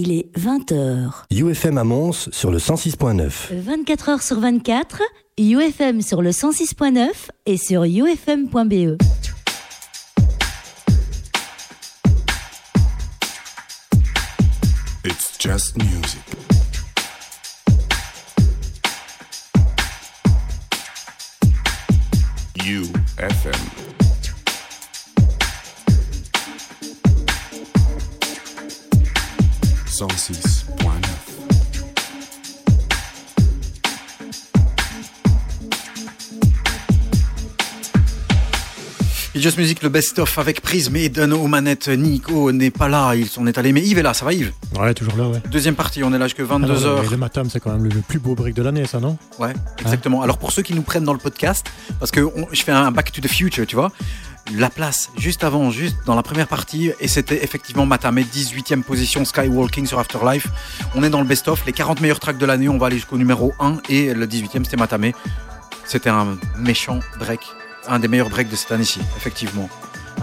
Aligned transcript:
Il 0.00 0.12
est 0.12 0.30
20h. 0.38 1.24
UFM 1.32 1.76
à 1.76 1.82
Mons 1.82 2.28
sur 2.30 2.52
le 2.52 2.58
106.9. 2.58 3.52
24 3.52 4.10
h 4.10 4.24
sur 4.24 4.38
24, 4.38 5.02
UFM 5.38 6.02
sur 6.02 6.22
le 6.22 6.30
106.9 6.30 7.08
et 7.46 7.56
sur 7.56 7.82
ufm.be. 7.82 8.96
It's 15.04 15.36
just 15.40 15.76
music. 15.78 16.22
UFM. 22.64 23.87
Cent 29.98 30.06
six 30.16 30.64
point 30.78 30.94
neuf. 31.00 32.38
Et 39.34 39.40
Just 39.40 39.58
Music, 39.58 39.82
le 39.82 39.88
best-of 39.88 40.38
avec 40.38 40.60
Prism 40.60 40.94
et 40.94 41.06
Eden 41.06 41.32
aux 41.32 41.48
manettes. 41.48 41.88
Nico 41.88 42.52
n'est 42.52 42.70
pas 42.70 42.88
là, 42.88 43.16
ils 43.16 43.26
sont 43.26 43.44
allés. 43.58 43.72
Mais 43.72 43.82
Yves 43.82 43.98
est 43.98 44.02
là, 44.02 44.14
ça 44.14 44.24
va 44.24 44.32
Yves? 44.32 44.52
Ouais, 44.78 44.94
toujours 44.94 45.16
là, 45.16 45.28
ouais. 45.28 45.42
Deuxième 45.50 45.74
partie, 45.74 46.04
on 46.04 46.12
est 46.14 46.18
là 46.18 46.26
jusqu'à 46.26 46.44
Alors, 46.44 46.60
22h. 46.60 47.10
Le 47.10 47.16
Matam, 47.16 47.50
c'est 47.50 47.58
quand 47.58 47.72
même 47.72 47.82
le, 47.84 47.90
plus 48.00 48.20
beau 48.20 48.36
break 48.36 48.54
de 48.54 48.62
l'année, 48.62 48.86
ça, 48.86 49.00
non? 49.00 49.18
Ouais, 49.40 49.52
exactement. 49.80 50.22
Alors 50.22 50.38
pour 50.38 50.52
ceux 50.52 50.62
qui 50.62 50.74
nous 50.74 50.82
prennent 50.82 51.04
dans 51.04 51.12
le 51.12 51.18
podcast, 51.18 51.66
parce 51.98 52.12
que 52.12 52.20
on- 52.20 52.46
je 52.52 52.62
fais 52.62 52.70
un 52.72 52.92
Back 52.92 53.10
to 53.10 53.20
the 53.20 53.26
Future, 53.28 53.66
tu 53.66 53.74
vois, 53.74 53.90
la 54.54 54.70
place 54.70 55.10
juste 55.16 55.44
avant, 55.44 55.70
juste 55.70 55.96
dans 56.06 56.14
la 56.14 56.22
première 56.22 56.48
partie, 56.48 56.92
et 57.00 57.08
c'était 57.08 57.42
effectivement 57.44 57.86
Matamé, 57.86 58.24
18e 58.24 58.82
position, 58.82 59.24
Skywalking 59.24 59.86
sur 59.86 59.98
Afterlife. 59.98 60.48
On 60.94 61.02
est 61.02 61.10
dans 61.10 61.20
le 61.20 61.26
best-of, 61.26 61.64
les 61.66 61.72
40 61.72 62.00
meilleurs 62.00 62.20
tracks 62.20 62.38
de 62.38 62.46
l'année, 62.46 62.68
on 62.68 62.78
va 62.78 62.86
aller 62.86 62.96
jusqu'au 62.96 63.18
numéro 63.18 63.52
1, 63.60 63.78
et 63.88 64.14
le 64.14 64.26
18e 64.26 64.64
c'était 64.64 64.76
Matamé. 64.76 65.14
C'était 65.84 66.10
un 66.10 66.36
méchant 66.58 67.00
break, 67.18 67.40
un 67.88 67.98
des 67.98 68.08
meilleurs 68.08 68.30
breaks 68.30 68.50
de 68.50 68.56
cette 68.56 68.72
année-ci, 68.72 69.00
effectivement. 69.16 69.68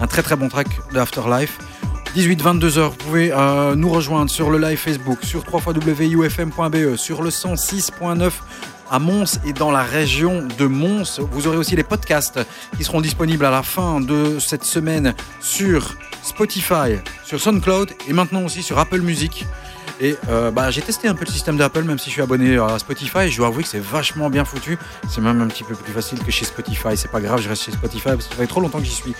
Un 0.00 0.06
très 0.06 0.22
très 0.22 0.36
bon 0.36 0.48
track 0.48 0.68
de 0.92 0.98
Afterlife. 0.98 1.58
18-22 2.16 2.78
heures, 2.78 2.90
vous 2.90 2.96
pouvez 2.96 3.32
euh, 3.32 3.74
nous 3.74 3.90
rejoindre 3.90 4.30
sur 4.30 4.50
le 4.50 4.58
live 4.58 4.78
Facebook, 4.78 5.18
sur 5.22 5.44
www.ufm.be, 5.52 6.96
sur 6.96 7.22
le 7.22 7.30
106.9 7.30 8.30
à 8.90 8.98
Mons 8.98 9.38
et 9.44 9.52
dans 9.52 9.70
la 9.70 9.82
région 9.82 10.46
de 10.58 10.66
Mons. 10.66 11.20
Vous 11.32 11.46
aurez 11.46 11.56
aussi 11.56 11.76
les 11.76 11.82
podcasts 11.82 12.40
qui 12.76 12.84
seront 12.84 13.00
disponibles 13.00 13.44
à 13.44 13.50
la 13.50 13.62
fin 13.62 14.00
de 14.00 14.38
cette 14.38 14.64
semaine 14.64 15.14
sur 15.40 15.96
Spotify, 16.22 16.96
sur 17.24 17.40
SoundCloud 17.40 17.92
et 18.08 18.12
maintenant 18.12 18.44
aussi 18.44 18.62
sur 18.62 18.78
Apple 18.78 19.00
Music. 19.00 19.46
Et 20.00 20.16
euh, 20.28 20.50
bah, 20.50 20.70
j'ai 20.70 20.82
testé 20.82 21.08
un 21.08 21.14
peu 21.14 21.24
le 21.24 21.30
système 21.30 21.56
d'Apple, 21.56 21.82
même 21.82 21.98
si 21.98 22.06
je 22.06 22.14
suis 22.14 22.22
abonné 22.22 22.58
à 22.58 22.78
Spotify. 22.78 23.30
Je 23.30 23.38
dois 23.38 23.46
avouer 23.46 23.62
que 23.62 23.68
c'est 23.68 23.82
vachement 23.82 24.28
bien 24.28 24.44
foutu. 24.44 24.78
C'est 25.08 25.20
même 25.20 25.40
un 25.40 25.46
petit 25.46 25.64
peu 25.64 25.74
plus 25.74 25.92
facile 25.92 26.18
que 26.22 26.30
chez 26.30 26.44
Spotify. 26.44 26.96
C'est 26.96 27.10
pas 27.10 27.20
grave, 27.20 27.40
je 27.40 27.48
reste 27.48 27.64
chez 27.64 27.72
Spotify 27.72 28.10
parce 28.10 28.26
que 28.26 28.34
ça 28.34 28.40
fait 28.40 28.46
trop 28.46 28.60
longtemps 28.60 28.78
que 28.78 28.84
j'y 28.84 28.92
suis. 28.92 29.14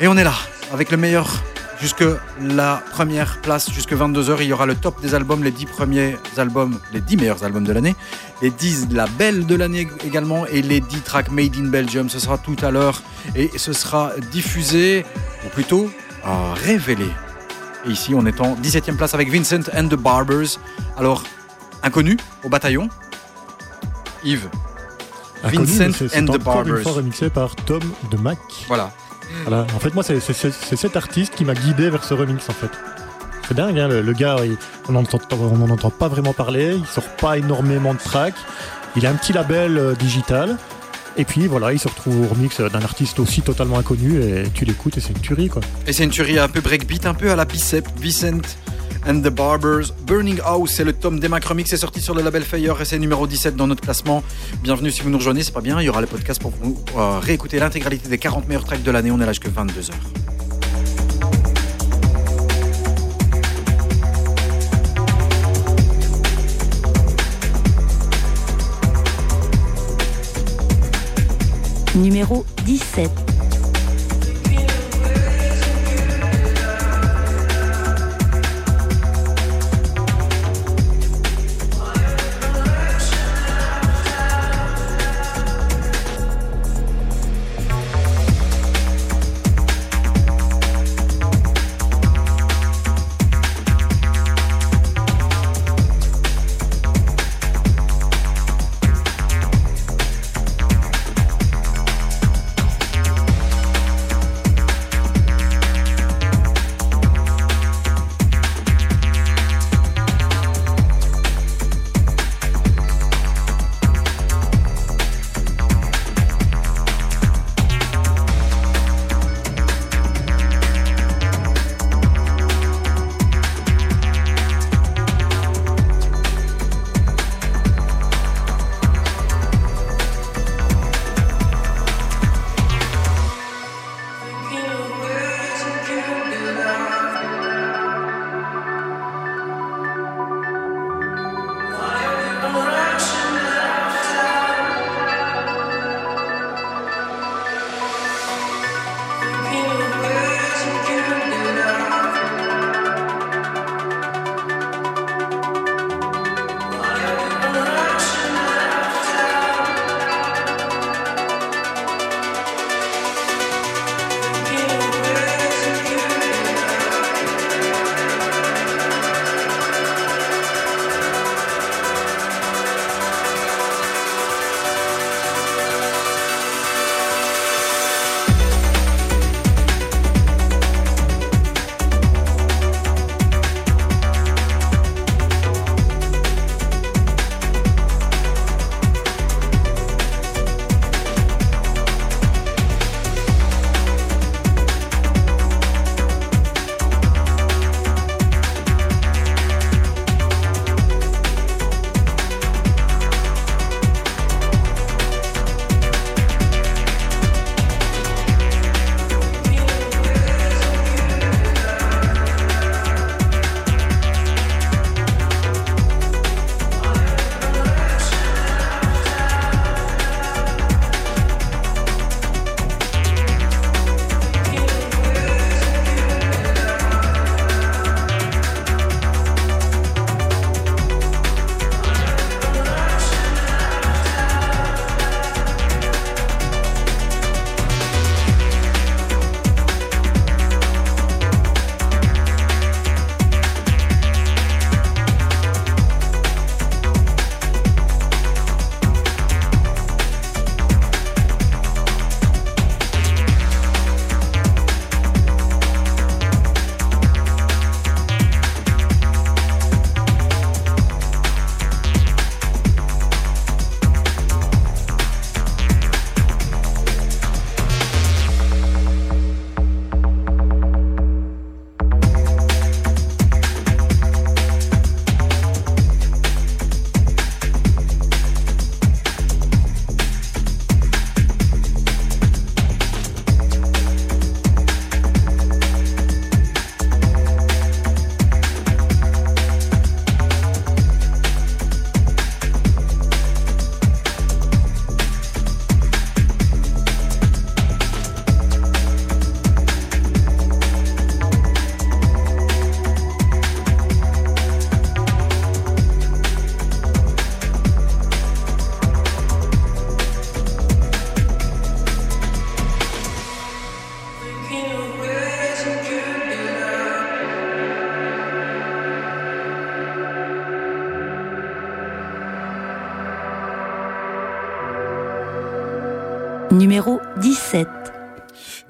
Et 0.00 0.08
on 0.08 0.16
est 0.16 0.24
là, 0.24 0.34
avec 0.72 0.90
le 0.90 0.96
meilleur 0.96 1.28
jusque 1.80 2.04
la 2.40 2.82
première 2.92 3.40
place, 3.40 3.70
jusque 3.70 3.92
22h. 3.92 4.36
Il 4.40 4.46
y 4.46 4.52
aura 4.52 4.66
le 4.66 4.74
top 4.74 5.00
des 5.00 5.14
albums, 5.14 5.42
les 5.44 5.50
10 5.50 5.66
premiers 5.66 6.16
albums, 6.36 6.78
les 6.92 7.00
10 7.00 7.16
meilleurs 7.16 7.44
albums 7.44 7.64
de 7.64 7.72
l'année, 7.72 7.94
les 8.42 8.50
10 8.50 8.88
labels 8.92 9.46
de 9.46 9.54
l'année 9.54 9.88
également, 10.04 10.46
et 10.46 10.62
les 10.62 10.80
10 10.80 11.00
tracks 11.02 11.30
made 11.30 11.56
in 11.56 11.68
Belgium. 11.68 12.08
Ce 12.08 12.18
sera 12.18 12.38
tout 12.38 12.56
à 12.62 12.70
l'heure 12.70 13.02
et 13.34 13.50
ce 13.56 13.72
sera 13.72 14.12
diffusé, 14.32 15.04
ou 15.44 15.48
plutôt 15.50 15.90
euh, 16.26 16.52
révélé. 16.54 17.06
Et 17.86 17.90
ici, 17.90 18.14
on 18.14 18.26
est 18.26 18.40
en 18.40 18.56
17e 18.56 18.96
place 18.96 19.14
avec 19.14 19.30
Vincent 19.30 19.60
and 19.76 19.88
the 19.88 19.94
Barbers. 19.94 20.58
Alors, 20.96 21.22
inconnu 21.82 22.16
au 22.44 22.48
bataillon, 22.48 22.88
Yves. 24.24 24.48
Inconnu, 25.44 25.66
Vincent 25.66 26.04
and 26.16 26.24
the 26.24 26.30
encore 26.30 26.34
une 26.36 26.42
Barbers. 26.42 26.82
fois 26.82 26.92
remixé 26.92 27.30
par 27.30 27.54
Tom 27.54 27.82
de 28.10 28.16
Mac. 28.16 28.38
Voilà. 28.66 28.90
Voilà. 29.44 29.66
En 29.74 29.78
fait, 29.78 29.94
moi, 29.94 30.02
c'est 30.02 30.20
cet 30.20 30.96
artiste 30.96 31.34
qui 31.34 31.44
m'a 31.44 31.54
guidé 31.54 31.90
vers 31.90 32.04
ce 32.04 32.14
remix, 32.14 32.48
en 32.48 32.52
fait. 32.52 32.70
C'est 33.48 33.54
dingue, 33.54 33.78
hein, 33.78 33.88
le, 33.88 34.12
gars, 34.12 34.36
on 34.88 34.92
n'en 34.92 35.02
entend, 35.02 35.90
pas 35.90 36.08
vraiment 36.08 36.32
parler, 36.32 36.76
il 36.76 36.86
sort 36.86 37.08
pas 37.16 37.38
énormément 37.38 37.94
de 37.94 37.98
tracks, 37.98 38.34
il 38.96 39.06
a 39.06 39.10
un 39.10 39.14
petit 39.14 39.32
label 39.32 39.78
euh, 39.78 39.94
digital, 39.94 40.56
et 41.16 41.24
puis 41.24 41.46
voilà, 41.46 41.72
il 41.72 41.78
se 41.78 41.86
retrouve 41.86 42.22
au 42.22 42.26
remix 42.26 42.60
d'un 42.60 42.82
artiste 42.82 43.20
aussi 43.20 43.42
totalement 43.42 43.78
inconnu, 43.78 44.20
et 44.20 44.50
tu 44.52 44.64
l'écoutes 44.64 44.98
et 44.98 45.00
c'est 45.00 45.12
une 45.12 45.20
tuerie, 45.20 45.48
quoi. 45.48 45.62
Et 45.86 45.92
c'est 45.92 46.02
une 46.02 46.10
tuerie 46.10 46.40
un 46.40 46.48
peu 46.48 46.60
breakbeat, 46.60 47.06
un 47.06 47.14
peu 47.14 47.30
à 47.30 47.36
la 47.36 47.44
bicep. 47.44 47.86
Vicent 48.00 48.42
and 49.06 49.22
the 49.22 49.30
Barbers. 49.30 49.92
Burning 50.06 50.40
House, 50.44 50.72
c'est 50.74 50.84
le 50.84 50.92
tome 50.92 51.20
des 51.20 51.28
Mac 51.28 51.44
Remix. 51.44 51.70
C'est 51.70 51.76
sorti 51.76 52.00
sur 52.00 52.14
le 52.14 52.22
label 52.22 52.42
Fire 52.42 52.80
et 52.80 52.84
c'est 52.84 52.98
numéro 52.98 53.26
17 53.26 53.56
dans 53.56 53.66
notre 53.66 53.82
classement. 53.82 54.22
Bienvenue 54.62 54.90
si 54.90 55.02
vous 55.02 55.10
nous 55.10 55.18
rejoignez, 55.18 55.42
c'est 55.42 55.54
pas 55.54 55.60
bien. 55.60 55.80
Il 55.80 55.84
y 55.84 55.88
aura 55.88 56.00
le 56.00 56.06
podcast 56.06 56.40
pour 56.40 56.50
vous 56.50 56.82
euh, 56.96 57.18
réécouter 57.20 57.58
l'intégralité 57.58 58.08
des 58.08 58.18
40 58.18 58.48
meilleurs 58.48 58.64
tracks 58.64 58.82
de 58.82 58.90
l'année. 58.90 59.10
On 59.10 59.20
est 59.20 59.26
là 59.26 59.32
jusqu'à 59.32 59.48
22h. 59.48 59.92
Numéro 71.94 72.44
17. 72.66 73.35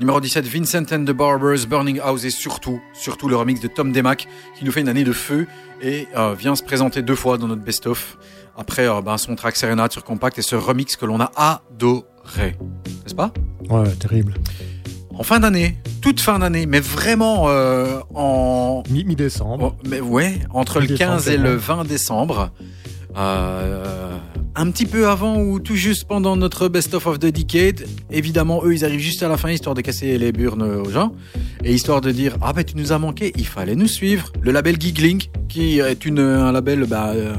Numéro 0.06 0.20
17, 0.20 0.46
Vincent 0.46 0.84
and 0.92 1.04
the 1.04 1.10
Barbers, 1.10 1.66
Burning 1.68 1.98
House 1.98 2.22
et 2.24 2.30
surtout, 2.30 2.80
surtout 2.92 3.26
le 3.28 3.34
remix 3.34 3.60
de 3.60 3.66
Tom 3.66 3.90
Demac 3.90 4.28
qui 4.56 4.64
nous 4.64 4.70
fait 4.70 4.80
une 4.82 4.88
année 4.88 5.02
de 5.02 5.10
feu 5.12 5.48
et 5.82 6.06
euh, 6.16 6.32
vient 6.38 6.54
se 6.54 6.62
présenter 6.62 7.02
deux 7.02 7.16
fois 7.16 7.38
dans 7.38 7.48
notre 7.48 7.62
best-of 7.62 8.16
après 8.56 8.88
euh, 8.88 9.00
ben, 9.02 9.18
son 9.18 9.34
track 9.34 9.56
Serenade 9.56 9.90
sur 9.90 10.04
Compact 10.04 10.38
et 10.38 10.42
ce 10.42 10.54
remix 10.54 10.94
que 10.94 11.06
l'on 11.06 11.18
a 11.20 11.32
adoré. 11.36 12.54
N'est-ce 13.02 13.16
pas? 13.16 13.32
Ouais, 13.68 13.90
terrible. 13.98 14.34
En 15.12 15.24
fin 15.24 15.40
d'année, 15.40 15.76
toute 16.02 16.20
fin 16.20 16.38
d'année, 16.38 16.66
mais 16.66 16.78
vraiment 16.78 17.46
euh, 17.48 17.98
en. 18.14 18.84
Mi- 18.88 19.02
Mi-décembre. 19.02 19.74
oh, 19.76 19.88
mais 19.88 20.00
ouais, 20.00 20.38
entre 20.50 20.76
le 20.78 20.82
Mi-décembre, 20.86 21.14
15 21.16 21.28
et 21.30 21.36
le 21.36 21.56
20 21.56 21.84
décembre. 21.84 22.52
Euh, 23.16 24.05
un 24.56 24.70
petit 24.70 24.86
peu 24.86 25.06
avant 25.08 25.40
ou 25.40 25.60
tout 25.60 25.76
juste 25.76 26.04
pendant 26.04 26.34
notre 26.36 26.68
Best 26.68 26.94
of 26.94 27.06
of 27.06 27.18
the 27.18 27.26
Decade. 27.26 27.84
Évidemment, 28.10 28.62
eux, 28.64 28.74
ils 28.74 28.84
arrivent 28.84 29.00
juste 29.00 29.22
à 29.22 29.28
la 29.28 29.36
fin, 29.36 29.50
histoire 29.50 29.74
de 29.74 29.82
casser 29.82 30.16
les 30.18 30.32
burnes 30.32 30.62
aux 30.62 30.90
gens. 30.90 31.12
Et 31.62 31.74
histoire 31.74 32.00
de 32.00 32.10
dire, 32.10 32.36
ah 32.42 32.52
ben 32.52 32.64
tu 32.64 32.76
nous 32.76 32.92
as 32.92 32.98
manqué, 32.98 33.32
il 33.36 33.46
fallait 33.46 33.74
nous 33.76 33.86
suivre. 33.88 34.32
Le 34.40 34.52
label 34.52 34.76
Giggling, 34.80 35.22
qui 35.48 35.78
est 35.80 36.04
une, 36.06 36.20
un 36.20 36.52
label, 36.52 36.86
bah, 36.86 37.10
euh, 37.14 37.34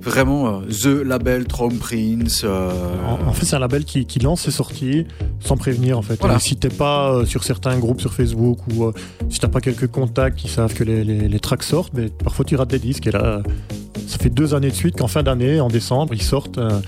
vraiment, 0.00 0.62
euh, 0.62 0.66
The 0.68 1.04
Label 1.06 1.44
Trom 1.46 1.76
Prince. 1.78 2.42
euh, 2.44 2.70
En, 3.06 3.28
en 3.28 3.32
fait, 3.32 3.46
c'est 3.46 3.54
un 3.56 3.60
label 3.60 3.84
qui, 3.84 4.04
qui 4.06 4.18
lance 4.18 4.40
ses 4.42 4.50
sorties 4.50 5.06
sans 5.40 5.56
prévenir, 5.56 5.96
en 5.98 6.02
fait. 6.02 6.18
Voilà. 6.20 6.38
Si 6.40 6.56
t'es 6.56 6.70
pas 6.70 7.12
euh, 7.12 7.24
sur 7.24 7.44
certains 7.44 7.78
groupes 7.78 8.00
sur 8.00 8.12
Facebook 8.14 8.58
ou 8.68 8.90
si 9.30 9.38
t'as 9.38 9.48
pas 9.48 9.60
quelques 9.60 9.86
contacts 9.88 10.38
qui 10.38 10.48
savent 10.48 10.74
que 10.74 10.82
les, 10.82 11.04
les, 11.04 11.28
les 11.28 11.40
tracks 11.40 11.62
sortent, 11.62 11.92
mais 11.94 12.08
parfois 12.08 12.44
tu 12.44 12.56
rates 12.56 12.70
des 12.70 12.78
disques. 12.80 13.06
Et 13.06 13.12
là, 13.12 13.42
ça 14.12 14.18
fait 14.18 14.30
deux 14.30 14.54
années 14.54 14.70
de 14.70 14.74
suite 14.74 14.98
qu'en 14.98 15.08
fin 15.08 15.22
d'année, 15.22 15.60
en 15.60 15.68
décembre, 15.68 16.14
ils 16.14 16.22
sortent 16.22 16.58
euh, 16.58 16.80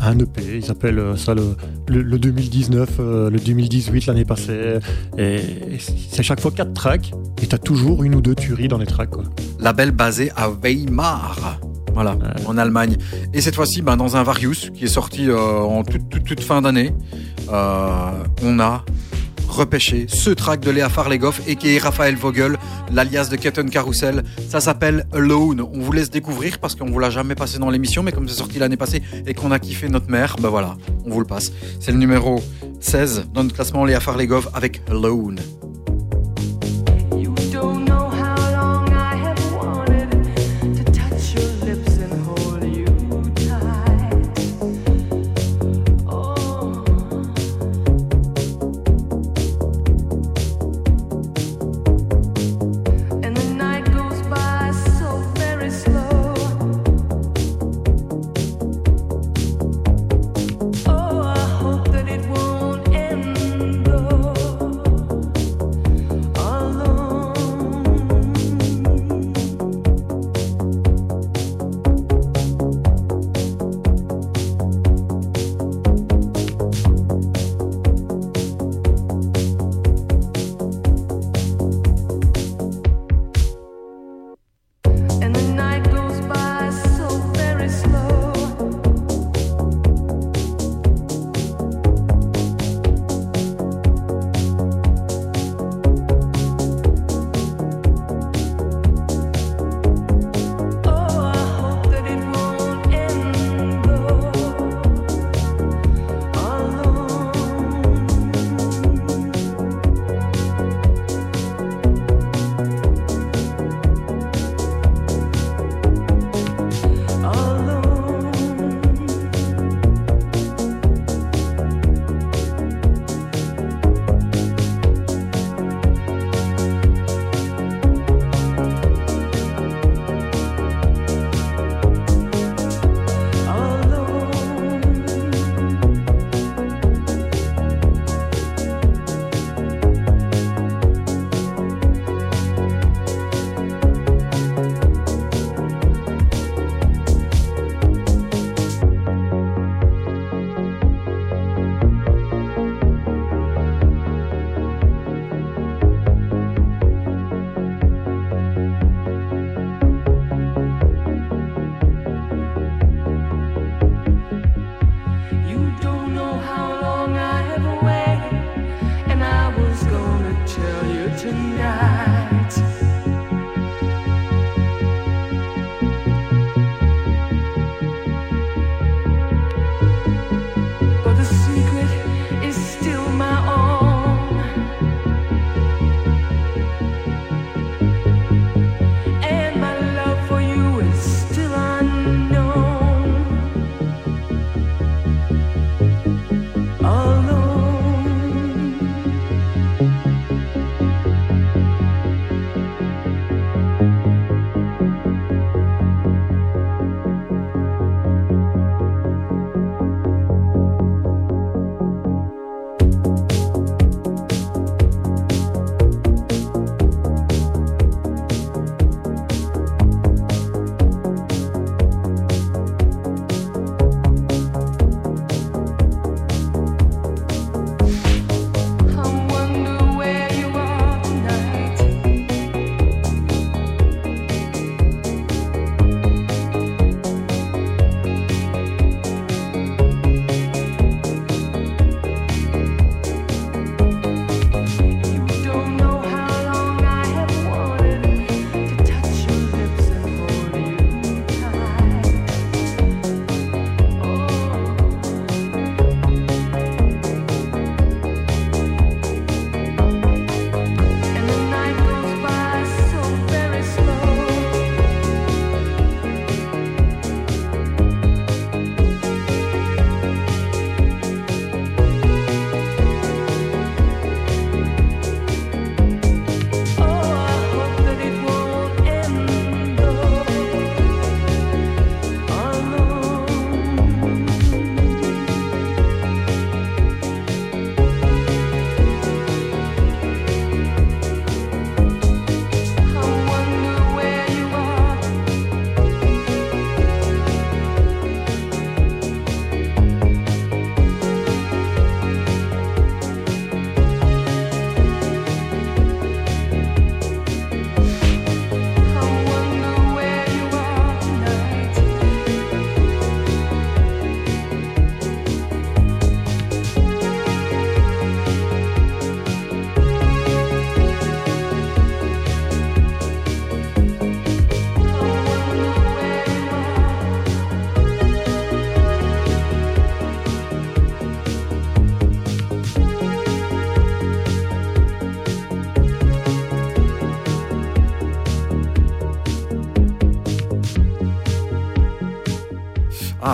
un 0.00 0.18
EP. 0.18 0.42
Ils 0.62 0.70
appellent 0.70 0.98
euh, 0.98 1.16
ça 1.16 1.34
le, 1.34 1.56
le, 1.88 2.02
le 2.02 2.18
2019, 2.18 2.90
euh, 2.98 3.30
le 3.30 3.38
2018 3.38 4.06
l'année 4.06 4.24
passée. 4.24 4.78
Et, 5.18 5.36
et 5.36 5.78
c'est 6.10 6.22
chaque 6.22 6.40
fois 6.40 6.50
quatre 6.50 6.72
tracks. 6.72 7.12
Et 7.42 7.46
t'as 7.46 7.58
toujours 7.58 8.02
une 8.02 8.14
ou 8.14 8.20
deux 8.20 8.34
tueries 8.34 8.68
dans 8.68 8.78
les 8.78 8.86
tracks, 8.86 9.10
quoi. 9.10 9.24
label 9.58 9.90
basé 9.90 10.30
à 10.36 10.48
Weimar. 10.50 11.60
Voilà, 11.92 12.16
en 12.46 12.56
Allemagne. 12.56 12.96
Et 13.34 13.40
cette 13.40 13.56
fois-ci, 13.56 13.82
ben, 13.82 13.96
dans 13.96 14.16
un 14.16 14.22
Varius 14.22 14.70
qui 14.70 14.84
est 14.84 14.88
sorti 14.88 15.28
euh, 15.28 15.58
en 15.58 15.82
toute, 15.82 16.08
toute, 16.08 16.24
toute 16.24 16.40
fin 16.40 16.62
d'année, 16.62 16.94
euh, 17.52 18.10
on 18.42 18.60
a 18.60 18.84
repêché 19.50 20.06
ce 20.08 20.30
track 20.30 20.60
de 20.60 20.70
Léa 20.70 20.88
Farlegoff 20.88 21.42
et 21.46 21.56
qui 21.56 21.74
est 21.74 21.78
Raphaël 21.78 22.16
Vogel, 22.16 22.56
l'alias 22.92 23.28
de 23.28 23.36
Ketten 23.36 23.68
Carousel. 23.68 24.22
Ça 24.48 24.60
s'appelle 24.60 25.06
Alone. 25.12 25.60
On 25.60 25.80
vous 25.80 25.92
laisse 25.92 26.10
découvrir 26.10 26.58
parce 26.58 26.74
qu'on 26.74 26.86
vous 26.86 26.98
l'a 26.98 27.10
jamais 27.10 27.34
passé 27.34 27.58
dans 27.58 27.70
l'émission, 27.70 28.02
mais 28.02 28.12
comme 28.12 28.28
c'est 28.28 28.36
sorti 28.36 28.58
l'année 28.58 28.76
passée 28.76 29.02
et 29.26 29.34
qu'on 29.34 29.50
a 29.50 29.58
kiffé 29.58 29.88
notre 29.88 30.10
mère, 30.10 30.36
ben 30.40 30.48
voilà, 30.48 30.76
on 31.04 31.10
vous 31.10 31.20
le 31.20 31.26
passe. 31.26 31.52
C'est 31.80 31.92
le 31.92 31.98
numéro 31.98 32.42
16 32.80 33.26
dans 33.34 33.42
notre 33.42 33.54
classement 33.54 33.84
Léa 33.84 34.00
Farlegoff 34.00 34.48
avec 34.54 34.80
Alone. 34.88 35.40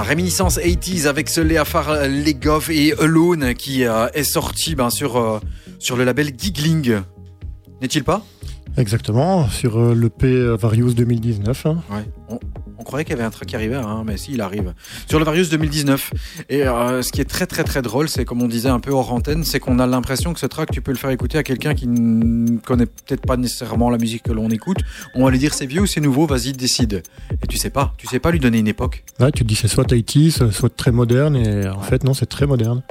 Réminiscence 0.07 0.59
80s 0.59 1.07
avec 1.07 1.29
ce 1.29 1.41
Léafar 1.41 2.07
Legov 2.09 2.71
et 2.71 2.95
Alone 2.99 3.55
qui 3.55 3.85
euh, 3.85 4.07
est 4.15 4.25
sorti 4.25 4.75
ben, 4.75 4.89
sur, 4.91 5.17
euh, 5.17 5.41
sur 5.79 5.97
le 5.97 6.05
label 6.05 6.33
Giggling. 6.39 7.01
N'est-il 7.83 8.05
pas? 8.05 8.25
Exactement, 8.79 9.49
sur 9.49 9.79
euh, 9.79 9.95
l'EP 9.95 10.27
euh, 10.27 10.57
Various 10.57 10.93
2019. 10.93 11.67
hein. 11.67 11.79
Ouais. 11.91 12.05
On, 12.29 12.39
on 12.79 12.83
croyait 12.85 13.05
qu'il 13.05 13.15
y 13.15 13.19
avait 13.19 13.25
un 13.27 13.31
truc 13.31 13.49
qui 13.49 13.57
arrivait, 13.57 13.75
hein, 13.77 14.05
mais 14.07 14.17
si, 14.19 14.33
il 14.35 14.41
arrive. 14.43 14.75
Sur 15.09 15.19
le 15.19 15.25
Varius 15.25 15.49
2019. 15.49 16.13
Et 16.51 16.63
euh, 16.67 17.03
ce 17.03 17.11
qui 17.11 17.21
est 17.23 17.25
très 17.25 17.47
très 17.47 17.65
très 17.65 17.81
drôle, 17.81 18.09
c'est 18.09 18.25
comme 18.27 18.43
on 18.43 18.49
disait 18.49 18.69
un 18.69 18.79
peu 18.81 18.91
hors 18.93 19.13
antenne, 19.13 19.45
c'est 19.45 19.61
qu'on 19.61 19.79
a 19.79 19.87
l'impression 19.87 20.35
que 20.35 20.39
ce 20.41 20.47
track, 20.47 20.71
tu 20.73 20.83
peux 20.83 20.93
le 20.93 20.99
faire 20.99 21.11
écouter 21.11 21.39
à 21.39 21.43
quelqu'un 21.43 21.75
qui 21.75 21.87
ne 21.89 22.59
connaît 22.59 22.87
peut-être 22.87 23.23
pas 23.27 23.37
nécessairement 23.39 23.89
la 23.89 23.97
musique 23.99 24.25
que 24.25 24.33
l'on 24.33 24.51
écoute. 24.51 24.79
On 25.15 25.25
va 25.25 25.31
lui 25.31 25.39
dire 25.39 25.55
c'est 25.55 25.67
vieux 25.67 25.81
ou 25.81 25.87
c'est 25.87 26.01
nouveau, 26.03 26.27
vas-y, 26.27 26.53
décide. 26.53 27.03
Et 27.47 27.49
tu 27.49 27.59
sais 27.59 27.71
pas, 27.71 27.95
tu 27.97 28.09
sais 28.09 28.19
pas 28.19 28.33
lui 28.33 28.41
donner 28.41 28.59
une 28.59 28.67
époque. 28.67 29.05
Ouais, 29.21 29.31
tu 29.31 29.45
te 29.45 29.49
dis 29.49 29.55
c'est 29.55 29.69
soit 29.69 29.89
80s, 29.89 30.51
soit 30.51 30.77
très 30.77 30.91
moderne, 30.91 31.37
et 31.37 31.69
en 31.69 31.81
fait 31.81 32.03
non, 32.03 32.13
c'est 32.13 32.27
très 32.27 32.45
moderne. 32.45 32.83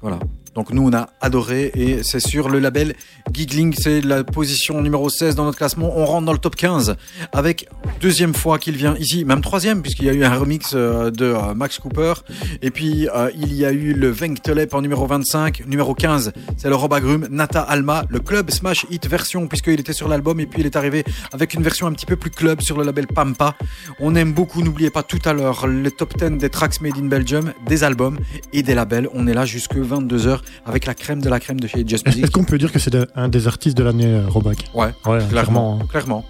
Voilà. 0.00 0.18
Donc 0.54 0.70
nous, 0.72 0.82
on 0.82 0.94
a 0.94 1.10
adoré 1.20 1.72
et 1.74 2.02
c'est 2.02 2.20
sur 2.20 2.48
le 2.48 2.58
label 2.58 2.94
Giggling, 3.32 3.74
c'est 3.76 4.00
la 4.00 4.24
position 4.24 4.80
numéro 4.80 5.08
16 5.08 5.34
dans 5.34 5.44
notre 5.44 5.58
classement. 5.58 5.92
On 5.96 6.04
rentre 6.06 6.26
dans 6.26 6.32
le 6.32 6.38
top 6.38 6.56
15 6.56 6.96
avec 7.32 7.68
deuxième 8.00 8.34
fois 8.34 8.58
qu'il 8.58 8.76
vient 8.76 8.96
ici, 8.98 9.24
même 9.24 9.40
troisième 9.40 9.82
puisqu'il 9.82 10.06
y 10.06 10.08
a 10.08 10.12
eu 10.12 10.24
un 10.24 10.34
remix 10.34 10.72
euh, 10.74 11.10
de 11.10 11.24
euh, 11.26 11.54
Max 11.54 11.78
Cooper. 11.78 12.14
Et 12.62 12.70
puis 12.70 13.08
euh, 13.14 13.30
il 13.36 13.52
y 13.54 13.64
a 13.64 13.72
eu 13.72 13.92
le 13.94 14.10
Venktelep 14.10 14.72
en 14.74 14.80
numéro 14.80 15.06
25, 15.06 15.64
numéro 15.66 15.94
15, 15.94 16.32
c'est 16.56 16.68
le 16.68 16.76
Robagrum, 16.76 17.26
Nata 17.30 17.60
Alma, 17.62 18.04
le 18.08 18.20
club 18.20 18.50
Smash 18.50 18.86
Hit 18.90 19.06
version 19.08 19.48
puisqu'il 19.48 19.80
était 19.80 19.92
sur 19.92 20.08
l'album 20.08 20.38
et 20.40 20.46
puis 20.46 20.60
il 20.60 20.66
est 20.66 20.76
arrivé 20.76 21.04
avec 21.32 21.54
une 21.54 21.62
version 21.62 21.86
un 21.88 21.92
petit 21.92 22.06
peu 22.06 22.16
plus 22.16 22.30
club 22.30 22.60
sur 22.62 22.78
le 22.78 22.84
label 22.84 23.06
Pampa. 23.06 23.54
On 24.00 24.14
aime 24.14 24.32
beaucoup, 24.32 24.62
n'oubliez 24.62 24.90
pas 24.90 25.02
tout 25.02 25.18
à 25.24 25.32
l'heure 25.32 25.66
le 25.66 25.90
top 25.90 26.16
10 26.16 26.38
des 26.38 26.48
tracks 26.48 26.80
made 26.80 26.96
in 26.96 27.06
Belgium, 27.06 27.52
des 27.66 27.82
albums 27.84 28.18
et 28.52 28.62
des 28.62 28.74
labels. 28.74 29.08
On 29.14 29.26
est 29.26 29.34
là 29.34 29.44
jusque 29.44 29.74
22h 29.76 30.40
avec 30.64 30.86
la 30.86 30.94
crème 30.94 31.20
de 31.20 31.28
la 31.28 31.40
crème 31.40 31.58
de 31.60 31.66
chez 31.66 31.84
Just 31.86 32.06
Music. 32.06 32.24
Est-ce 32.24 32.30
qu'on 32.30 32.44
peut 32.44 32.58
dire 32.58 32.72
que 32.72 32.78
c'est 32.78 32.90
de- 32.92 33.06
un 33.16 33.28
des 33.28 33.46
artistes 33.48 33.76
de 33.76 33.82
l'année, 33.82 34.06
euh, 34.06 34.28
Roback 34.28 34.70
Ouais, 34.74 34.92
Ouais, 35.06 35.18
clairement, 35.28 35.78
clairement. 35.90 36.24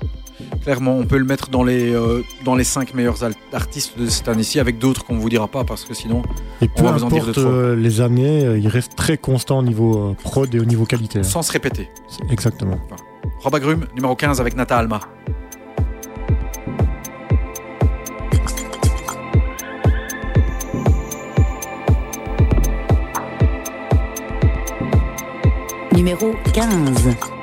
on 0.66 1.04
peut 1.06 1.18
le 1.18 1.24
mettre 1.24 1.48
dans 1.50 1.64
les 1.64 1.92
euh, 1.94 2.22
dans 2.44 2.54
les 2.54 2.64
cinq 2.64 2.94
meilleurs 2.94 3.18
artistes 3.52 3.98
de 3.98 4.06
cette 4.06 4.28
année-ci, 4.28 4.60
avec 4.60 4.78
d'autres 4.78 5.04
qu'on 5.04 5.16
vous 5.18 5.28
dira 5.28 5.48
pas 5.48 5.64
parce 5.64 5.84
que 5.84 5.94
sinon. 5.94 6.22
Et 6.60 6.68
peu 6.68 6.82
va 6.84 6.92
vous 6.92 7.04
en 7.04 7.08
dire 7.08 7.26
de 7.26 7.32
trop. 7.32 7.42
euh, 7.42 7.74
les 7.76 8.00
années, 8.00 8.44
euh, 8.44 8.58
il 8.58 8.68
reste 8.68 8.94
très 8.96 9.16
constant 9.18 9.58
au 9.58 9.62
niveau 9.62 10.14
prod 10.22 10.54
et 10.54 10.60
au 10.60 10.64
niveau 10.64 10.84
qualité. 10.84 11.20
hein. 11.20 11.24
Sans 11.24 11.42
se 11.42 11.52
répéter. 11.52 11.88
Exactement. 12.30 12.78
Robagrum, 13.40 13.86
numéro 13.94 14.14
15 14.14 14.40
avec 14.40 14.56
Nata 14.56 14.78
Alma. 14.78 15.00
015. 26.16 27.35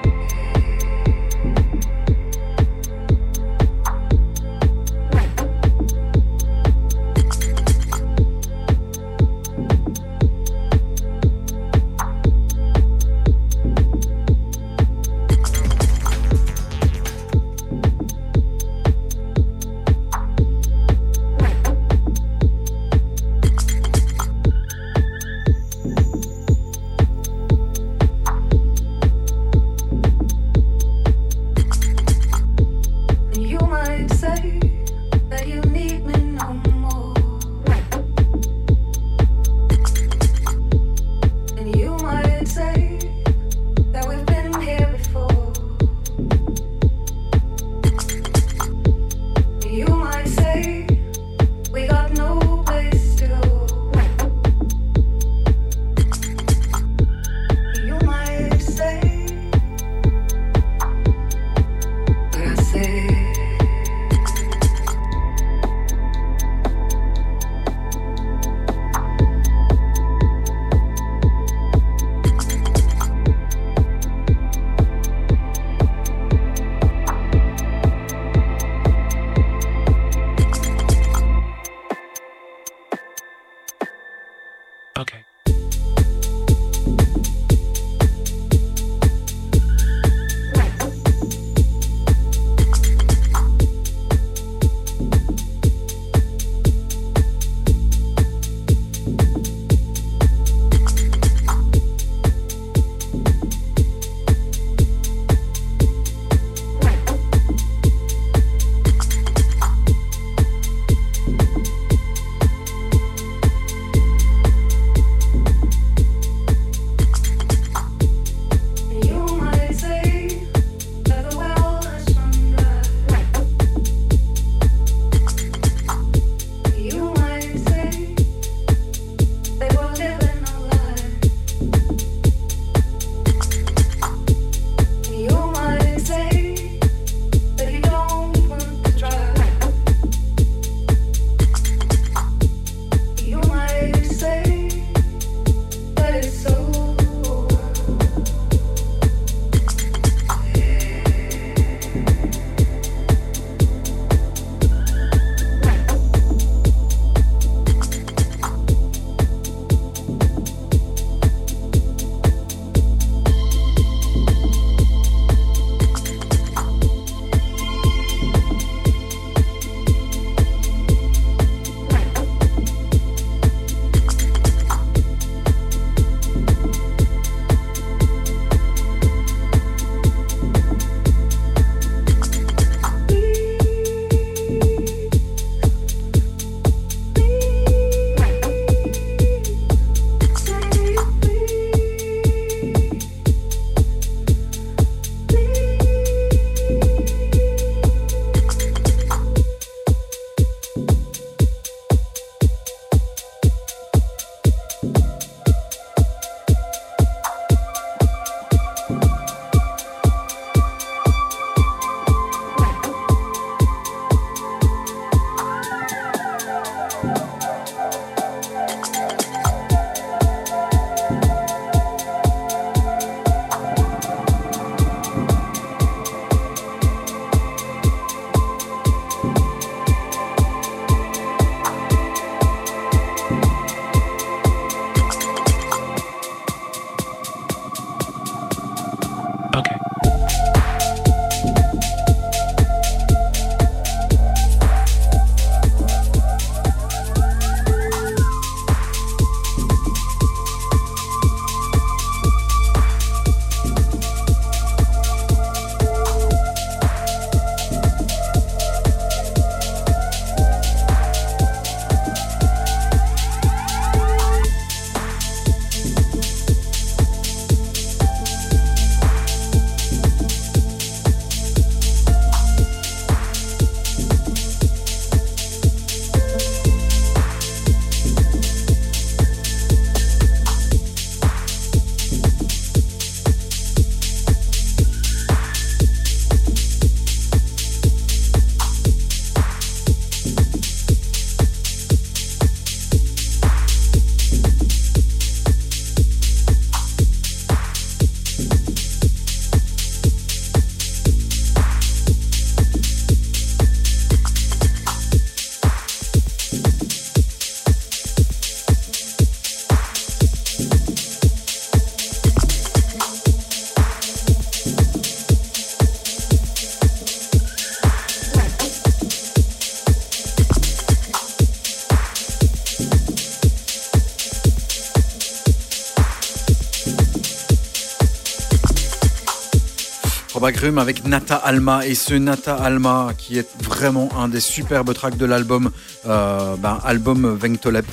Bagrum 330.44 330.78
avec 330.78 331.08
Nata 331.08 331.38
Alma 331.38 331.88
et 331.88 331.96
ce 331.96 332.16
Nata 332.16 332.54
Alma 332.56 333.14
qui 333.18 333.38
est 333.38 333.48
vraiment 333.64 334.10
un 334.18 334.28
des 334.28 334.42
superbes 334.42 334.94
tracks 334.94 335.16
de 335.16 335.26
l'album 335.26 335.72
euh, 336.06 336.58
ben, 336.58 336.80
album 336.84 337.34
Vengtolep 337.34 337.86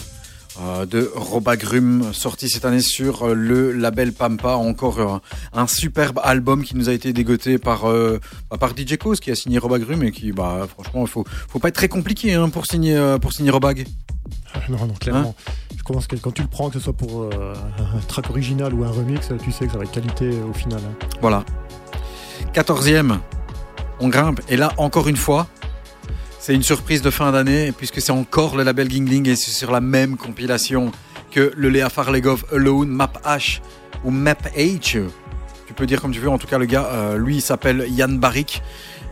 euh, 0.60 0.84
de 0.84 1.08
Roba 1.14 1.56
Grum, 1.56 2.12
sorti 2.12 2.48
cette 2.48 2.64
année 2.64 2.80
sur 2.80 3.22
euh, 3.22 3.34
le 3.34 3.70
label 3.70 4.12
Pampa. 4.12 4.54
Encore 4.54 5.20
un 5.52 5.66
superbe 5.68 6.18
album 6.24 6.64
qui 6.64 6.76
nous 6.76 6.88
a 6.88 6.92
été 6.92 7.12
dégoté 7.12 7.58
par, 7.58 7.84
bah, 7.84 8.58
par 8.58 8.70
DJ 8.76 8.96
Cause 8.96 9.20
qui 9.20 9.30
a 9.30 9.36
signé 9.36 9.58
Roba 9.58 9.78
Grum 9.78 10.02
et 10.02 10.10
qui, 10.10 10.32
bah, 10.32 10.66
franchement, 10.68 11.02
il 11.02 11.08
faut, 11.08 11.24
faut 11.46 11.60
pas 11.60 11.68
être 11.68 11.76
très 11.76 11.88
compliqué 11.88 12.34
hein, 12.34 12.48
pour 12.48 12.66
signer, 12.66 13.00
pour 13.22 13.32
signer 13.32 13.52
Robag. 13.52 13.86
Ah, 14.54 14.58
non, 14.68 14.86
non, 14.86 14.94
clairement. 14.94 15.36
Hein 15.46 15.52
Je 15.76 15.84
que 15.84 16.16
quand 16.16 16.32
tu 16.32 16.42
le 16.42 16.48
prends, 16.48 16.68
que 16.68 16.80
ce 16.80 16.80
soit 16.80 16.96
pour 16.96 17.30
un 17.32 18.00
track 18.08 18.28
original 18.28 18.74
ou 18.74 18.82
un 18.82 18.90
remix, 18.90 19.28
tu 19.40 19.52
sais 19.52 19.66
que 19.66 19.72
ça 19.72 19.78
va 19.78 19.84
être 19.84 19.92
qualité 19.92 20.30
au 20.42 20.52
final. 20.52 20.80
Hein. 20.84 21.06
Voilà, 21.20 21.44
14e, 22.54 23.18
on 24.00 24.08
grimpe. 24.08 24.40
Et 24.48 24.56
là, 24.56 24.72
encore 24.76 25.08
une 25.08 25.16
fois, 25.16 25.46
c'est 26.38 26.54
une 26.54 26.62
surprise 26.62 27.00
de 27.02 27.10
fin 27.10 27.30
d'année, 27.30 27.70
puisque 27.70 28.00
c'est 28.00 28.12
encore 28.12 28.56
le 28.56 28.64
label 28.64 28.90
Gingling 28.90 29.28
et 29.28 29.36
c'est 29.36 29.52
sur 29.52 29.70
la 29.70 29.80
même 29.80 30.16
compilation 30.16 30.90
que 31.30 31.52
le 31.56 31.68
Léa 31.68 31.88
Farlegov 31.90 32.44
Alone, 32.52 32.88
Map 32.88 33.12
H 33.24 33.60
ou 34.04 34.10
Map 34.10 34.38
H. 34.56 35.00
Tu 35.66 35.74
peux 35.74 35.86
dire 35.86 36.00
comme 36.00 36.10
tu 36.10 36.18
veux. 36.18 36.28
En 36.28 36.38
tout 36.38 36.48
cas, 36.48 36.58
le 36.58 36.64
gars, 36.64 36.88
euh, 36.92 37.18
lui, 37.18 37.36
il 37.36 37.40
s'appelle 37.40 37.86
Yann 37.88 38.18
Barrick. 38.18 38.62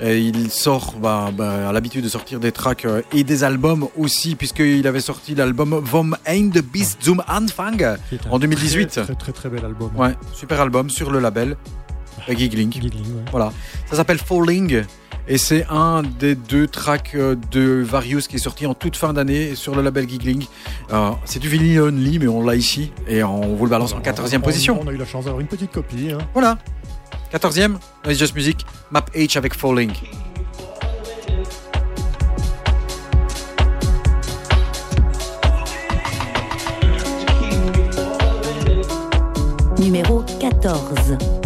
Et 0.00 0.18
il 0.18 0.50
sort, 0.50 0.94
bah, 1.00 1.30
bah, 1.32 1.68
à 1.68 1.72
l'habitude 1.72 2.04
de 2.04 2.08
sortir 2.08 2.38
des 2.38 2.52
tracks 2.52 2.84
euh, 2.84 3.02
et 3.12 3.24
des 3.24 3.42
albums 3.42 3.88
aussi, 3.96 4.36
puisqu'il 4.36 4.86
avait 4.86 5.00
sorti 5.00 5.34
l'album 5.34 5.80
Vom 5.82 6.16
Ein 6.24 6.50
de 6.50 6.60
bis 6.60 6.96
zum 7.00 7.22
Anfang 7.28 7.96
en 8.30 8.38
2018. 8.38 8.88
Très, 8.88 9.02
très, 9.02 9.14
très, 9.14 9.32
très 9.32 9.48
bel 9.48 9.64
album. 9.64 9.90
Ouais, 9.96 10.14
super 10.32 10.60
album 10.60 10.88
sur 10.88 11.10
le 11.10 11.18
label 11.18 11.56
euh, 12.28 12.34
Gigling. 12.36 12.70
Giggling, 12.72 13.04
ouais. 13.16 13.22
Voilà. 13.30 13.52
Ça 13.90 13.96
s'appelle 13.96 14.18
Falling. 14.18 14.82
Et 15.30 15.36
c'est 15.36 15.66
un 15.68 16.02
des 16.02 16.34
deux 16.34 16.66
tracks 16.66 17.10
euh, 17.14 17.36
de 17.50 17.82
Various 17.86 18.22
qui 18.28 18.36
est 18.36 18.38
sorti 18.38 18.66
en 18.66 18.72
toute 18.74 18.96
fin 18.96 19.12
d'année 19.12 19.54
sur 19.54 19.74
le 19.74 19.82
label 19.82 20.08
Gigling. 20.08 20.46
Euh, 20.92 21.10
c'est 21.26 21.38
du 21.38 21.48
vinyle 21.50 21.80
only, 21.82 22.18
mais 22.18 22.28
on 22.28 22.42
l'a 22.42 22.54
ici. 22.56 22.92
Et 23.06 23.22
on 23.22 23.54
vous 23.54 23.64
le 23.64 23.70
balance 23.70 23.92
en 23.92 24.00
14e 24.00 24.38
On- 24.38 24.40
position. 24.40 24.80
On 24.82 24.88
a 24.88 24.92
eu 24.92 24.96
la 24.96 25.04
chance 25.04 25.24
d'avoir 25.26 25.40
une 25.40 25.46
petite 25.48 25.70
copie. 25.70 26.10
hein. 26.12 26.18
Voilà. 26.32 26.56
14e, 27.30 27.76
It's 28.06 28.18
Just 28.18 28.34
Music, 28.34 28.64
Map 28.90 29.04
H 29.14 29.36
avec 29.36 29.54
Falling. 29.54 29.92
Numéro 39.78 40.24
14. 40.40 41.37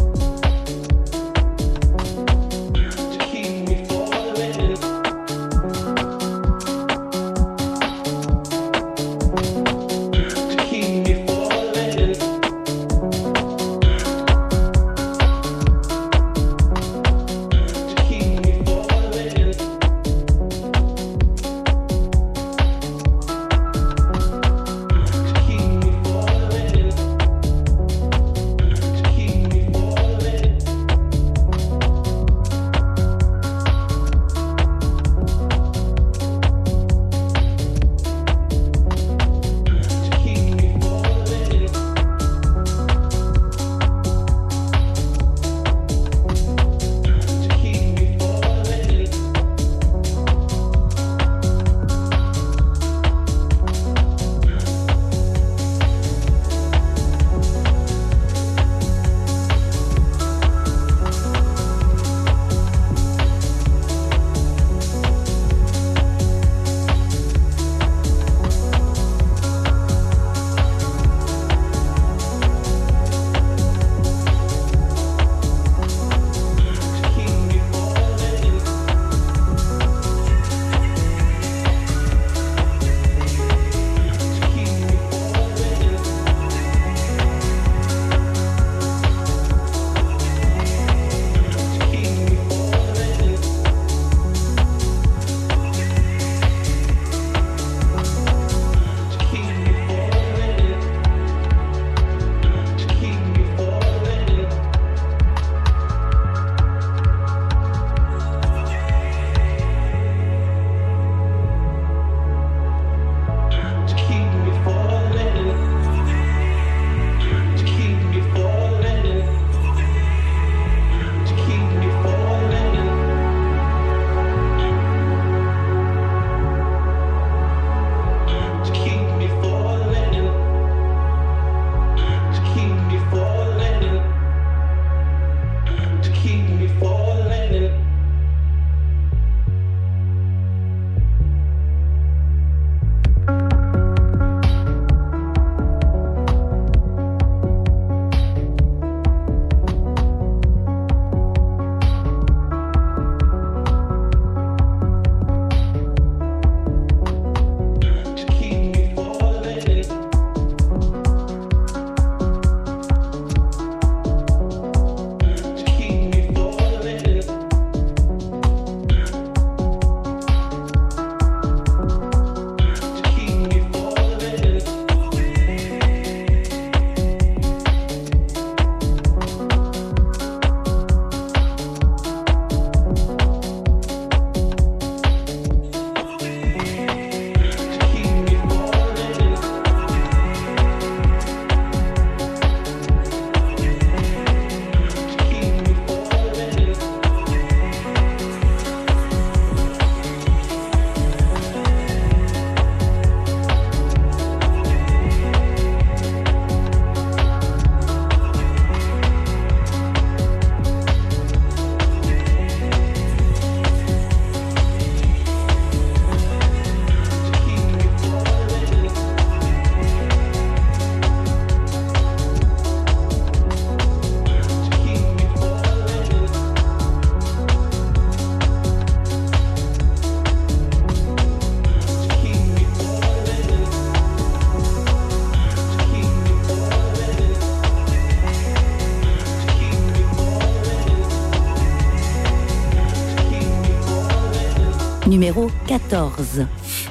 Numéro 245.22 245.48
14. 245.68 246.46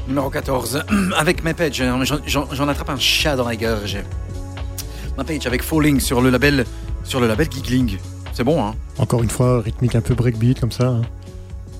Numéro 0.08 0.30
14, 0.30 0.84
avec 1.17 1.44
My 1.44 1.54
Page. 1.54 1.84
J'en- 2.26 2.67
attrape 2.70 2.89
un 2.91 2.98
chat 2.98 3.36
dans 3.36 3.46
la 3.46 3.58
gorge. 3.58 3.98
My 5.17 5.26
Page 5.26 5.46
avec 5.48 5.62
Falling 5.62 6.00
sur 6.00 6.22
le 6.22 6.30
label, 6.30 6.63
sur 7.04 7.20
le 7.20 7.28
label 7.28 7.50
Giggling. 7.52 7.98
C'est 8.32 8.46
bon, 8.46 8.63
hein? 8.65 8.74
Encore 9.00 9.22
une 9.22 9.30
fois, 9.30 9.60
rythmique 9.60 9.96
un 9.96 10.02
peu 10.02 10.15
breakbeat 10.15 10.62
comme 10.62 10.72
ça. 10.72 10.88
hein. 10.88 11.02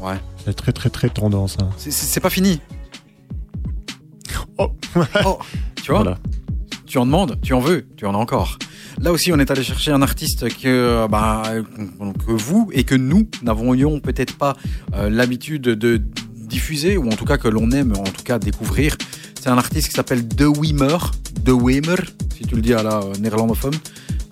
Ouais. 0.02 0.16
C'est 0.44 0.54
très 0.54 0.74
très 0.74 0.90
très 0.90 1.08
tendance. 1.08 1.56
hein. 1.62 1.70
C'est- 1.78 1.90
C'est 1.92 2.06
c'est 2.08 2.20
pas 2.20 2.30
fini. 2.30 2.60
Oh. 4.58 4.72
Oh, 5.26 5.40
tu 5.82 5.92
vois? 5.94 6.02
Voilà. 6.02 6.18
Tu 6.86 6.98
en 6.98 7.06
demandes, 7.06 7.40
tu 7.42 7.54
en 7.54 7.62
veux, 7.62 7.86
tu 7.96 8.06
en 8.06 8.14
as 8.14 8.18
encore. 8.18 8.60
Là 9.00 9.14
aussi, 9.14 9.32
on 9.32 9.40
est 9.40 9.50
allé 9.52 9.64
chercher 9.64 9.94
un 9.94 10.02
artiste 10.02 10.50
que, 10.62 11.08
bah, 11.10 11.44
que 12.28 12.32
vous 12.34 12.70
et 12.74 12.84
que 12.84 12.94
nous 12.96 13.30
n'avions 13.42 14.02
peut-être 14.02 14.38
pas 14.38 14.58
euh, 14.96 15.10
l'habitude 15.10 15.62
de 15.62 16.02
diffuser, 16.52 16.98
ou 16.98 17.08
en 17.08 17.16
tout 17.16 17.26
cas 17.26 17.38
que 17.38 17.48
l'on 17.48 17.72
aime 17.72 17.94
en 17.98 18.04
tout 18.04 18.24
cas 18.24 18.38
découvrir. 18.38 18.98
C'est 19.40 19.50
un 19.50 19.58
artiste 19.58 19.88
qui 19.88 19.96
s'appelle 19.96 20.28
De 20.28 20.46
Wimmer, 20.46 20.98
De 21.42 21.52
Wimmer, 21.52 21.96
si 22.38 22.44
tu 22.46 22.56
le 22.56 22.62
dis 22.62 22.74
à 22.74 22.84
la 22.84 23.00
euh, 23.00 23.14
néerlandophone. 23.20 23.74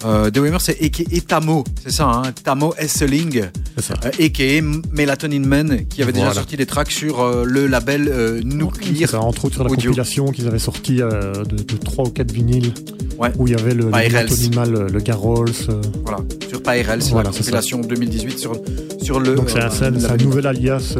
Euh, 0.05 0.29
de 0.29 0.39
Wimmer, 0.39 0.57
c'est 0.61 0.81
a.k.a. 0.81 1.03
Tamo, 1.27 1.63
c'est 1.83 1.91
ça, 1.91 2.05
hein, 2.09 2.23
Tamo 2.43 2.73
Esseling, 2.77 3.43
ça. 3.77 3.95
euh, 4.05 4.25
a.k.a. 4.25 4.61
Melatonin 4.95 5.45
Man, 5.45 5.85
qui 5.89 6.01
avait 6.01 6.13
déjà 6.13 6.33
sorti 6.33 6.55
des 6.55 6.65
tracks 6.65 6.91
sur 6.91 7.19
euh, 7.19 7.43
le 7.45 7.67
label 7.67 8.07
euh, 8.07 8.39
C'est 8.39 8.45
Nuclear. 8.45 9.09
ça, 9.09 9.19
entre 9.19 9.45
autres 9.45 9.55
sur 9.55 9.63
la 9.65 9.69
Audio. 9.71 9.89
compilation 9.91 10.31
qu'ils 10.31 10.47
avaient 10.47 10.57
sorti 10.57 10.95
de, 10.95 11.43
de 11.43 11.77
3 11.77 12.07
ou 12.07 12.11
4 12.11 12.31
vinyles 12.31 12.73
Ouais. 13.17 13.33
où 13.37 13.47
il 13.47 13.51
y 13.51 13.55
avait 13.59 13.73
le, 13.73 13.87
le 13.87 13.91
Rels. 13.91 14.15
Anthony 14.15 14.49
Mal, 14.55 14.71
le, 14.71 14.87
le 14.87 14.99
Garrols. 15.01 15.49
euh, 15.67 15.81
Voilà, 16.03 16.19
sur 16.47 16.63
Pyrel, 16.63 17.03
c'est 17.03 17.09
Voilà, 17.11 17.31
la 17.31 17.37
compilation 17.37 17.81
2018 17.81 18.39
sur, 18.39 18.53
sur 19.01 19.19
le. 19.19 19.35
donc 19.35 19.49
c'est 19.49 19.59
un, 19.59 19.93
un- 19.93 20.17
nouvel 20.17 20.47
alias 20.47 20.95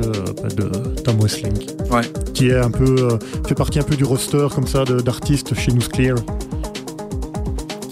de 0.57 0.69
Tom 1.05 1.21
Wessling. 1.21 1.53
Ouais. 1.89 2.01
Qui 2.33 2.49
est 2.49 2.57
un 2.57 2.71
peu 2.71 3.17
fait 3.47 3.55
partie 3.55 3.79
un 3.79 3.83
peu 3.83 3.95
du 3.95 4.03
roster 4.03 4.47
comme 4.53 4.67
ça 4.67 4.83
d'artistes 4.83 5.55
chez 5.55 5.71
News 5.71 5.87
Clear. 5.93 6.15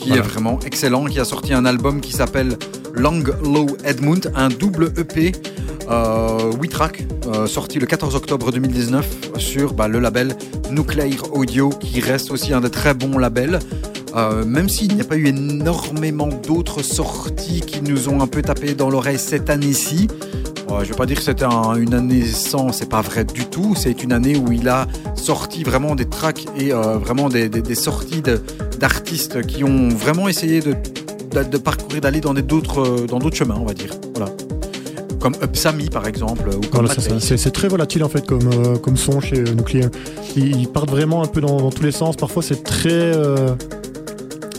Qui 0.07 0.13
Voilà. 0.13 0.25
est 0.25 0.27
vraiment 0.27 0.59
excellent, 0.65 1.05
qui 1.05 1.19
a 1.19 1.25
sorti 1.25 1.53
un 1.53 1.65
album 1.65 1.99
qui 1.99 2.13
s'appelle 2.13 2.57
Long 2.93 3.21
Low 3.43 3.67
Edmund, 3.83 4.31
un 4.35 4.47
double 4.47 4.93
EP, 4.97 5.33
euh, 5.89 6.51
8 6.61 6.69
tracks, 6.69 7.05
euh, 7.27 7.45
sorti 7.47 7.77
le 7.79 7.85
14 7.85 8.15
octobre 8.15 8.51
2019 8.51 9.05
sur 9.37 9.73
bah, 9.73 9.87
le 9.89 9.99
label 9.99 10.35
Nuclear 10.71 11.09
Audio, 11.33 11.69
qui 11.69 11.99
reste 11.99 12.31
aussi 12.31 12.53
un 12.53 12.61
des 12.61 12.69
très 12.69 12.93
bons 12.93 13.17
labels. 13.17 13.59
Euh, 14.15 14.45
même 14.45 14.69
s'il 14.69 14.95
n'y 14.95 15.01
a 15.01 15.03
pas 15.03 15.17
eu 15.17 15.27
énormément 15.27 16.29
d'autres 16.47 16.81
sorties 16.83 17.59
qui 17.61 17.81
nous 17.81 18.07
ont 18.09 18.21
un 18.21 18.27
peu 18.27 18.41
tapé 18.41 18.73
dans 18.73 18.89
l'oreille 18.89 19.19
cette 19.19 19.49
année-ci, 19.49 20.07
euh, 20.71 20.83
je 20.83 20.89
vais 20.89 20.95
pas 20.95 21.05
dire 21.05 21.17
que 21.17 21.23
c'était 21.23 21.43
un- 21.45 21.75
une 21.75 21.93
année 21.93 22.25
sans, 22.25 22.71
c'est 22.71 22.89
pas 22.89 23.01
vrai 23.01 23.25
du 23.25 23.45
tout. 23.45 23.75
C'est 23.77 24.03
une 24.03 24.13
année 24.13 24.37
où 24.37 24.51
il 24.51 24.67
a 24.69 24.87
sorti 25.15 25.63
vraiment 25.63 25.93
des 25.95 26.05
tracks 26.05 26.45
et 26.57 26.73
euh, 26.73 26.97
vraiment 26.97 27.29
des, 27.29 27.47
des- 27.49 27.61
des 27.61 27.75
sorties 27.75 28.21
de- 28.21 28.41
d'artistes 28.79 29.45
qui 29.45 29.63
ont 29.63 29.89
vraiment 29.89 30.27
essayé 30.27 30.59
de, 30.61 30.73
de, 31.31 31.43
de 31.43 31.57
parcourir, 31.57 32.01
d'aller 32.01 32.21
dans 32.21 32.33
des- 32.33 32.41
d'autres 32.41 32.81
euh, 32.81 33.05
dans 33.07 33.19
d'autres 33.19 33.35
chemins, 33.35 33.57
on 33.59 33.65
va 33.65 33.73
dire. 33.73 33.91
Voilà. 34.15 34.31
Comme 35.19 35.33
Upsami 35.43 35.89
par 35.89 36.07
exemple, 36.07 36.47
ou 36.49 36.59
comme 36.67 36.85
Voilà, 36.85 36.93
c'est 37.19 37.51
très 37.51 37.67
volatile 37.67 38.03
en 38.03 38.09
fait 38.09 38.25
comme, 38.25 38.49
euh, 38.53 38.77
comme 38.77 38.97
son 38.97 39.19
chez 39.19 39.39
euh, 39.39 39.53
Nuclear. 39.55 39.89
Ils, 40.35 40.55
ils 40.61 40.67
partent 40.67 40.91
vraiment 40.91 41.23
un 41.23 41.27
peu 41.27 41.41
dans, 41.41 41.57
dans 41.57 41.71
tous 41.71 41.83
les 41.83 41.91
sens. 41.91 42.15
Parfois 42.15 42.43
c'est 42.43 42.63
très 42.63 42.89
euh, 42.91 43.55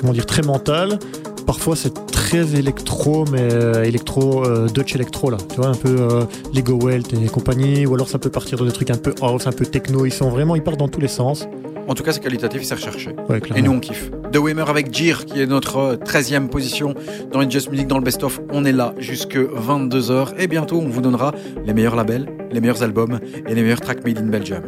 comment 0.00 0.12
dire 0.12 0.26
très 0.26 0.42
mental. 0.42 0.98
Parfois 1.46 1.76
c'est 1.76 1.94
très 2.10 2.56
électro, 2.56 3.24
mais 3.32 3.48
euh, 3.52 3.84
électro 3.84 4.44
euh, 4.44 4.66
Dutch 4.66 4.94
électro 4.96 5.30
là. 5.30 5.38
Tu 5.48 5.56
vois 5.56 5.68
un 5.68 5.74
peu 5.74 5.96
euh, 6.00 6.24
Lego 6.52 6.74
Welt 6.74 7.14
et 7.14 7.26
compagnie. 7.28 7.86
Ou 7.86 7.94
alors 7.94 8.08
ça 8.08 8.18
peut 8.18 8.28
partir 8.28 8.58
dans 8.58 8.64
des 8.66 8.72
trucs 8.72 8.90
un 8.90 8.96
peu 8.98 9.14
house, 9.22 9.46
un 9.46 9.52
peu 9.52 9.64
techno. 9.64 10.04
Ils 10.06 10.12
sont 10.12 10.28
vraiment 10.28 10.56
ils 10.56 10.62
partent 10.62 10.80
dans 10.80 10.88
tous 10.88 11.00
les 11.00 11.08
sens. 11.08 11.46
En 11.88 11.94
tout 11.94 12.02
cas, 12.02 12.12
c'est 12.12 12.20
qualitatif, 12.20 12.62
c'est 12.62 12.74
recherché. 12.74 13.16
Ouais, 13.30 13.40
Et 13.56 13.62
nous, 13.62 13.72
on 13.72 13.80
kiffe. 13.80 14.10
The 14.30 14.36
Wimmer 14.36 14.64
avec 14.68 14.92
Jir, 14.94 15.24
qui 15.24 15.40
est 15.40 15.46
notre 15.46 15.76
euh, 15.78 15.96
13e 15.96 16.48
position 16.48 16.94
dans 17.32 17.40
les 17.40 17.50
Just 17.50 17.70
Music, 17.70 17.86
dans 17.86 17.96
le 17.96 18.04
best-of. 18.04 18.40
On 18.52 18.66
est 18.66 18.72
là 18.72 18.94
jusque 18.98 19.36
22h. 19.36 20.34
Et 20.38 20.46
bientôt, 20.48 20.76
on 20.76 20.88
vous 20.88 21.00
donnera 21.00 21.32
les 21.64 21.72
meilleurs 21.72 21.96
labels, 21.96 22.26
les 22.52 22.60
meilleurs 22.60 22.82
albums 22.82 23.18
et 23.46 23.54
les 23.54 23.62
meilleurs 23.62 23.80
tracks 23.80 24.04
made 24.04 24.18
in 24.18 24.26
Belgium. 24.26 24.62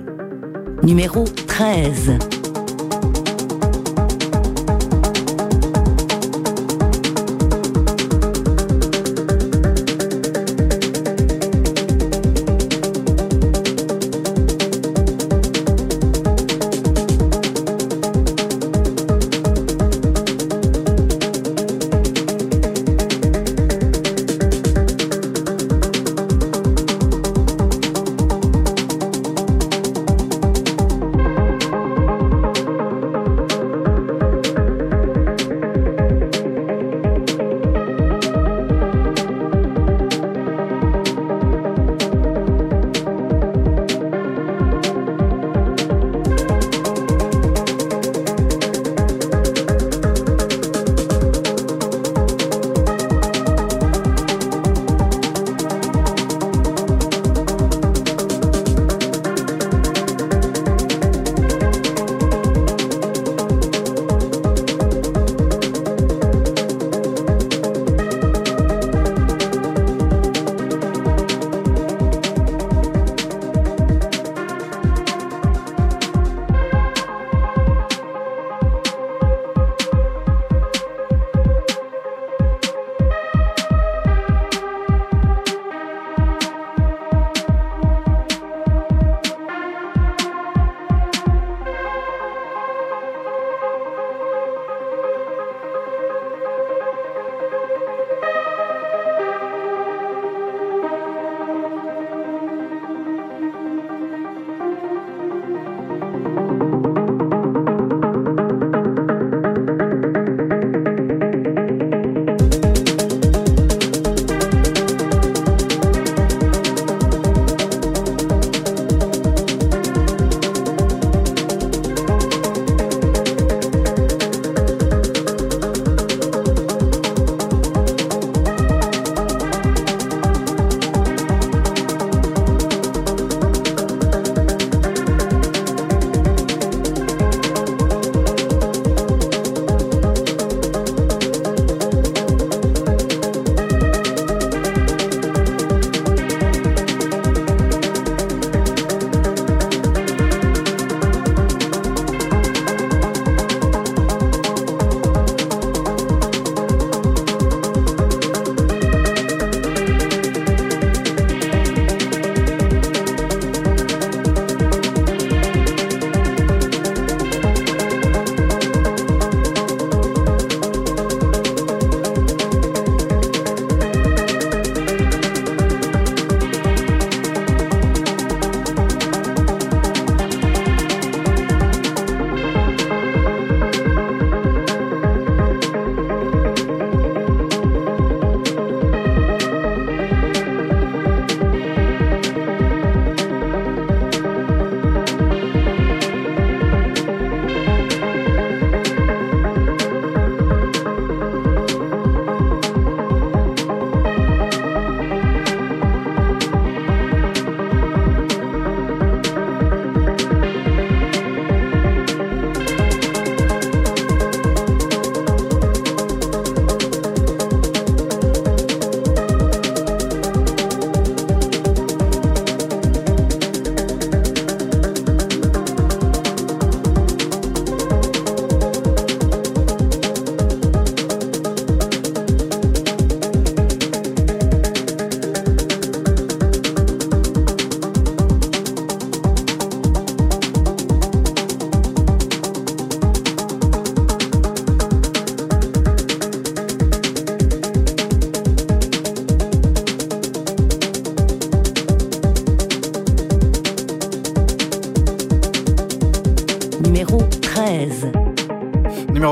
Numéro 0.82 1.24
13. 1.46 2.39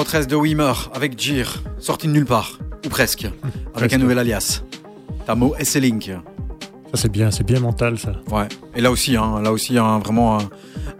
13 0.08 0.26
de 0.26 0.36
Wimmer 0.36 0.72
avec 0.94 1.18
Jir, 1.20 1.62
sorti 1.78 2.06
de 2.06 2.12
nulle 2.12 2.24
part, 2.24 2.58
ou 2.86 2.88
presque, 2.88 3.24
avec 3.24 3.34
Presque. 3.74 3.92
un 3.92 3.98
nouvel 3.98 4.18
alias. 4.18 4.62
Tamo 5.26 5.54
Esselink. 5.58 6.04
Ça, 6.06 6.94
c'est 7.02 7.12
bien, 7.12 7.30
c'est 7.30 7.44
bien 7.44 7.60
mental, 7.60 7.98
ça. 7.98 8.12
Ouais. 8.30 8.48
Et 8.74 8.80
là 8.80 8.90
aussi, 8.90 9.16
hein, 9.16 9.42
là 9.42 9.52
aussi, 9.52 9.76
hein, 9.76 9.98
vraiment 9.98 10.38
un, 10.40 10.48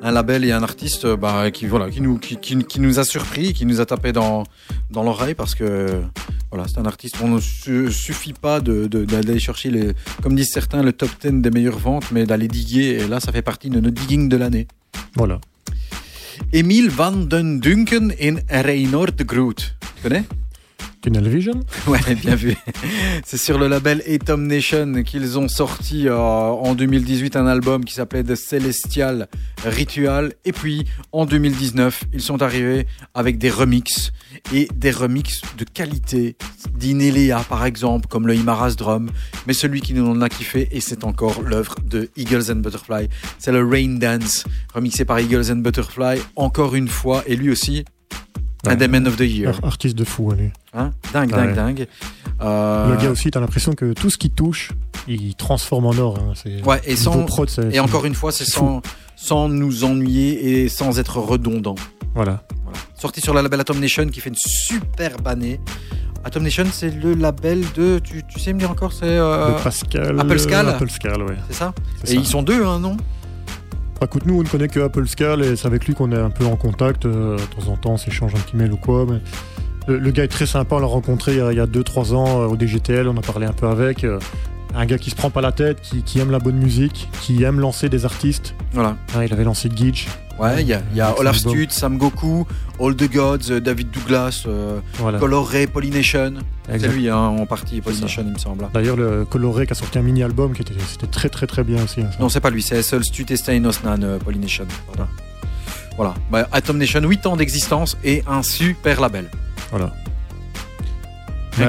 un 0.03 0.11
label 0.13 0.45
et 0.45 0.53
un 0.53 0.63
artiste 0.63 1.07
euh, 1.07 1.17
bah, 1.17 1.51
qui 1.51 1.65
voilà, 1.67 1.89
qui 1.89 2.03
nous 2.03 2.19
qui, 2.19 2.37
qui, 2.37 2.59
qui 2.65 2.81
nous 2.81 2.99
a 2.99 3.05
surpris, 3.05 3.55
qui 3.55 3.65
nous 3.65 3.81
a 3.81 3.87
tapé 3.87 4.13
dans 4.13 4.45
dans 4.91 5.03
l'oreille 5.03 5.35
parce 5.35 5.55
que 5.55 6.03
voilà, 6.53 6.69
c'est 6.69 6.77
un 6.79 6.85
artiste. 6.85 7.17
On 7.23 7.29
ne 7.29 7.41
su- 7.41 7.91
suffit 7.91 8.35
pas 8.35 8.61
de 8.61 8.87
de- 8.87 9.07
d'aller 9.07 9.39
chercher 9.39 9.71
les, 9.71 9.93
comme 10.23 10.35
disent 10.37 10.51
certains, 10.53 10.83
le 10.83 10.93
top 10.93 11.09
10 11.23 11.41
des 11.41 11.51
meilleures 11.51 11.79
ventes, 11.79 12.11
mais 12.13 12.27
d'aller 12.27 12.49
diguer. 12.49 12.99
Et 13.01 13.09
là, 13.09 13.19
ça 13.21 13.33
fait 13.33 13.41
partie 13.41 13.71
de 13.71 13.81
notre 13.81 13.95
digging 13.99 14.29
de 14.29 14.37
l'année. 14.37 14.69
Voilà. 15.17 15.41
Emile 16.51 16.91
van 16.91 17.29
den 17.29 17.61
Dunken 17.61 18.19
in 18.19 18.41
Reynord 18.47 19.19
de 19.19 19.25
Groot. 19.27 19.77
Tunnel 21.09 21.27
Ouais, 21.87 22.15
bien 22.17 22.35
vu. 22.35 22.55
C'est 23.25 23.39
sur 23.39 23.59
le 23.59 23.67
label 23.67 24.03
Atom 24.07 24.47
Nation 24.47 25.03
qu'ils 25.05 25.39
ont 25.39 25.49
sorti 25.49 26.07
euh, 26.07 26.15
en 26.19 26.75
2018 26.75 27.35
un 27.37 27.47
album 27.47 27.85
qui 27.87 27.95
s'appelait 27.95 28.23
The 28.23 28.35
Celestial 28.35 29.29
Ritual. 29.65 30.35
Et 30.45 30.53
puis 30.53 30.85
en 31.13 31.25
2019, 31.25 32.05
ils 32.13 32.21
sont 32.21 32.43
arrivés 32.43 32.87
avec 33.15 33.39
des 33.39 33.49
remixes 33.49 34.13
et 34.53 34.69
des 34.75 34.91
remixes 34.91 35.41
de 35.57 35.65
qualité 35.65 36.37
d'Inelia 36.75 37.43
par 37.49 37.65
exemple, 37.65 38.07
comme 38.09 38.27
le 38.27 38.35
Imaras 38.35 38.75
Drum. 38.77 39.11
Mais 39.47 39.55
celui 39.55 39.81
qui 39.81 39.95
nous 39.95 40.07
en 40.07 40.21
a 40.21 40.29
kiffé, 40.29 40.69
et 40.73 40.81
c'est 40.81 41.05
encore 41.05 41.41
l'œuvre 41.41 41.77
de 41.87 42.11
Eagles 42.19 42.51
and 42.51 42.57
Butterfly, 42.57 43.09
c'est 43.39 43.53
le 43.53 43.67
Rain 43.67 43.97
Dance, 43.99 44.45
remixé 44.75 45.07
par 45.07 45.19
Eagles 45.21 45.51
and 45.51 45.57
Butterfly, 45.57 46.21
encore 46.37 46.75
une 46.75 46.89
fois, 46.89 47.23
et 47.27 47.35
lui 47.35 47.51
aussi, 47.51 47.87
un 48.71 48.77
des 48.77 48.89
Men 48.89 49.07
of 49.07 49.17
the 49.17 49.21
Year. 49.21 49.55
Ar- 49.63 49.65
Artiste 49.69 49.97
de 49.97 50.05
fou, 50.05 50.31
allez. 50.33 50.53
Hein? 50.75 50.93
Dingue, 51.13 51.31
dingue, 51.31 51.55
dingue. 51.55 51.87
Euh, 52.41 52.91
Le 52.95 52.97
gars 53.03 53.11
aussi, 53.11 53.31
t'as 53.31 53.41
l'impression 53.41 53.73
que 53.73 53.93
tout 53.93 54.11
ce 54.11 54.19
qu'il 54.19 54.31
touche, 54.31 54.71
il 55.09 55.35
transforme 55.35 55.87
en 55.87 55.97
or. 55.99 56.19
hein. 56.19 56.33
C'est- 56.35 56.63
Ouais, 56.65 56.81
et 56.85 56.97
sans, 56.97 57.25
prod, 57.25 57.49
et 57.73 57.81
encore 57.81 58.05
une 58.05 58.15
fois, 58.15 58.31
c'est 58.33 58.45
sans, 58.45 58.81
sans 59.17 59.49
nous 59.49 59.85
ennuyer 59.85 60.63
et 60.65 60.69
sans 60.69 60.99
être 60.99 61.19
redondant. 61.19 61.75
Voilà. 62.15 62.45
Voilà. 62.65 62.79
Sorti 62.99 63.21
sur 63.21 63.35
le 63.35 63.41
label 63.43 63.61
Atom 63.61 63.79
Nation 63.81 64.07
qui 64.09 64.21
fait 64.21 64.31
une 64.31 64.37
superbe 64.37 65.27
année. 65.27 65.61
Atom 66.25 66.43
Nation, 66.43 66.65
c'est 66.73 66.91
le 66.91 67.15
label 67.15 67.65
de. 67.77 68.01
Tu, 68.01 68.23
tu 68.29 68.41
sais 68.41 68.53
me 68.53 68.59
dire 68.59 68.71
encore, 68.71 68.93
c'est. 68.93 69.05
euh, 69.07 69.57
De 69.59 69.63
Pascal. 69.63 70.21
Apple 70.21 70.39
Scal 70.39 70.69
Apple 70.69 70.91
Scal, 70.91 71.23
ouais. 71.23 71.37
c'est 71.49 71.55
ça 71.57 71.73
Et 72.05 72.07
ça. 72.09 72.13
ils 72.15 72.27
sont 72.27 72.43
deux, 72.43 72.65
hein, 72.65 72.81
non 72.81 72.97
écoute, 74.03 74.27
nous, 74.27 74.39
on 74.39 74.43
ne 74.43 74.49
connaît 74.49 74.69
que 74.69 74.81
Apple 74.81 75.07
Scal 75.07 75.43
et 75.43 75.57
c'est 75.57 75.67
avec 75.67 75.87
lui 75.87 75.95
qu'on 75.95 76.13
est 76.13 76.19
un 76.19 76.31
peu 76.31 76.45
en 76.45 76.57
contact. 76.57 77.07
euh, 77.07 77.37
de 77.37 77.43
temps 77.63 77.71
en 77.73 77.77
temps, 77.77 77.91
on 77.93 77.97
s'échange 77.97 78.35
un 78.35 78.39
petit 78.39 78.57
mail 78.57 78.73
ou 78.73 78.77
quoi. 78.77 79.07
Le, 79.87 80.11
gars 80.11 80.25
est 80.25 80.29
très 80.29 80.47
sympa. 80.47 80.77
On 80.77 80.81
l'a 80.81 80.87
rencontré 80.87 81.33
il 81.33 81.39
y 81.39 81.41
a- 81.41 81.53
il 81.53 81.57
y 81.57 81.61
a 81.61 81.67
2-3 81.67 82.13
ans 82.15 82.43
euh, 82.43 82.47
au 82.47 82.57
DGTL. 82.57 83.09
On 83.09 83.17
a 83.17 83.23
parlé 83.23 83.47
un 83.47 83.53
peu 83.53 83.67
avec. 83.67 84.05
Un 84.75 84.87
gars 84.87 84.99
qui 84.99 85.11
se 85.11 85.17
prend 85.17 85.31
pas 85.31 85.41
la 85.41 85.53
tête, 85.53 85.81
qui, 85.81 86.03
qui 86.03 86.19
aime 86.21 86.31
la 86.31 86.39
bonne 86.39 86.57
musique, 86.57 87.09
qui 87.23 87.43
aime 87.43 87.59
lancer 87.61 87.89
des 87.89 88.05
artistes. 88.05 88.55
Voilà. 88.73 88.97
Hein, 89.15 89.25
il 89.25 89.33
avait 89.33 89.45
lancé 89.45 89.69
Gidge. 89.75 90.07
Ouais, 90.39 90.63
il 90.63 90.69
y 90.69 90.73
a, 90.73 90.83
y 90.95 91.01
Olaf. 91.19 91.37
Stud, 91.37 91.73
Sam 91.73 91.99
Goku, 91.99 92.47
All 92.81 92.95
the 92.95 93.13
Gods, 93.13 93.51
euh, 93.51 93.61
David 93.61 93.91
Douglas, 93.91 94.45
euh, 94.47 94.79
Voilà. 94.95 95.19
Coloré, 95.19 95.67
Polynation. 95.67 96.35
C'est 96.69 96.87
lui, 96.87 97.09
hein, 97.09 97.17
en 97.17 97.45
partie, 97.45 97.81
Polynation, 97.81 98.23
il 98.25 98.35
me 98.35 98.39
semble. 98.39 98.69
D'ailleurs, 98.73 98.97
le 98.97 99.25
Coloré 99.25 99.67
qui 99.67 99.73
a 99.73 99.75
sorti 99.75 99.99
un 99.99 100.03
mini-album 100.03 100.53
qui 100.53 100.63
était, 100.63 100.75
c'était 100.89 101.09
très 101.09 101.29
très 101.29 101.49
très 101.49 101.65
bien 101.65 101.83
aussi. 101.83 102.03
hein. 102.03 102.11
Non, 102.21 102.29
c'est 102.29 102.41
pas 102.41 102.51
lui, 102.51 102.63
c'est 102.63 102.81
Sol 102.83 103.05
Stud 103.05 103.29
et 103.33 103.37
Stein 103.37 103.65
Osnan, 103.65 104.01
euh, 104.05 104.19
Polynation. 104.19 104.67
Pardon. 104.87 105.11
Voilà. 105.97 106.15
Bah, 106.31 106.47
Atom 106.53 106.79
Nation, 106.79 107.01
8 107.03 107.27
ans 107.27 107.37
d'existence 107.37 107.97
et 108.05 108.23
un 108.29 108.45
super 108.45 109.01
label. 109.01 109.29
Voilà. 109.71 109.93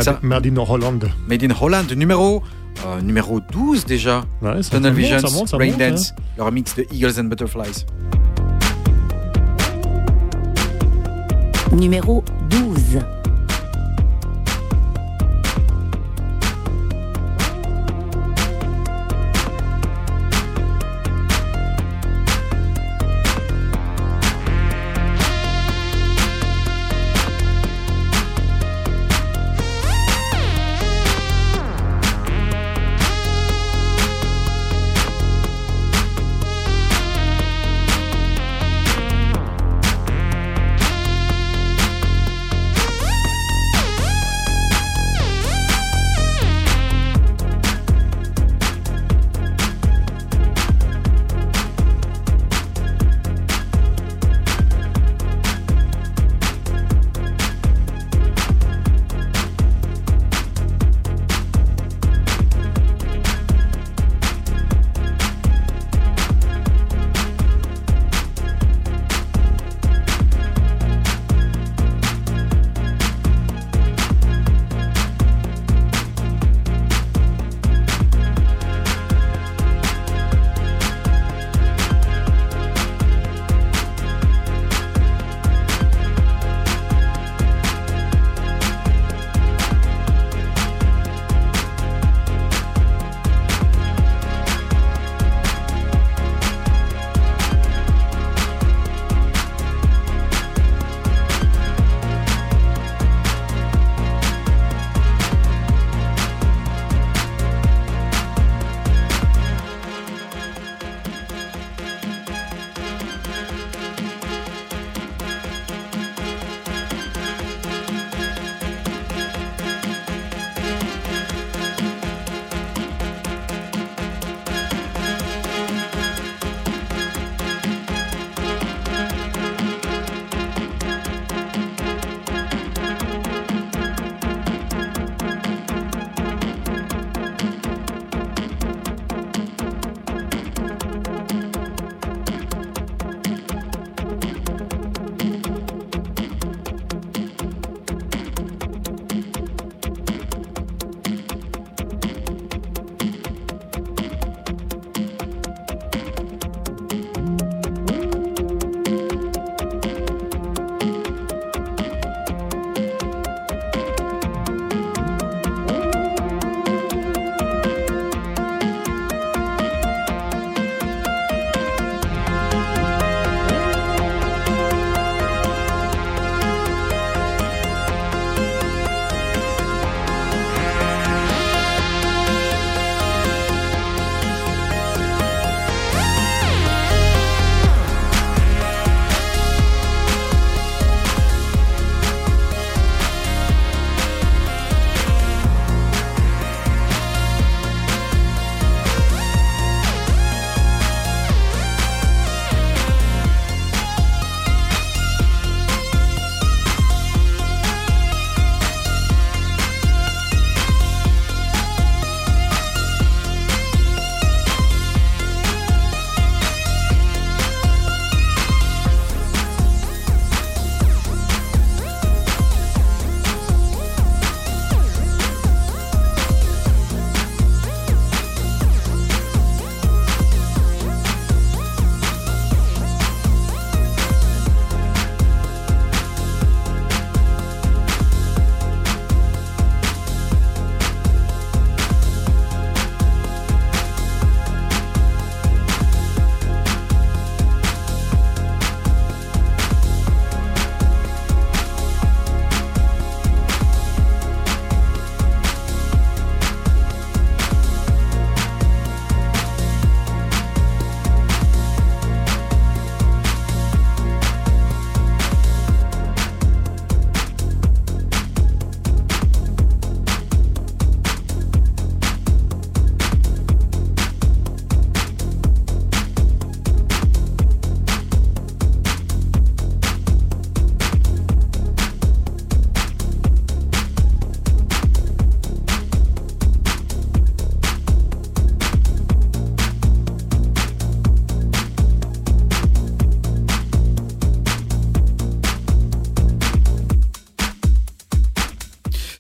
Ça. 0.02 0.20
Made, 0.22 0.46
Made 0.46 0.46
in 0.46 0.62
Holland. 0.62 1.00
Made 1.28 1.44
in 1.44 1.50
Holland, 1.60 1.92
numéro, 1.94 2.44
euh, 2.86 3.02
numéro 3.02 3.40
12 3.40 3.86
déjà. 3.86 4.24
Ouais, 4.42 4.64
ça, 4.64 4.78
Tunnel 4.78 4.94
Visions, 4.94 5.18
monte, 5.32 5.50
ça 5.50 5.58
Rain 5.58 5.66
monte, 5.68 5.82
hein. 5.82 5.90
Dance, 5.92 6.14
le 6.38 6.44
remix 6.44 6.76
de 6.76 6.86
Eagles 6.92 7.20
and 7.20 7.26
Butterflies. 7.26 7.86
Numéro 11.74 12.24
12. 12.50 13.00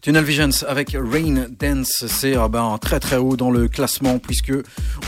Tunnel 0.09 0.23
Visions 0.25 0.65
avec 0.67 0.97
Rain 0.99 1.45
Dance, 1.59 2.05
c'est 2.07 2.33
ah 2.33 2.47
ben, 2.47 2.79
très 2.81 2.99
très 2.99 3.17
haut 3.17 3.35
dans 3.35 3.51
le 3.51 3.67
classement 3.67 4.17
puisque 4.17 4.51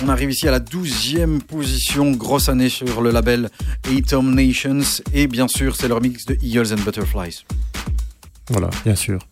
on 0.03 0.09
arrive 0.09 0.29
ici 0.29 0.47
à 0.47 0.51
la 0.51 0.59
12e 0.59 1.41
position, 1.41 2.11
grosse 2.11 2.49
année 2.49 2.69
sur 2.69 3.01
le 3.01 3.09
label 3.09 3.49
Atom 3.91 4.35
Nations 4.35 5.01
et 5.11 5.25
bien 5.25 5.47
sûr 5.47 5.75
c'est 5.75 5.87
leur 5.87 6.01
mix 6.01 6.27
de 6.27 6.37
Eagles 6.43 6.71
and 6.71 6.83
Butterflies. 6.85 7.43
Voilà, 8.51 8.69
bien 8.85 8.93
sûr. 8.93 9.25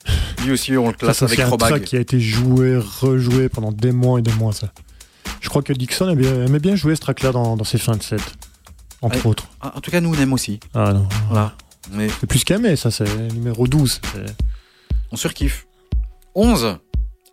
Lui 0.43 0.53
aussi 0.53 0.75
on 0.75 0.87
le 0.87 0.93
Ça, 0.93 0.97
classe 0.97 1.17
ça, 1.19 1.25
avec 1.25 1.37
c'est 1.37 1.43
un 1.43 1.49
track 1.49 1.61
Robag. 1.69 1.83
qui 1.83 1.97
a 1.97 1.99
été 1.99 2.19
joué, 2.19 2.75
rejoué 2.75 3.47
pendant 3.47 3.71
des 3.71 3.91
mois 3.91 4.17
et 4.17 4.23
des 4.23 4.33
mois, 4.33 4.53
ça. 4.53 4.73
Je 5.39 5.49
crois 5.49 5.61
que 5.61 5.71
Dixon 5.73 6.09
aimait 6.09 6.57
bien, 6.59 6.75
jouer 6.75 6.95
ce 6.95 7.01
track-là 7.01 7.31
dans, 7.31 7.55
dans 7.55 7.63
ses 7.63 7.77
fins 7.77 7.95
de 7.95 8.01
set. 8.01 8.23
Entre 9.03 9.23
autres. 9.27 9.47
En 9.61 9.81
tout 9.81 9.91
cas 9.91 10.01
nous 10.01 10.15
on 10.15 10.19
aime 10.19 10.33
aussi. 10.33 10.59
Ah 10.73 10.93
non. 10.93 11.07
Voilà. 11.29 11.53
Mais 11.91 12.07
C'est 12.19 12.25
plus 12.27 12.43
qu'aimer, 12.43 12.75
ça, 12.75 12.89
c'est 12.89 13.05
numéro 13.33 13.67
12. 13.67 14.01
c'est- 14.11 14.48
on 15.11 15.15
surkiffe. 15.15 15.67
11 16.35 16.77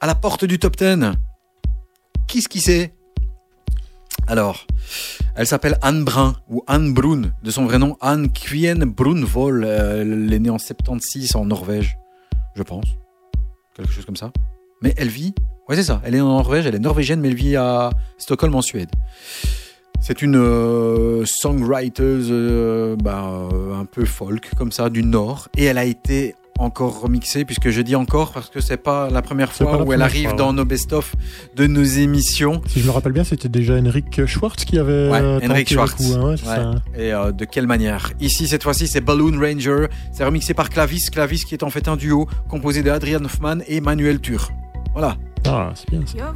à 0.00 0.06
la 0.06 0.14
porte 0.14 0.44
du 0.44 0.58
top 0.58 0.76
10. 0.76 1.12
Qui 2.26 2.42
ce 2.42 2.48
qui 2.48 2.60
c'est 2.60 2.92
Alors, 4.26 4.66
elle 5.36 5.46
s'appelle 5.46 5.78
Anne 5.82 6.04
Brun 6.04 6.36
ou 6.48 6.62
Anne 6.66 6.92
Brun, 6.92 7.32
de 7.42 7.50
son 7.50 7.66
vrai 7.66 7.78
nom 7.78 7.96
Anne 8.00 8.30
Quien 8.30 8.76
Brunvoll. 8.86 9.64
Euh, 9.64 10.02
elle 10.02 10.32
est 10.32 10.38
née 10.38 10.50
en 10.50 10.58
76 10.58 11.36
en 11.36 11.44
Norvège, 11.44 11.98
je 12.54 12.62
pense. 12.62 12.86
Quelque 13.74 13.92
chose 13.92 14.04
comme 14.04 14.16
ça. 14.16 14.32
Mais 14.82 14.94
elle 14.96 15.08
vit, 15.08 15.34
ouais 15.68 15.76
c'est 15.76 15.84
ça, 15.84 16.00
elle 16.04 16.14
est 16.14 16.20
en 16.20 16.28
Norvège, 16.28 16.66
elle 16.66 16.74
est 16.74 16.80
norvégienne 16.80 17.20
mais 17.20 17.28
elle 17.28 17.34
vit 17.34 17.56
à 17.56 17.90
Stockholm 18.18 18.54
en 18.54 18.62
Suède. 18.62 18.90
C'est 20.00 20.20
une 20.20 20.36
euh, 20.36 21.24
songwriter 21.24 22.02
euh, 22.02 22.96
bah, 22.96 23.48
un 23.74 23.84
peu 23.86 24.04
folk 24.04 24.50
comme 24.56 24.70
ça 24.70 24.90
du 24.90 25.02
Nord 25.02 25.48
et 25.56 25.64
elle 25.64 25.78
a 25.78 25.84
été 25.84 26.34
encore 26.58 27.00
remixée 27.00 27.44
puisque 27.44 27.70
je 27.70 27.80
dis 27.82 27.94
encore 27.96 28.32
parce 28.32 28.48
que 28.48 28.60
c'est 28.60 28.76
pas 28.76 29.10
la 29.10 29.22
première 29.22 29.52
fois 29.52 29.76
la 29.78 29.84
où 29.84 29.92
elle 29.92 30.02
arrive 30.02 30.28
fois, 30.30 30.38
dans 30.38 30.52
nos 30.52 30.64
best-of 30.64 31.14
de 31.54 31.66
nos 31.66 31.82
émissions. 31.82 32.62
Si 32.66 32.80
je 32.80 32.86
me 32.86 32.90
rappelle 32.92 33.12
bien, 33.12 33.24
c'était 33.24 33.48
déjà 33.48 33.74
Henrik 33.78 34.24
Schwartz 34.26 34.64
qui 34.64 34.78
avait 34.78 35.10
Ouais, 35.10 35.20
euh, 35.20 35.36
Henrik 35.42 35.48
tenté 35.48 35.60
le 35.62 35.66
Schwartz. 35.66 35.94
coup, 35.94 36.12
hein, 36.18 36.30
Ouais. 36.30 36.36
ça. 36.36 36.74
Et 36.96 37.12
euh, 37.12 37.32
de 37.32 37.44
quelle 37.44 37.66
manière? 37.66 38.12
Ici, 38.20 38.48
cette 38.48 38.62
fois-ci, 38.62 38.88
c'est 38.88 39.00
Balloon 39.00 39.38
Ranger. 39.38 39.86
C'est 40.12 40.24
remixé 40.24 40.54
par 40.54 40.70
Clavis. 40.70 41.04
Clavis 41.10 41.44
qui 41.44 41.54
est 41.54 41.62
en 41.62 41.70
fait 41.70 41.88
un 41.88 41.96
duo 41.96 42.26
composé 42.48 42.82
de 42.82 42.90
Adrian 42.90 43.24
Hoffman 43.24 43.58
et 43.66 43.80
Manuel 43.80 44.20
Tur. 44.20 44.50
Voilà. 44.92 45.16
Ah, 45.46 45.72
c'est 45.74 45.90
bien 45.90 46.00
ça. 46.06 46.34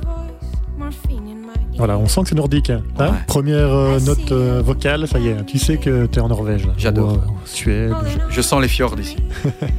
Voilà, 1.81 1.97
on 1.97 2.07
sent 2.07 2.23
que 2.25 2.29
c'est 2.29 2.35
nordique. 2.35 2.69
hein. 2.69 2.83
Hein 2.99 3.07
Ouais. 3.13 3.17
Première 3.27 3.73
euh, 3.75 3.99
note 4.01 4.31
euh, 4.33 4.61
vocale, 4.63 5.09
ça 5.09 5.19
y 5.19 5.29
est, 5.29 5.47
tu 5.47 5.59
sais 5.59 5.79
que 5.79 6.05
t'es 6.05 6.21
en 6.21 6.29
Norvège. 6.29 6.69
J'adore. 6.77 7.13
Ou, 7.13 7.17
euh, 7.17 7.17
en 7.43 7.47
Suède. 7.47 7.93
Rolling 7.93 8.19
on 8.27 8.31
Je 8.31 8.41
sens 8.43 8.61
les 8.61 8.69
fjords 8.69 9.01
ici. 9.01 9.17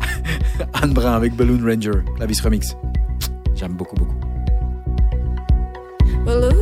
Anne 0.73 0.93
Brun 0.93 1.13
avec 1.13 1.35
Balloon 1.35 1.59
Ranger. 1.63 2.01
Clavis 2.17 2.39
remix. 2.43 2.75
J'aime 3.55 3.73
beaucoup, 3.73 3.95
beaucoup. 3.95 4.15
Balloon 6.25 6.60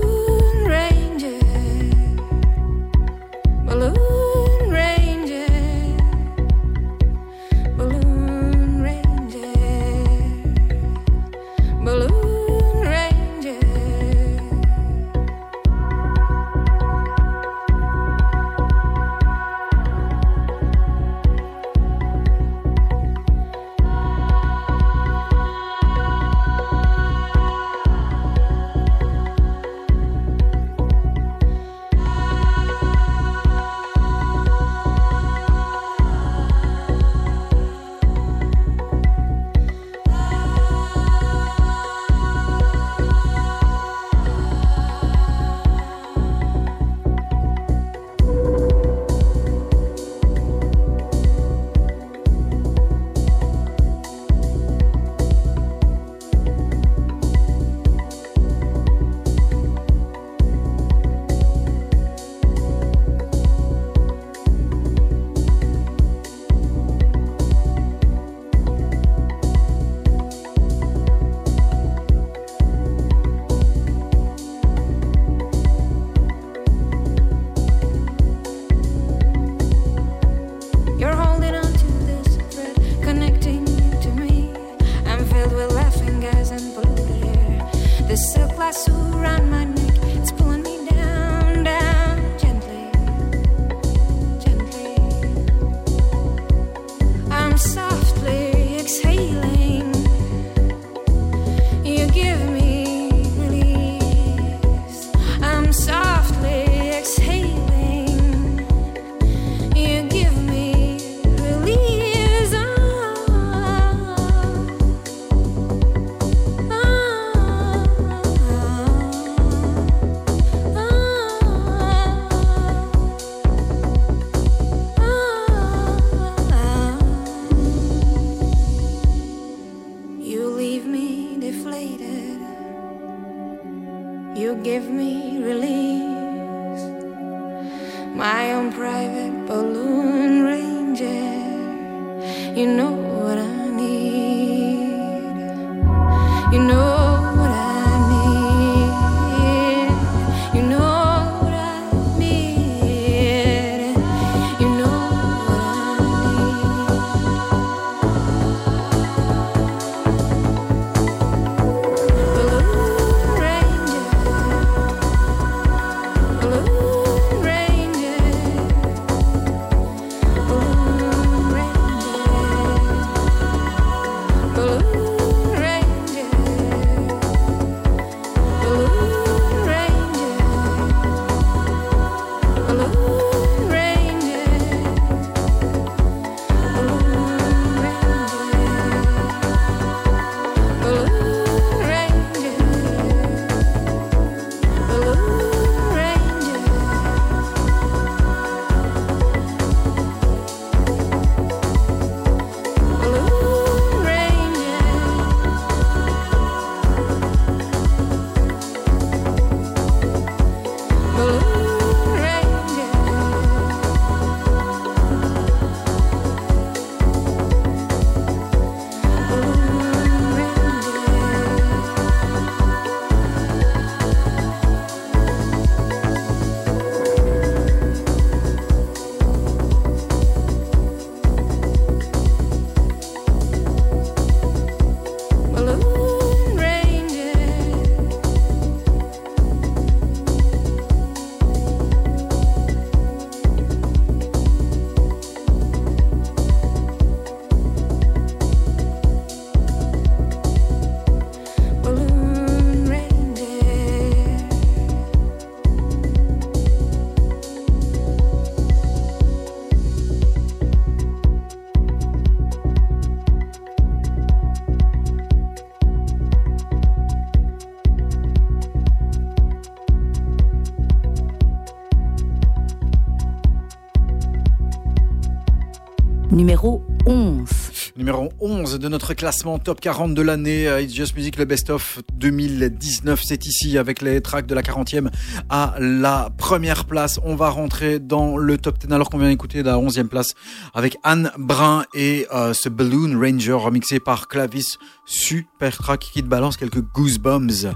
de 278.77 278.87
notre 278.87 279.13
classement 279.13 279.57
top 279.57 279.81
40 279.81 280.13
de 280.13 280.21
l'année. 280.21 280.65
It's 280.81 280.93
Just 280.93 281.15
Music, 281.15 281.37
le 281.37 281.45
best-of 281.45 281.99
2019. 282.13 283.21
C'est 283.23 283.45
ici 283.45 283.77
avec 283.77 284.01
les 284.01 284.21
tracks 284.21 284.45
de 284.45 284.53
la 284.53 284.61
40e 284.61 285.09
à 285.49 285.75
la 285.79 286.29
première 286.37 286.85
place. 286.85 287.19
On 287.23 287.35
va 287.35 287.49
rentrer 287.49 287.99
dans 287.99 288.37
le 288.37 288.57
top 288.57 288.77
10 288.77 288.93
alors 288.93 289.09
qu'on 289.09 289.17
vient 289.17 289.29
d'écouter 289.29 289.63
la 289.63 289.77
11e 289.77 290.07
place 290.07 290.33
avec 290.73 290.97
Anne 291.03 291.31
Brun 291.37 291.85
et 291.93 292.27
euh, 292.33 292.53
ce 292.53 292.69
Balloon 292.69 293.19
Ranger 293.19 293.53
remixé 293.53 293.99
par 293.99 294.27
Clavis. 294.27 294.77
Super 295.05 295.77
track 295.77 296.01
qui 296.13 296.21
te 296.21 296.27
balance 296.27 296.57
quelques 296.57 296.81
goosebumps. 296.81 297.73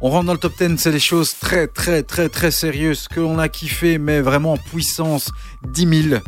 On 0.00 0.10
rentre 0.10 0.26
dans 0.26 0.32
le 0.34 0.38
top 0.38 0.52
10, 0.58 0.76
c'est 0.76 0.92
des 0.92 1.00
choses 1.00 1.34
très 1.40 1.66
très 1.66 2.02
très 2.02 2.28
très 2.28 2.50
sérieuses 2.50 3.08
que 3.08 3.20
l'on 3.20 3.38
a 3.38 3.48
kiffé 3.48 3.98
mais 3.98 4.20
vraiment 4.20 4.52
en 4.52 4.58
puissance 4.58 5.30
10 5.72 6.08
000. 6.10 6.20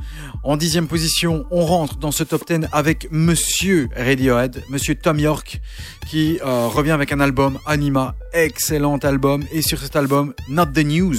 En 0.44 0.56
dixième 0.56 0.86
position, 0.86 1.46
on 1.50 1.66
rentre 1.66 1.96
dans 1.96 2.12
ce 2.12 2.22
top 2.22 2.46
10 2.46 2.68
avec 2.72 3.08
Monsieur 3.10 3.88
Radiohead, 3.96 4.62
Monsieur 4.70 4.94
Tom 4.94 5.18
York, 5.18 5.60
qui 6.08 6.38
euh, 6.44 6.68
revient 6.68 6.92
avec 6.92 7.12
un 7.12 7.20
album 7.20 7.58
Anima, 7.66 8.14
excellent 8.32 8.98
album. 8.98 9.44
Et 9.52 9.62
sur 9.62 9.80
cet 9.80 9.96
album, 9.96 10.34
Not 10.48 10.66
the 10.66 10.84
News, 10.84 11.16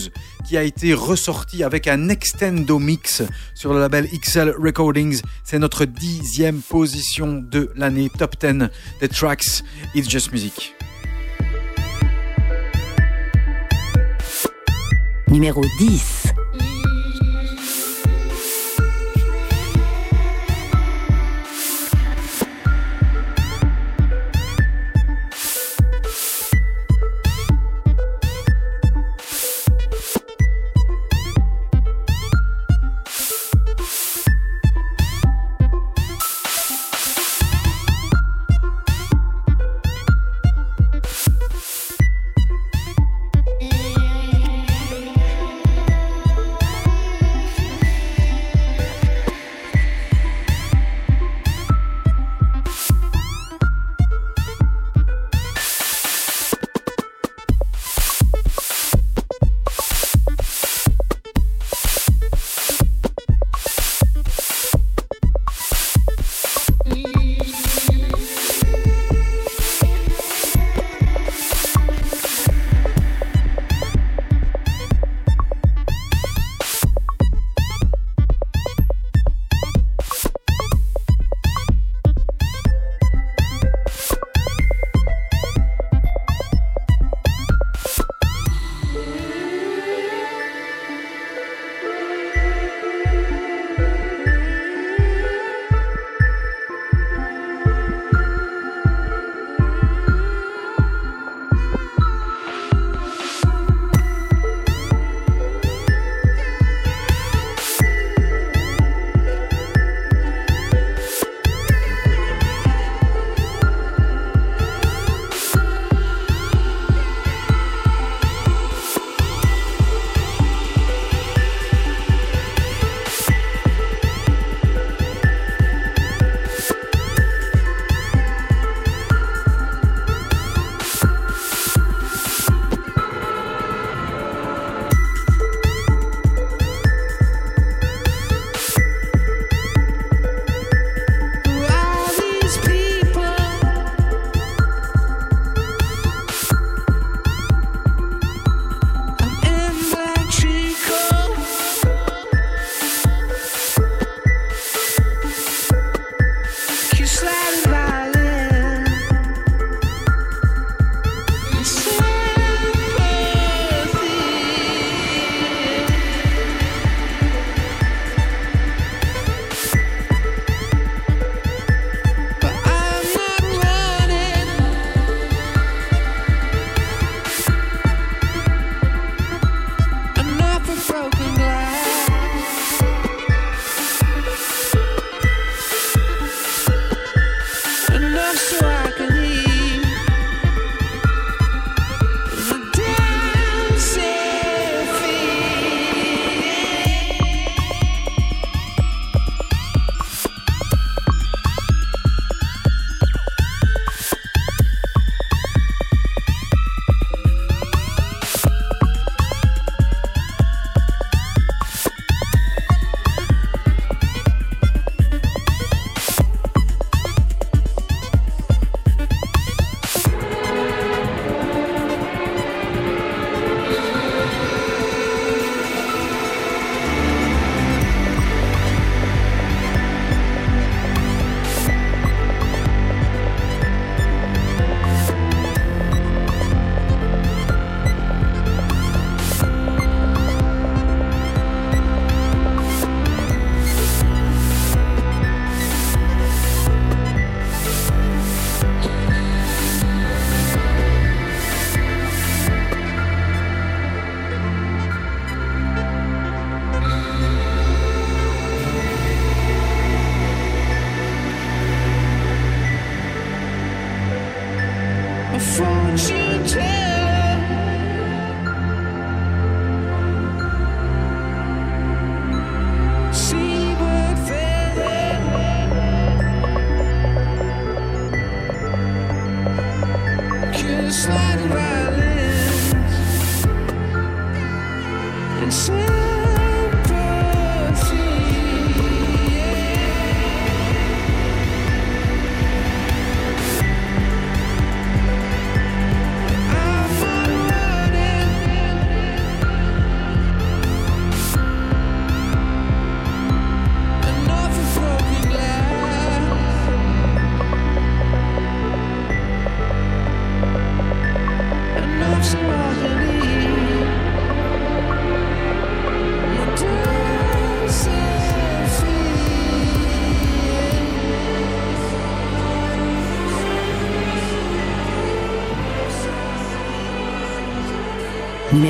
qui 0.48 0.58
a 0.58 0.64
été 0.64 0.94
ressorti 0.94 1.64
avec 1.64 1.88
un 1.88 2.10
extendo 2.10 2.80
mix 2.80 3.22
sur 3.56 3.74
le 3.74 3.80
label 3.80 4.08
XL 4.08 4.56
Recordings. 4.58 5.22
C'est 5.44 5.60
notre 5.60 5.86
dixième 5.86 6.62
position 6.62 7.34
de 7.34 7.72
l'année 7.76 8.10
top 8.18 8.36
10 8.40 8.70
des 9.02 9.10
tracks 9.10 9.64
It's 9.94 10.10
Just 10.10 10.32
Music. 10.32 10.74
Numéro 15.28 15.64
10. 15.78 16.19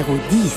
Numéro 0.09 0.27
10. 0.31 0.53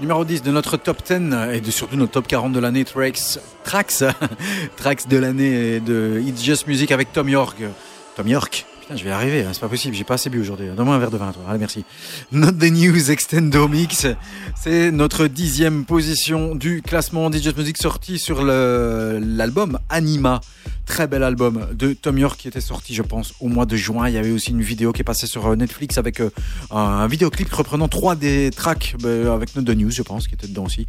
Numéro 0.00 0.24
10 0.24 0.42
de 0.42 0.52
notre 0.52 0.76
top 0.76 1.02
10 1.04 1.34
et 1.52 1.60
de 1.60 1.70
surtout 1.72 1.96
notre 1.96 2.12
top 2.12 2.28
40 2.28 2.52
de 2.52 2.60
l'année 2.60 2.84
Tracks, 2.84 3.40
Tracks, 3.64 4.04
Tracks 4.76 5.08
de 5.08 5.16
l'année 5.16 5.80
de 5.80 6.22
It's 6.24 6.44
Just 6.44 6.68
Music 6.68 6.92
avec 6.92 7.12
Tom 7.12 7.28
York. 7.28 7.56
Tom 8.14 8.28
York 8.28 8.66
je 8.96 9.04
vais 9.04 9.10
arriver, 9.10 9.42
hein, 9.42 9.50
c'est 9.52 9.60
pas 9.60 9.68
possible, 9.68 9.94
j'ai 9.94 10.04
pas 10.04 10.14
assez 10.14 10.30
bu 10.30 10.40
aujourd'hui. 10.40 10.66
Donne-moi 10.76 10.94
un 10.94 10.98
verre 10.98 11.10
de 11.10 11.16
vin, 11.16 11.32
toi. 11.32 11.42
Allez, 11.48 11.58
merci. 11.58 11.84
Not 12.32 12.52
the 12.52 12.70
News 12.70 13.10
Extendo 13.10 13.68
Mix, 13.68 14.06
c'est 14.60 14.90
notre 14.90 15.26
dixième 15.26 15.84
position 15.84 16.54
du 16.54 16.82
classement 16.82 17.30
Just 17.30 17.56
Music 17.56 17.78
sorti 17.78 18.18
sur 18.18 18.42
l'album 18.42 19.78
Anima. 19.88 20.40
Très 20.86 21.06
bel 21.06 21.22
album 21.22 21.68
de 21.72 21.92
Tom 21.92 22.18
York 22.18 22.40
qui 22.40 22.48
était 22.48 22.60
sorti, 22.60 22.94
je 22.94 23.02
pense, 23.02 23.34
au 23.40 23.46
mois 23.46 23.64
de 23.64 23.76
juin. 23.76 24.08
Il 24.08 24.14
y 24.14 24.18
avait 24.18 24.32
aussi 24.32 24.50
une 24.50 24.62
vidéo 24.62 24.92
qui 24.92 25.02
est 25.02 25.04
passée 25.04 25.28
sur 25.28 25.46
euh, 25.46 25.54
Netflix 25.54 25.98
avec 25.98 26.20
euh, 26.20 26.30
un 26.72 27.06
vidéoclip 27.06 27.52
reprenant 27.52 27.86
trois 27.86 28.16
des 28.16 28.50
tracks 28.50 28.96
bah, 28.98 29.32
avec 29.32 29.54
Not 29.54 29.62
the 29.62 29.76
News, 29.76 29.92
je 29.92 30.02
pense, 30.02 30.26
qui 30.26 30.34
était 30.34 30.48
dedans 30.48 30.64
aussi, 30.64 30.88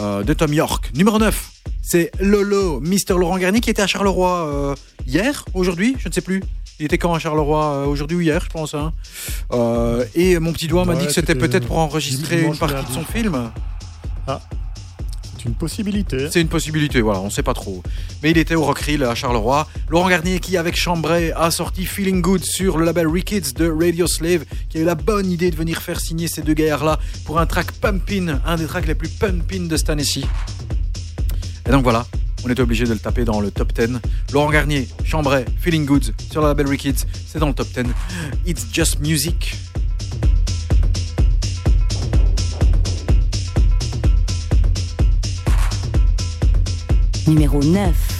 euh, 0.00 0.22
de 0.22 0.32
Tom 0.32 0.54
York. 0.54 0.90
Numéro 0.94 1.18
9, 1.18 1.52
c'est 1.82 2.10
Lolo, 2.20 2.80
Mister 2.80 3.14
Laurent 3.14 3.36
Garnier, 3.36 3.60
qui 3.60 3.68
était 3.68 3.82
à 3.82 3.86
Charleroi 3.86 4.46
euh, 4.46 4.74
hier, 5.06 5.44
aujourd'hui, 5.52 5.96
je 5.98 6.08
ne 6.08 6.12
sais 6.12 6.20
plus. 6.20 6.42
Il 6.82 6.86
était 6.86 6.98
quand 6.98 7.14
à 7.14 7.20
Charleroi 7.20 7.64
euh, 7.64 7.84
Aujourd'hui 7.86 8.16
ou 8.16 8.20
hier, 8.22 8.42
je 8.42 8.50
pense. 8.50 8.74
hein. 8.74 8.92
Euh, 9.52 10.04
et 10.16 10.36
mon 10.40 10.52
petit 10.52 10.66
doigt 10.66 10.84
m'a 10.84 10.94
Ouais, 10.94 10.98
dit 10.98 11.06
que 11.06 11.12
c'était 11.12 11.36
peut-être 11.36 11.64
pour 11.68 11.78
enregistrer 11.78 12.42
une 12.42 12.56
partie 12.56 12.84
de 12.84 12.92
son 12.92 13.04
film. 13.04 13.52
C'est 14.26 15.48
une 15.48 15.54
possibilité. 15.54 16.28
C'est 16.30 16.40
une 16.40 16.48
possibilité, 16.48 17.00
voilà, 17.00 17.20
on 17.20 17.30
sait 17.30 17.44
pas 17.44 17.54
trop. 17.54 17.84
Mais 18.22 18.32
il 18.32 18.38
était 18.38 18.56
au 18.56 18.64
Rockrill 18.64 19.04
à 19.04 19.14
Charleroi. 19.14 19.68
Laurent 19.88 20.08
Garnier 20.08 20.40
qui, 20.40 20.56
avec 20.56 20.76
Chambray, 20.76 21.32
a 21.36 21.52
sorti 21.52 21.84
Feeling 21.84 22.20
Good 22.20 22.42
sur 22.44 22.78
le 22.78 22.84
label 22.84 23.06
Rickets 23.06 23.52
de 23.56 23.68
Radio 23.70 24.08
Slave, 24.08 24.44
qui 24.68 24.78
a 24.78 24.80
eu 24.80 24.84
la 24.84 24.94
bonne 24.96 25.30
idée 25.30 25.52
de 25.52 25.56
venir 25.56 25.80
faire 25.82 26.00
signer 26.00 26.26
ces 26.26 26.42
deux 26.42 26.54
gaillards-là 26.54 26.98
pour 27.24 27.38
un 27.38 27.46
track 27.46 27.70
Pumpin, 27.72 28.40
un 28.44 28.56
des 28.56 28.66
tracks 28.66 28.86
les 28.88 28.94
plus 28.96 29.08
pumpin 29.08 29.66
de 29.68 29.76
cette 29.76 29.90
année-ci. 29.90 30.24
Et 31.68 31.70
donc 31.70 31.82
voilà, 31.84 32.06
on 32.44 32.50
était 32.50 32.62
obligé 32.62 32.84
de 32.84 32.92
le 32.92 32.98
taper 32.98 33.24
dans 33.24 33.40
le 33.40 33.50
top 33.50 33.72
10. 33.72 33.98
Laurent 34.32 34.50
Garnier, 34.50 34.88
Chambray, 35.04 35.44
Feeling 35.60 35.86
Good 35.86 36.14
sur 36.30 36.42
le 36.42 36.48
label 36.48 36.68
Rickets, 36.68 37.06
c'est 37.26 37.38
dans 37.38 37.48
le 37.48 37.54
top 37.54 37.68
10. 37.68 37.84
It's 38.46 38.66
Just 38.72 39.00
Music. 39.00 39.56
Numéro 47.26 47.62
9. 47.62 48.11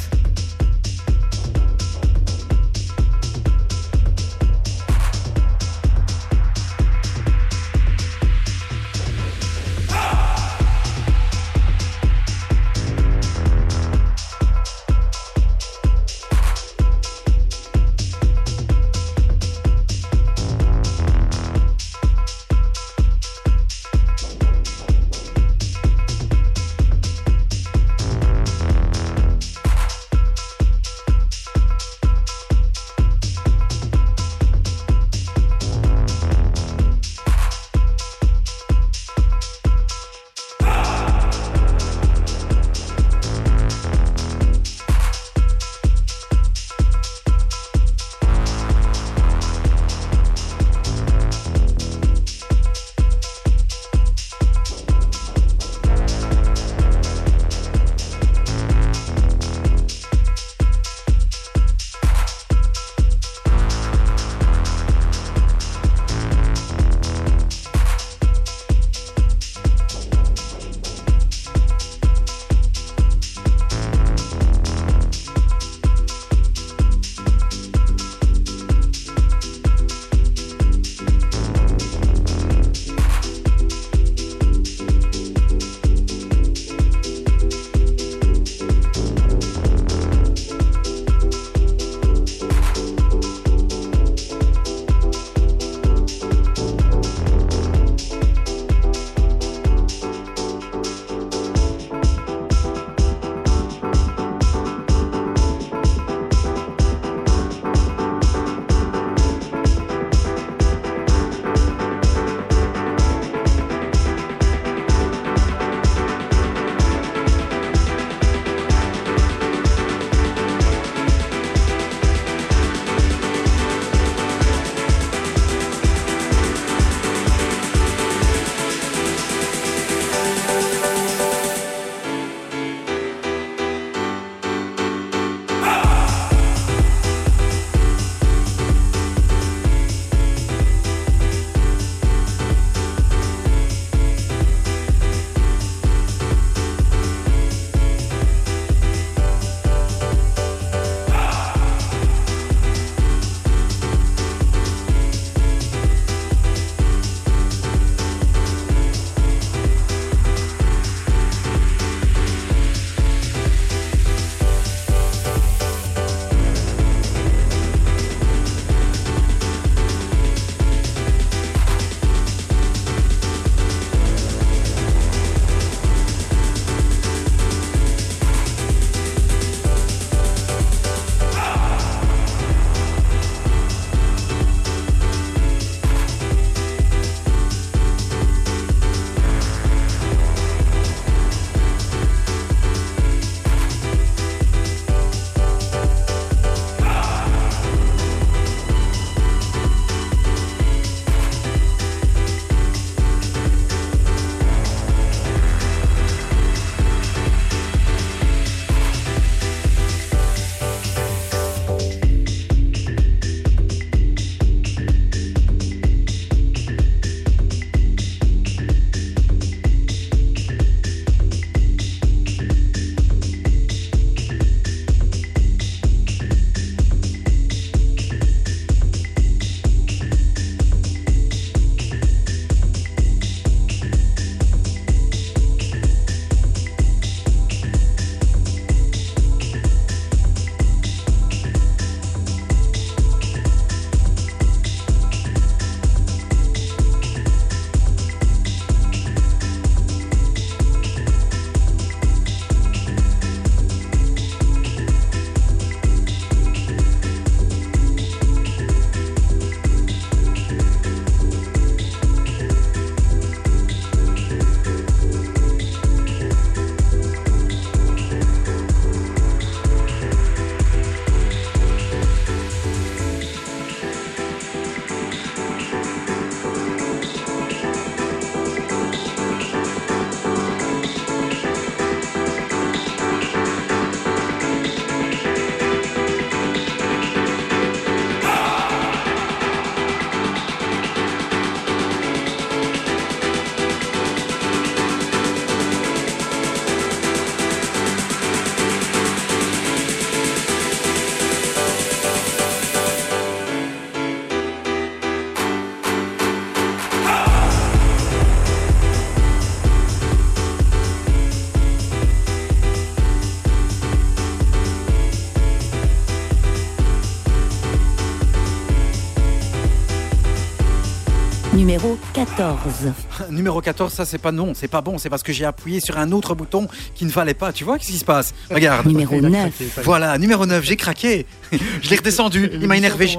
14. 322.26 322.92
Numéro 323.30 323.60
14, 323.60 323.92
ça 323.92 324.04
c'est 324.04 324.18
pas 324.18 324.30
non, 324.30 324.52
c'est 324.54 324.68
pas 324.68 324.80
bon, 324.80 324.96
c'est 324.96 325.10
parce 325.10 325.24
que 325.24 325.32
j'ai 325.32 325.44
appuyé 325.44 325.80
sur 325.80 325.98
un 325.98 326.12
autre 326.12 326.34
bouton 326.36 326.68
qui 326.94 327.04
ne 327.04 327.10
fallait 327.10 327.34
pas. 327.34 327.52
Tu 327.52 327.64
vois 327.64 327.78
qu'est-ce 327.78 327.90
qui 327.90 327.98
se 327.98 328.04
passe? 328.04 328.32
Regarde. 328.50 328.86
Numéro 328.86 329.16
Il 329.16 329.26
a 329.26 329.28
9. 329.28 329.40
craqué, 329.40 329.64
ça 329.68 329.80
y 329.80 329.80
est. 329.80 329.84
Voilà, 329.84 330.18
numéro 330.18 330.46
9, 330.46 330.64
j'ai 330.64 330.76
craqué. 330.76 331.26
Je 331.82 331.90
l'ai 331.90 331.96
redescendu, 331.96 332.48
il 332.54 332.66
m'a 332.68 332.76
énervé. 332.76 333.10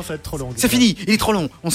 C'est 0.56 0.70
fini, 0.70 0.96
il 1.06 1.14
est 1.14 1.18
trop 1.18 1.34
long. 1.34 1.50
On 1.64 1.70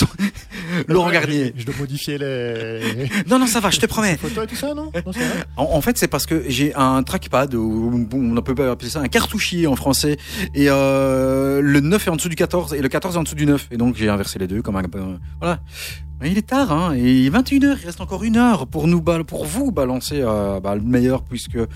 Laurent 0.89 1.11
Garnier. 1.11 1.53
Je 1.57 1.64
dois 1.64 1.74
modifier 1.79 2.18
les 2.18 2.81
Non, 3.29 3.39
non, 3.39 3.47
ça 3.47 3.61
va, 3.61 3.70
je 3.70 3.79
te 3.81 3.87
promets. 3.87 4.16
photos 4.16 4.45
et 4.45 4.47
tout 4.47 4.57
ça, 4.57 4.74
non, 4.74 4.91
Non, 4.95 5.12
En, 5.57 5.64
en 5.74 5.81
fait, 5.81 5.99
c'est 5.99 6.09
parce 6.09 6.26
que 6.26 6.45
j'ai 6.49 6.74
un 6.74 7.03
trackpad, 7.03 7.55
ou 7.55 8.07
on 8.12 8.41
peut 8.43 8.55
pas 8.55 8.70
appeler 8.70 8.91
ça 8.91 9.01
un 9.01 9.09
cartouchier 9.09 9.66
en 9.66 9.76
français, 9.76 10.16
et 10.55 10.66
euh, 10.68 11.61
le 11.62 11.81
9 11.81 12.07
est 12.07 12.11
en 12.11 12.16
dessous 12.16 12.29
du 12.29 12.37
14, 12.37 12.74
et 12.74 12.81
le 12.81 12.89
14 12.89 13.14
est 13.14 13.18
en 13.18 13.22
dessous 13.22 13.35
du 13.35 13.47
9. 13.47 13.68
Et 13.70 13.76
donc 13.76 13.97
j'ai 13.97 14.09
inversé 14.09 14.39
les 14.39 14.47
deux, 14.47 14.62
comme 14.62 14.76
un... 14.76 14.83
euh, 14.83 15.16
voilà. 15.41 15.61
Mais 16.20 16.33
il 16.33 16.39
est 16.39 16.43
tard, 16.49 16.72
hein, 16.72 16.95
et 16.97 17.01
il 17.20 17.26
est 17.26 17.31
21h, 17.31 17.76
il 17.81 17.87
reste 17.87 18.01
encore 18.01 18.24
une 18.24 18.37
heure 18.37 18.66
pour 18.66 18.89
nous 18.89 19.01
bal- 19.01 19.22
pour 19.22 19.45
vous 19.45 19.70
balancer 19.70 20.20
euh, 20.20 20.59
bah, 20.59 20.74
le 20.74 20.81
meilleur, 20.83 21.22
puisque 21.22 21.55
euh, 21.57 21.66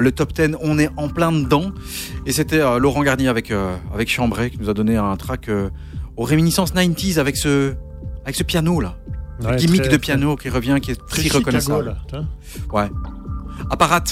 le 0.00 0.10
top 0.10 0.32
10, 0.32 0.56
on 0.60 0.76
est 0.80 0.90
en 0.96 1.08
plein 1.08 1.30
dedans. 1.30 1.70
Et 2.26 2.32
c'était 2.32 2.58
euh, 2.60 2.78
Laurent 2.80 3.02
Garnier 3.04 3.28
avec, 3.28 3.52
avec 3.94 4.10
Chambray 4.10 4.50
qui 4.50 4.58
nous 4.58 4.68
a 4.70 4.74
donné 4.74 4.96
un 4.96 5.16
track 5.16 5.48
aux 6.16 6.24
réminiscences 6.24 6.74
90s 6.74 7.18
avec 7.20 7.36
ce, 7.36 7.74
avec 8.24 8.36
ce 8.36 8.42
piano 8.42 8.80
là. 8.80 8.96
Ouais, 9.42 9.56
gimmick 9.56 9.82
très- 9.82 9.90
de 9.92 9.96
piano 9.96 10.36
qui 10.36 10.48
revient, 10.48 10.78
qui 10.80 10.92
est 10.92 11.06
Très 11.08 11.22
Chicago, 11.22 11.38
reconnaissable. 11.40 11.96
là. 12.12 12.24
Ouais. 12.72 12.88
Apparat, 13.70 14.04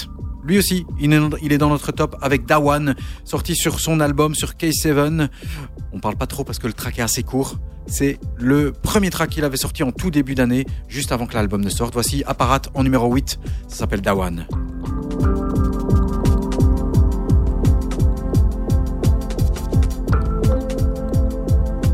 lui 0.43 0.57
aussi, 0.57 0.85
il 0.99 1.13
est, 1.13 1.19
il 1.41 1.53
est 1.53 1.57
dans 1.57 1.69
notre 1.69 1.91
top 1.91 2.17
avec 2.21 2.45
Dawan, 2.45 2.95
sorti 3.23 3.55
sur 3.55 3.79
son 3.79 3.99
album 3.99 4.35
sur 4.35 4.51
K7. 4.53 5.29
On 5.93 5.99
parle 5.99 6.15
pas 6.17 6.27
trop 6.27 6.43
parce 6.43 6.59
que 6.59 6.67
le 6.67 6.73
track 6.73 6.99
est 6.99 7.03
assez 7.03 7.23
court. 7.23 7.55
C'est 7.87 8.19
le 8.37 8.71
premier 8.71 9.09
track 9.09 9.29
qu'il 9.29 9.43
avait 9.45 9.57
sorti 9.57 9.83
en 9.83 9.91
tout 9.91 10.11
début 10.11 10.35
d'année, 10.35 10.65
juste 10.87 11.11
avant 11.11 11.27
que 11.27 11.33
l'album 11.35 11.61
ne 11.63 11.69
sorte. 11.69 11.93
Voici 11.93 12.23
Apparat 12.25 12.61
en 12.73 12.83
numéro 12.83 13.13
8, 13.13 13.39
ça 13.67 13.77
s'appelle 13.77 14.01
Dawan. 14.01 14.45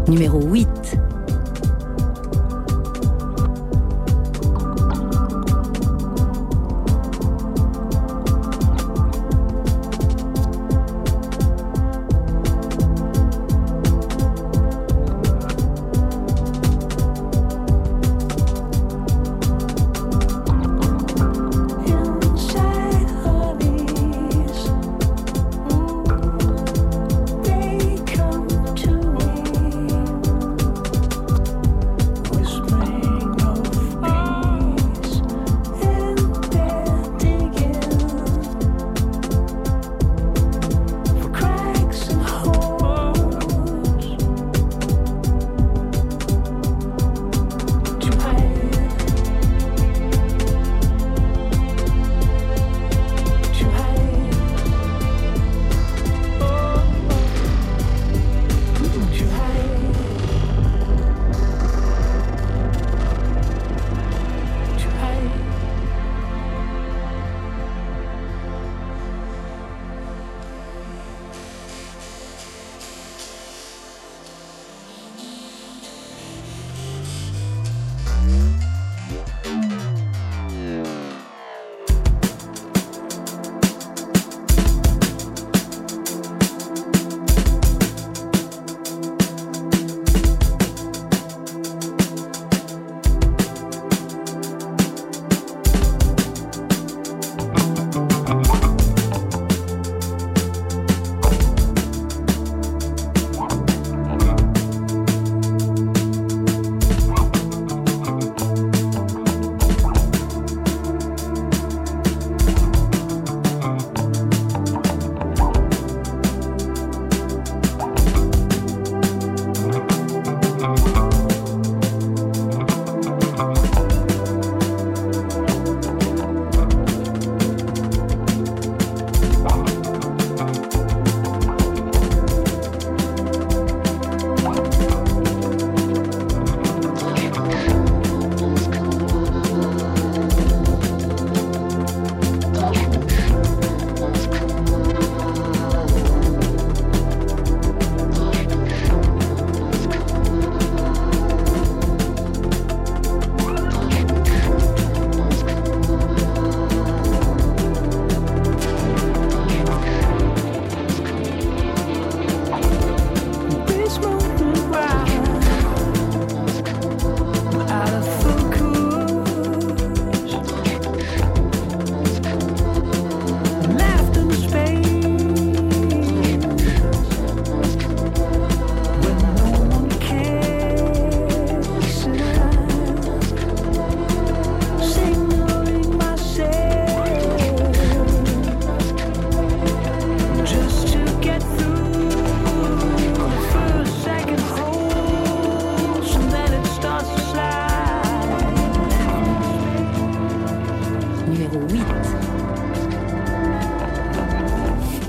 Numéro 0.07 0.41
8. 0.41 0.67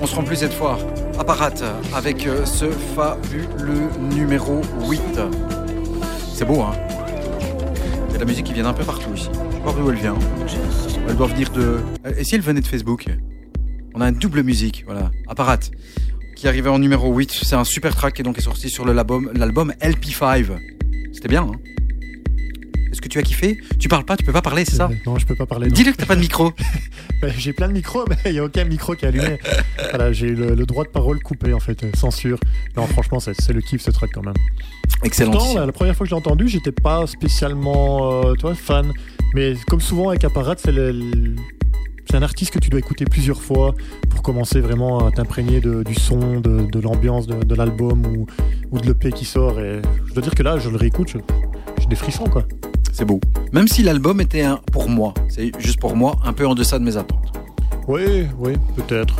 On 0.00 0.06
se 0.06 0.14
rend 0.14 0.22
plus 0.22 0.36
cette 0.36 0.52
fois. 0.52 0.78
Apparat 1.18 1.50
avec 1.92 2.26
euh, 2.26 2.44
ce 2.44 2.66
fabuleux 2.70 3.88
numéro 4.14 4.60
8. 4.88 5.00
C'est 6.32 6.44
beau, 6.44 6.60
hein 6.60 6.72
Il 8.08 8.12
y 8.12 8.14
a 8.14 8.14
de 8.14 8.18
la 8.20 8.24
musique 8.24 8.46
qui 8.46 8.52
vient 8.52 8.62
d'un 8.62 8.72
peu 8.72 8.84
partout 8.84 9.12
ici. 9.14 9.28
Je 9.50 9.56
sais 9.56 9.62
pas 9.62 9.72
d'où 9.72 9.90
elle 9.90 9.96
vient. 9.96 10.16
Elle 11.08 11.16
doit 11.16 11.26
venir 11.26 11.50
de... 11.50 11.80
Et 12.16 12.22
si 12.22 12.36
elle 12.36 12.42
venait 12.42 12.60
de 12.60 12.66
Facebook? 12.66 13.06
On 13.94 14.00
a 14.00 14.08
une 14.08 14.14
double 14.14 14.42
musique, 14.44 14.84
voilà. 14.86 15.10
Apparat, 15.26 15.58
qui 16.36 16.46
arrivé 16.46 16.68
en 16.68 16.78
numéro 16.78 17.12
8. 17.12 17.32
C'est 17.32 17.56
un 17.56 17.64
super 17.64 17.96
track 17.96 18.20
et 18.20 18.22
donc 18.22 18.38
est 18.38 18.42
sorti 18.42 18.70
sur 18.70 18.86
l'album 18.86 19.72
LP5. 19.80 20.58
C'était 21.12 21.28
bien, 21.28 21.42
hein? 21.42 21.77
Est-ce 22.92 23.00
que 23.00 23.08
tu 23.08 23.18
as 23.18 23.22
kiffé 23.22 23.58
Tu 23.78 23.88
parles 23.88 24.04
pas, 24.04 24.16
tu 24.16 24.24
peux 24.24 24.32
pas 24.32 24.42
parler, 24.42 24.64
c'est 24.64 24.76
ça 24.76 24.88
Euh, 24.90 24.94
Non, 25.06 25.18
je 25.18 25.26
peux 25.26 25.34
pas 25.34 25.46
parler. 25.46 25.68
Dis-le 25.70 25.92
que 25.92 25.96
t'as 25.96 26.06
pas 26.06 26.16
de 26.16 26.20
micro. 26.20 26.52
Ouais, 27.22 27.32
J'ai 27.38 27.52
plein 27.52 27.68
de 27.68 27.72
micros, 27.74 28.04
mais 28.08 28.16
il 28.26 28.32
n'y 28.32 28.38
a 28.38 28.44
aucun 28.44 28.64
micro 28.64 28.94
qui 28.94 29.04
est 29.04 29.08
allumé. 29.08 29.38
voilà, 29.90 30.12
j'ai 30.12 30.30
le, 30.30 30.54
le 30.54 30.66
droit 30.66 30.84
de 30.84 30.88
parole 30.90 31.20
coupé, 31.20 31.52
en 31.52 31.60
fait, 31.60 31.82
euh, 31.84 31.90
censure. 31.94 32.38
Non, 32.76 32.86
franchement, 32.86 33.20
c'est 33.20 33.52
le 33.52 33.60
kiff, 33.60 33.82
ce 33.82 33.90
truc, 33.90 34.10
quand 34.14 34.24
même. 34.24 34.34
Excellent. 35.04 35.32
Pourtant, 35.32 35.54
la, 35.54 35.66
la 35.66 35.72
première 35.72 35.94
fois 35.96 36.04
que 36.06 36.10
je 36.10 36.14
l'ai 36.14 36.18
entendu, 36.20 36.48
j'étais 36.48 36.72
pas 36.72 37.06
spécialement 37.06 38.24
euh, 38.24 38.34
tu 38.34 38.42
vois, 38.42 38.54
fan. 38.54 38.92
Mais 39.34 39.54
comme 39.68 39.80
souvent 39.80 40.08
avec 40.08 40.24
Apparat, 40.24 40.54
c'est 40.58 40.72
le- 40.72 40.90
le- 40.92 41.36
c'est 42.10 42.16
un 42.16 42.22
artiste 42.22 42.52
que 42.54 42.58
tu 42.58 42.70
dois 42.70 42.80
écouter 42.80 43.04
plusieurs 43.04 43.42
fois 43.42 43.74
pour 44.08 44.22
commencer 44.22 44.60
vraiment 44.60 45.06
à 45.06 45.10
t'imprégner 45.12 45.60
du 45.60 45.94
son, 45.94 46.40
de, 46.40 46.64
de 46.64 46.80
l'ambiance 46.80 47.26
de, 47.26 47.34
de 47.44 47.54
l'album 47.54 48.06
ou, 48.06 48.26
ou 48.70 48.80
de 48.80 48.86
l'EP 48.86 49.12
qui 49.12 49.26
sort. 49.26 49.60
Et 49.60 49.82
je 50.06 50.14
dois 50.14 50.22
dire 50.22 50.34
que 50.34 50.42
là, 50.42 50.58
je 50.58 50.70
le 50.70 50.76
réécoute, 50.76 51.12
j'ai 51.78 51.86
des 51.86 51.96
frissons, 51.96 52.24
quoi. 52.24 52.44
C'est 52.98 53.04
beau. 53.04 53.20
Même 53.52 53.68
si 53.68 53.84
l'album 53.84 54.20
était 54.20 54.42
un, 54.42 54.58
pour 54.72 54.88
moi, 54.88 55.14
c'est 55.28 55.52
juste 55.60 55.78
pour 55.78 55.94
moi, 55.94 56.16
un 56.24 56.32
peu 56.32 56.44
en 56.48 56.56
deçà 56.56 56.80
de 56.80 56.84
mes 56.84 56.96
attentes. 56.96 57.32
Oui, 57.86 58.26
oui, 58.40 58.54
peut-être. 58.74 59.14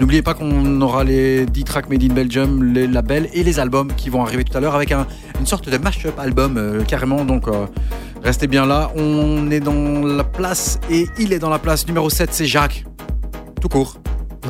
N'oubliez 0.00 0.20
pas 0.20 0.34
qu'on 0.34 0.80
aura 0.82 1.02
les 1.02 1.46
10 1.46 1.64
tracks 1.64 1.88
Made 1.88 2.02
in 2.02 2.12
Belgium, 2.12 2.62
les 2.74 2.86
labels 2.86 3.28
et 3.32 3.42
les 3.42 3.58
albums 3.58 3.88
qui 3.96 4.10
vont 4.10 4.22
arriver 4.22 4.44
tout 4.44 4.54
à 4.56 4.60
l'heure 4.60 4.74
avec 4.74 4.92
un- 4.92 5.06
une 5.40 5.46
sorte 5.46 5.68
de 5.70 5.78
mash-up 5.78 6.18
album 6.18 6.56
euh, 6.58 6.82
carrément. 6.82 7.24
Donc 7.24 7.48
euh, 7.48 7.64
restez 8.22 8.48
bien 8.48 8.66
là. 8.66 8.90
On 8.96 9.50
est 9.50 9.60
dans 9.60 10.02
la 10.04 10.24
place 10.24 10.78
et 10.90 11.06
il 11.18 11.32
est 11.32 11.38
dans 11.38 11.50
la 11.50 11.58
place 11.58 11.86
numéro 11.86 12.10
7, 12.10 12.34
c'est 12.34 12.46
Jacques. 12.46 12.84
Tout 13.62 13.68
court. 13.68 13.96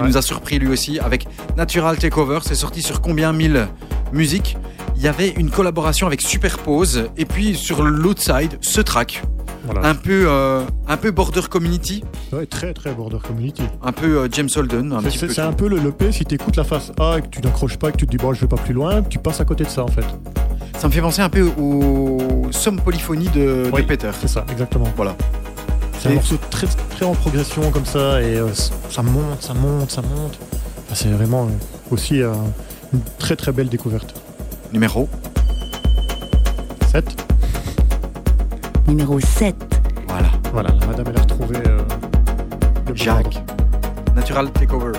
Ouais. 0.01 0.09
nous 0.09 0.17
a 0.17 0.23
surpris 0.23 0.59
lui 0.59 0.69
aussi 0.69 0.99
avec 0.99 1.27
Natural 1.57 1.97
Takeover. 1.99 2.39
C'est 2.43 2.55
sorti 2.57 2.83
sur 2.83 3.01
combien 3.01 3.33
mille 3.33 3.69
musiques? 4.13 4.57
Il 5.03 5.07
y 5.07 5.09
avait 5.09 5.31
une 5.31 5.51
collaboration 5.51 6.07
avec 6.07 6.23
Superpose 6.23 7.09
et 7.17 7.25
puis 7.25 7.57
sur 7.57 7.83
l'autre 7.83 8.23
side, 8.23 8.57
ce 8.61 8.81
track. 8.81 9.21
Voilà. 9.65 9.89
Un 9.89 9.97
peu, 9.97 10.27
euh, 10.29 10.63
un 10.87 10.97
peu 10.97 11.11
Border 11.11 11.41
Community, 11.51 12.05
Ouais, 12.33 12.47
très, 12.47 12.73
très 12.73 12.95
Border 12.95 13.19
Community. 13.21 13.65
un 13.83 13.91
peu 13.91 14.19
euh, 14.19 14.29
James 14.31 14.49
Holden, 14.55 14.93
un 14.93 15.01
C'est- 15.01 15.07
petit 15.09 15.19
C'est 15.19 15.27
peu. 15.27 15.33
c'est 15.35 15.41
un 15.41 15.53
peu 15.53 15.69
le, 15.69 15.81
le 15.81 15.91
P, 15.91 16.13
si 16.13 16.25
tu 16.25 16.37
écoutes 16.37 16.55
la 16.55 16.63
face 16.63 16.93
A 17.01 17.17
et 17.19 17.23
que 17.23 17.27
tu 17.27 17.41
n'accroches 17.41 17.79
pas, 17.79 17.91
que 17.91 17.97
tu 17.97 18.07
te 18.07 18.13
dis, 18.13 18.17
bon, 18.17 18.33
je 18.33 18.41
vais 18.43 18.47
pas 18.47 18.57
plus 18.57 18.75
loin, 18.75 19.03
tu 19.03 19.19
passes 19.19 19.41
à 19.41 19.45
côté 19.45 19.65
de 19.65 19.69
ça, 19.69 19.83
en 19.83 19.89
fait. 19.89 20.05
Ça 20.79 20.87
me 20.87 20.93
fait 20.93 21.01
penser 21.01 21.21
un 21.21 21.29
peu 21.29 21.43
au 21.59 22.47
Somme 22.53 22.81
Polyphonie 22.81 23.29
de, 23.31 23.41
de 23.67 23.71
Oui. 23.73 23.83
Peter. 23.83 24.11
C'est 24.21 24.29
ça, 24.29 24.45
exactement. 24.53 24.87
Voilà. 24.97 25.17
C'est 25.99 26.11
un 26.11 26.13
Et- 26.13 26.15
morceau 26.15 26.37
très, 26.49 26.69
très 26.91 27.05
en 27.07 27.15
progression 27.15 27.71
comme 27.73 27.87
ça 27.87 28.23
et 28.23 28.37
euh, 28.37 28.49
ça 28.89 29.03
monte, 29.03 29.43
ça 29.43 29.55
monte, 29.55 29.91
ça 29.91 30.03
monte. 30.03 30.39
Enfin, 30.87 30.95
c'est 30.95 31.09
vraiment 31.11 31.45
euh, 31.47 31.49
aussi 31.93 32.23
euh, 32.23 32.33
une 32.93 33.01
très 33.19 33.35
très 33.35 33.51
belle 33.51 33.69
découverte. 33.69 34.15
Numéro 34.73 35.07
7. 36.91 37.05
Numéro 38.89 39.21
7. 39.21 39.55
Voilà. 40.09 40.29
Voilà, 40.51 40.71
la 40.81 40.87
madame 40.87 41.07
elle 41.11 41.19
a 41.19 41.23
retrouvé 41.23 41.57
euh, 41.67 41.83
le 42.89 42.95
Jacques. 42.95 43.43
Natural 44.15 44.51
Takeover. 44.51 44.93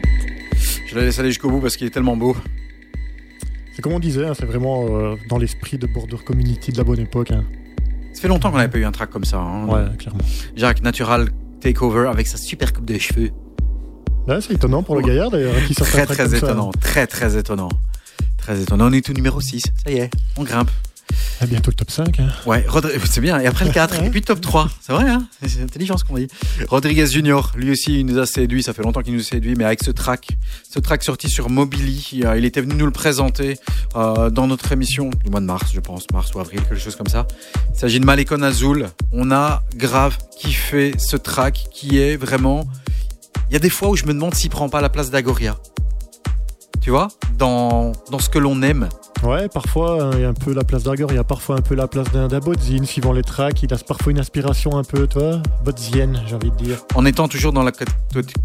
7. 0.00 0.02
Je 0.88 0.94
la 0.96 1.02
laisse 1.04 1.18
aller 1.18 1.28
jusqu'au 1.30 1.50
bout 1.50 1.60
parce 1.60 1.76
qu'il 1.76 1.86
est 1.86 1.90
tellement 1.90 2.16
beau. 2.16 2.36
C'est 3.74 3.82
comme 3.82 3.92
on 3.92 3.98
disait, 4.00 4.26
hein, 4.26 4.32
c'est 4.38 4.44
vraiment 4.46 4.86
euh, 4.88 5.16
dans 5.28 5.38
l'esprit 5.38 5.78
de 5.78 5.86
Border 5.86 6.16
Community 6.24 6.72
de 6.72 6.78
la 6.78 6.84
bonne 6.84 7.00
époque. 7.00 7.30
hein. 7.30 7.44
Ça 8.12 8.20
fait 8.22 8.28
longtemps 8.28 8.50
qu'on 8.50 8.58
n'avait 8.58 8.70
pas 8.70 8.78
eu 8.78 8.84
un 8.84 8.92
track 8.92 9.10
comme 9.10 9.24
ça. 9.24 9.38
hein. 9.38 9.66
Ouais, 9.66 9.84
clairement. 9.98 10.20
Jacques 10.56 10.82
Natural 10.82 11.28
Takeover 11.60 12.08
avec 12.08 12.26
sa 12.26 12.36
super 12.36 12.72
coupe 12.72 12.84
de 12.86 12.98
cheveux. 12.98 13.30
Là, 14.26 14.40
c'est 14.40 14.52
étonnant 14.54 14.82
pour 14.82 14.94
le 14.96 15.02
gaillard 15.02 15.30
d'ailleurs, 15.30 15.54
qui 15.66 15.74
sort 15.74 15.86
un 15.86 15.90
Très 15.90 16.04
track 16.06 16.16
très 16.16 16.24
comme 16.24 16.32
ça. 16.32 16.46
étonnant. 16.46 16.70
Très 16.80 17.06
très 17.06 17.36
étonnant. 17.38 17.68
Très 18.38 18.60
étonnant. 18.60 18.88
On 18.88 18.92
est 18.92 19.04
tout 19.04 19.12
numéro 19.14 19.40
6. 19.40 19.62
Ça 19.84 19.90
y 19.90 19.96
est, 19.96 20.10
on 20.36 20.44
grimpe. 20.44 20.70
Ah, 21.40 21.46
bientôt 21.46 21.70
le 21.70 21.76
top 21.76 21.90
5. 21.90 22.20
hein. 22.20 22.28
Ouais, 22.46 22.64
Rodri- 22.68 22.92
c'est 23.10 23.20
bien. 23.20 23.38
Et 23.40 23.46
après 23.46 23.64
le 23.64 23.72
4, 23.72 24.02
et 24.02 24.10
puis 24.10 24.22
top 24.22 24.40
3. 24.40 24.68
C'est 24.80 24.92
vrai, 24.92 25.08
hein 25.10 25.26
C'est 25.46 25.62
intelligent 25.62 25.96
ce 25.96 26.04
qu'on 26.04 26.16
dit. 26.16 26.28
Rodriguez 26.68 27.06
Junior, 27.06 27.52
lui 27.56 27.70
aussi, 27.72 28.00
il 28.00 28.06
nous 28.06 28.18
a 28.18 28.26
séduit. 28.26 28.62
Ça 28.62 28.72
fait 28.72 28.82
longtemps 28.82 29.02
qu'il 29.02 29.14
nous 29.14 29.20
séduit, 29.22 29.54
mais 29.56 29.64
avec 29.64 29.82
ce 29.82 29.90
track, 29.90 30.28
ce 30.72 30.78
track 30.78 31.02
sorti 31.02 31.28
sur 31.28 31.50
Mobili, 31.50 32.08
il, 32.12 32.26
euh, 32.26 32.38
il 32.38 32.44
était 32.44 32.60
venu 32.60 32.74
nous 32.74 32.86
le 32.86 32.92
présenter 32.92 33.58
euh, 33.96 34.30
dans 34.30 34.46
notre 34.46 34.70
émission 34.72 35.10
du 35.24 35.30
mois 35.30 35.40
de 35.40 35.46
mars, 35.46 35.70
je 35.74 35.80
pense, 35.80 36.04
mars 36.12 36.32
ou 36.34 36.40
avril, 36.40 36.60
quelque 36.62 36.76
chose 36.80 36.96
comme 36.96 37.08
ça. 37.08 37.26
Il 37.74 37.78
s'agit 37.78 38.00
de 38.00 38.04
Malekon 38.04 38.42
Azul. 38.42 38.88
On 39.12 39.30
a 39.32 39.62
grave 39.76 40.16
kiffé 40.38 40.92
ce 40.98 41.16
track 41.16 41.66
qui 41.72 41.98
est 41.98 42.16
vraiment. 42.16 42.64
Il 43.50 43.52
y 43.52 43.56
a 43.56 43.58
des 43.58 43.70
fois 43.70 43.90
où 43.90 43.96
je 43.96 44.04
me 44.04 44.14
demande 44.14 44.34
s'il 44.34 44.50
prend 44.50 44.68
pas 44.68 44.80
la 44.80 44.88
place 44.88 45.10
d'Agoria. 45.10 45.58
Tu 46.82 46.90
vois, 46.90 47.08
dans, 47.38 47.92
dans 48.10 48.18
ce 48.18 48.28
que 48.28 48.40
l'on 48.40 48.60
aime. 48.60 48.88
Ouais, 49.22 49.48
parfois, 49.48 50.02
hein, 50.02 50.10
il 50.14 50.22
y 50.22 50.24
a 50.24 50.28
un 50.30 50.34
peu 50.34 50.52
la 50.52 50.64
place 50.64 50.82
d'Arger, 50.82 51.06
il 51.10 51.14
y 51.14 51.18
a 51.18 51.22
parfois 51.22 51.56
un 51.56 51.60
peu 51.60 51.76
la 51.76 51.86
place 51.86 52.10
d'un 52.10 52.26
Bodzin, 52.40 52.84
suivant 52.84 53.12
les 53.12 53.22
tracks. 53.22 53.62
Il 53.62 53.72
a 53.72 53.76
parfois 53.78 54.10
une 54.10 54.18
inspiration 54.18 54.76
un 54.76 54.82
peu, 54.82 55.06
toi, 55.06 55.40
Bodzienne, 55.64 56.20
j'ai 56.26 56.34
envie 56.34 56.50
de 56.50 56.56
dire. 56.56 56.78
en 56.96 57.04
étant 57.06 57.28
toujours 57.28 57.52
dans 57.52 57.62
le 57.62 57.70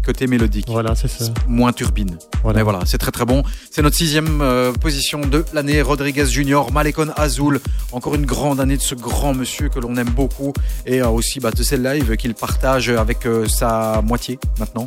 côté, 0.06 0.28
mélodique. 0.28 0.66
Voilà, 0.68 0.94
c'est 0.94 1.08
ça. 1.08 1.24
Moins 1.48 1.72
turbine. 1.72 2.16
Voilà. 2.44 2.58
Mais 2.58 2.62
voilà, 2.62 2.80
c'est 2.86 2.98
très 2.98 3.10
très 3.10 3.24
bon. 3.24 3.42
C'est 3.72 3.82
notre 3.82 3.96
sixième 3.96 4.40
euh, 4.40 4.72
position 4.72 5.20
de 5.20 5.44
l'année. 5.52 5.82
Rodriguez 5.82 6.26
Junior, 6.26 6.70
Malekon 6.70 7.08
Azul. 7.16 7.60
Encore 7.90 8.14
une 8.14 8.26
grande 8.26 8.60
année 8.60 8.76
de 8.76 8.82
ce 8.82 8.94
grand 8.94 9.34
monsieur 9.34 9.70
que 9.70 9.80
l'on 9.80 9.96
aime 9.96 10.10
beaucoup. 10.10 10.52
Et 10.86 11.02
euh, 11.02 11.08
aussi 11.08 11.40
bah, 11.40 11.50
de 11.50 11.62
ces 11.64 11.76
lives 11.76 12.16
qu'il 12.16 12.34
partage 12.34 12.88
avec 12.90 13.26
euh, 13.26 13.48
sa 13.48 14.00
moitié 14.02 14.38
maintenant. 14.60 14.86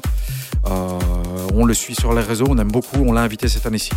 Euh, 0.68 1.00
on 1.54 1.66
le 1.66 1.74
suit 1.74 1.96
sur 1.96 2.14
les 2.14 2.22
réseaux, 2.22 2.46
on 2.48 2.58
aime 2.58 2.72
beaucoup. 2.72 3.00
On 3.06 3.12
l'a 3.12 3.22
invité 3.22 3.41
cette 3.48 3.66
année-ci. 3.66 3.92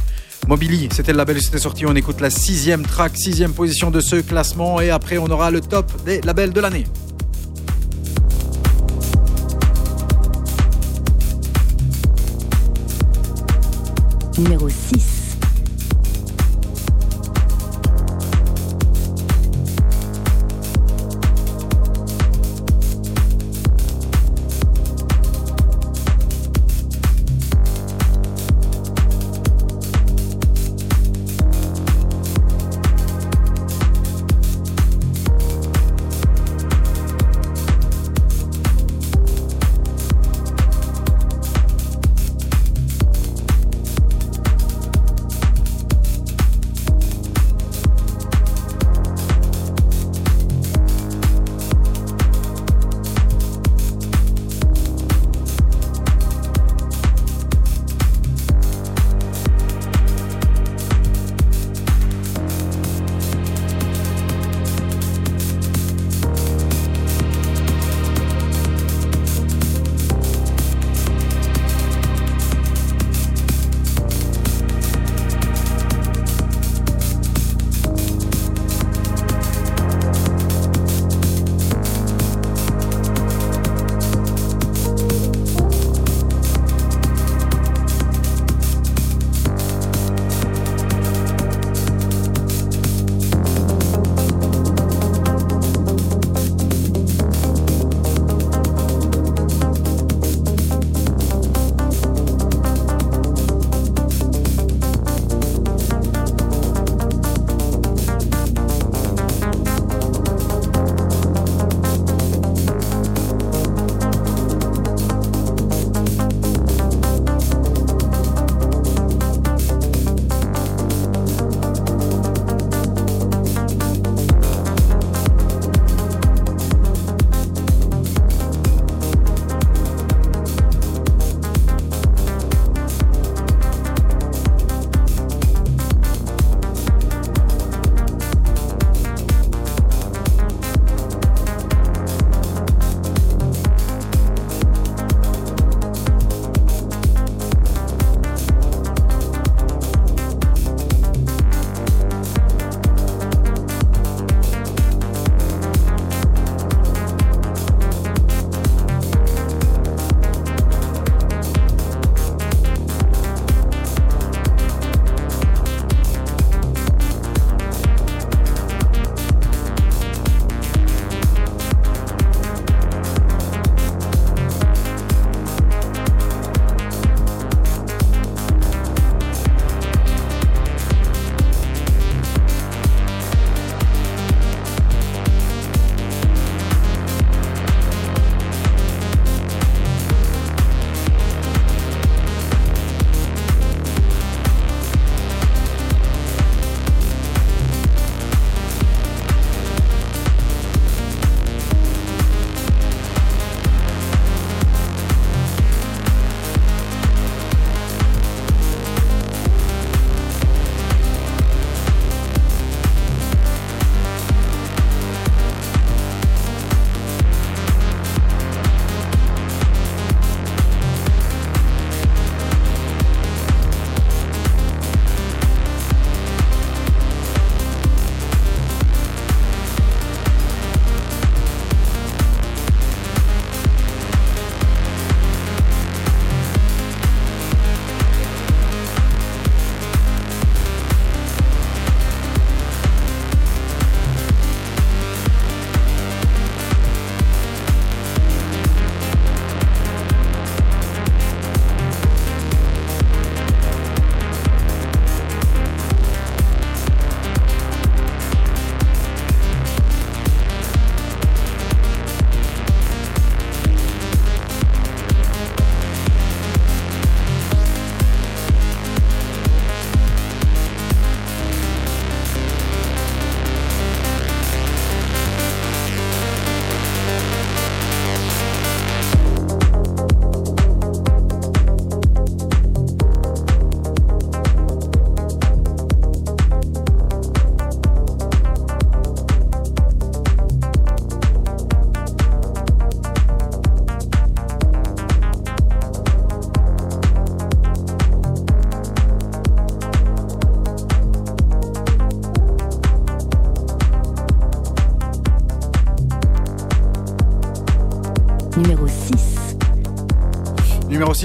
Mobili, 0.46 0.88
c'était 0.92 1.12
le 1.12 1.18
label, 1.18 1.40
c'était 1.40 1.58
sorti. 1.58 1.86
On 1.86 1.94
écoute 1.94 2.20
la 2.20 2.30
sixième 2.30 2.84
track, 2.84 3.16
sixième 3.16 3.52
position 3.52 3.90
de 3.90 4.00
ce 4.00 4.16
classement. 4.16 4.80
Et 4.80 4.90
après, 4.90 5.18
on 5.18 5.26
aura 5.26 5.50
le 5.50 5.60
top 5.60 5.90
des 6.04 6.20
labels 6.20 6.52
de 6.52 6.60
l'année. 6.60 6.84
Numéro 14.36 14.68
6. 14.68 15.13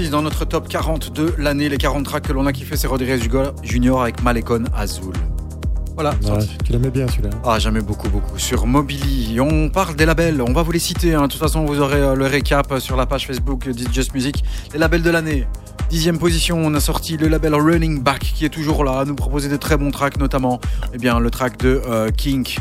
Numéro 0.00 0.06
6 0.06 0.10
dans 0.10 0.22
notre 0.22 0.46
top 0.46 0.66
40 0.66 1.12
de 1.12 1.34
l'année, 1.36 1.68
les 1.68 1.76
40 1.76 2.04
tracks 2.06 2.26
que 2.26 2.32
l'on 2.32 2.46
a 2.46 2.52
kiffé, 2.52 2.74
c'est 2.74 2.86
Rodriguez 2.86 3.18
Junior 3.62 4.00
avec 4.02 4.22
Malecon 4.22 4.64
Azul. 4.74 5.12
Voilà, 5.94 6.14
Ouais, 6.24 6.38
tu 6.64 6.72
l'aimais 6.72 6.88
bien 6.88 7.06
celui-là. 7.06 7.28
Ah, 7.44 7.58
j'aimais 7.58 7.82
beaucoup, 7.82 8.08
beaucoup. 8.08 8.38
Sur 8.38 8.66
Mobili, 8.66 9.38
on 9.40 9.68
parle 9.68 9.96
des 9.96 10.06
labels, 10.06 10.40
on 10.40 10.54
va 10.54 10.62
vous 10.62 10.72
les 10.72 10.78
citer. 10.78 11.14
hein. 11.14 11.22
De 11.22 11.26
toute 11.26 11.40
façon, 11.40 11.66
vous 11.66 11.80
aurez 11.80 12.00
euh, 12.00 12.14
le 12.14 12.24
récap 12.24 12.78
sur 12.78 12.96
la 12.96 13.04
page 13.04 13.26
Facebook 13.26 13.68
d'It's 13.68 13.92
Just 13.92 14.14
Music. 14.14 14.42
Les 14.72 14.78
labels 14.78 15.02
de 15.02 15.10
l'année. 15.10 15.46
Dixième 15.90 16.18
position, 16.18 16.56
on 16.56 16.72
a 16.74 16.80
sorti 16.80 17.16
le 17.18 17.28
label 17.28 17.54
Running 17.54 18.00
Back 18.02 18.20
qui 18.20 18.44
est 18.46 18.48
toujours 18.48 18.84
là, 18.84 19.00
à 19.00 19.04
nous 19.04 19.16
proposer 19.16 19.48
de 19.50 19.56
très 19.56 19.76
bons 19.76 19.90
tracks, 19.90 20.18
notamment 20.18 20.60
eh 20.94 20.98
bien, 20.98 21.18
le 21.18 21.30
track 21.30 21.58
de 21.58 21.82
euh, 21.86 22.10
Kink. 22.16 22.58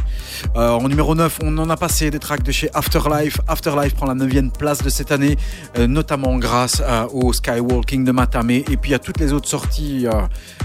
Euh, 0.60 0.72
en 0.72 0.90
numéro 0.90 1.16
9, 1.16 1.40
on 1.44 1.58
en 1.58 1.70
a 1.70 1.78
passé 1.78 2.12
des 2.12 2.20
tracks 2.20 2.44
de 2.44 2.52
chez 2.52 2.70
Afterlife. 2.74 3.40
Afterlife 3.48 3.96
prend 3.96 4.08
la 4.08 4.14
9 4.14 4.52
place 4.58 4.84
de 4.84 4.90
cette 4.90 5.10
année, 5.10 5.38
euh, 5.78 5.88
notamment 5.88 6.38
grâce 6.38 6.82
euh, 6.86 7.06
au 7.14 7.32
Skywalking 7.32 8.04
de 8.04 8.12
Matame 8.12 8.50
et 8.50 8.64
puis 8.64 8.94
à 8.94 9.00
toutes 9.00 9.22
les 9.22 9.32
autres 9.32 9.48
sorties. 9.48 10.06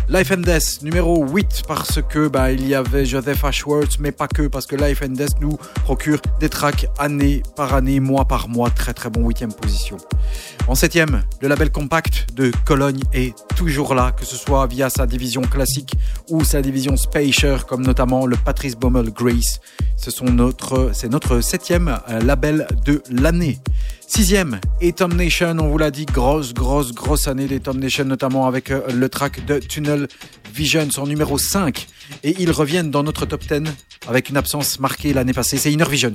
Life 0.09 0.33
and 0.33 0.41
Death, 0.41 0.83
numéro 0.83 1.25
8, 1.25 1.63
parce 1.69 2.01
que 2.03 2.27
bah, 2.27 2.51
il 2.51 2.67
y 2.67 2.75
avait 2.75 3.07
Joseph 3.07 3.45
Ashworth, 3.45 4.01
mais 4.01 4.11
pas 4.11 4.27
que, 4.27 4.49
parce 4.49 4.67
que 4.67 4.75
Life 4.75 5.01
and 5.05 5.13
Death 5.13 5.41
nous 5.41 5.57
procure 5.85 6.19
des 6.41 6.49
tracks 6.49 6.89
année 6.99 7.45
par 7.55 7.73
année, 7.73 8.01
mois 8.01 8.25
par 8.25 8.49
mois. 8.49 8.71
Très 8.71 8.95
très 8.95 9.11
bon 9.11 9.29
huitième 9.29 9.53
position. 9.53 9.97
En 10.67 10.75
septième, 10.75 11.23
le 11.41 11.49
label 11.49 11.71
compact 11.71 12.27
de 12.35 12.51
Cologne 12.65 13.01
est 13.13 13.35
toujours 13.57 13.95
là, 13.95 14.13
que 14.13 14.25
ce 14.25 14.37
soit 14.37 14.67
via 14.67 14.89
sa 14.89 15.07
division 15.07 15.43
classique 15.43 15.95
ou 16.31 16.43
sa 16.43 16.63
division 16.63 16.97
Spacer, 16.97 17.67
comme 17.67 17.83
notamment 17.85 18.27
le 18.27 18.37
Patrice 18.37 18.75
Bommel 18.75 19.11
Grace. 19.11 19.61
Ce 19.97 20.11
sont 20.11 20.27
notre, 20.27 20.91
c'est 20.93 21.11
notre 21.11 21.41
septième 21.41 21.99
euh, 22.09 22.21
label 22.21 22.67
de 22.85 23.03
l'année. 23.11 23.59
Sixième, 24.07 24.61
et 24.81 24.93
Tom 24.93 25.15
Nation, 25.15 25.57
on 25.59 25.69
vous 25.69 25.79
l'a 25.79 25.91
dit, 25.91 26.07
grosse, 26.07 26.55
grosse, 26.55 26.93
grosse 26.93 27.27
année 27.27 27.47
des 27.47 27.61
Tom 27.61 27.79
Nation, 27.79 28.05
notamment 28.05 28.47
avec 28.47 28.71
euh, 28.71 28.83
le 28.93 29.09
track 29.09 29.45
de 29.47 29.59
Tunnel 29.59 30.09
Visions 30.55 30.89
en 30.99 31.07
numéro 31.07 31.37
5. 31.39 31.87
Et 32.23 32.35
ils 32.39 32.51
reviennent 32.51 32.91
dans 32.91 33.03
notre 33.03 33.27
top 33.27 33.43
10 33.43 33.71
avec 34.07 34.29
une 34.29 34.37
absence 34.37 34.81
marquée 34.81 35.13
l'année 35.13 35.33
passée, 35.33 35.57
c'est 35.57 35.73
Inner 35.73 35.89
Visions. 35.89 36.13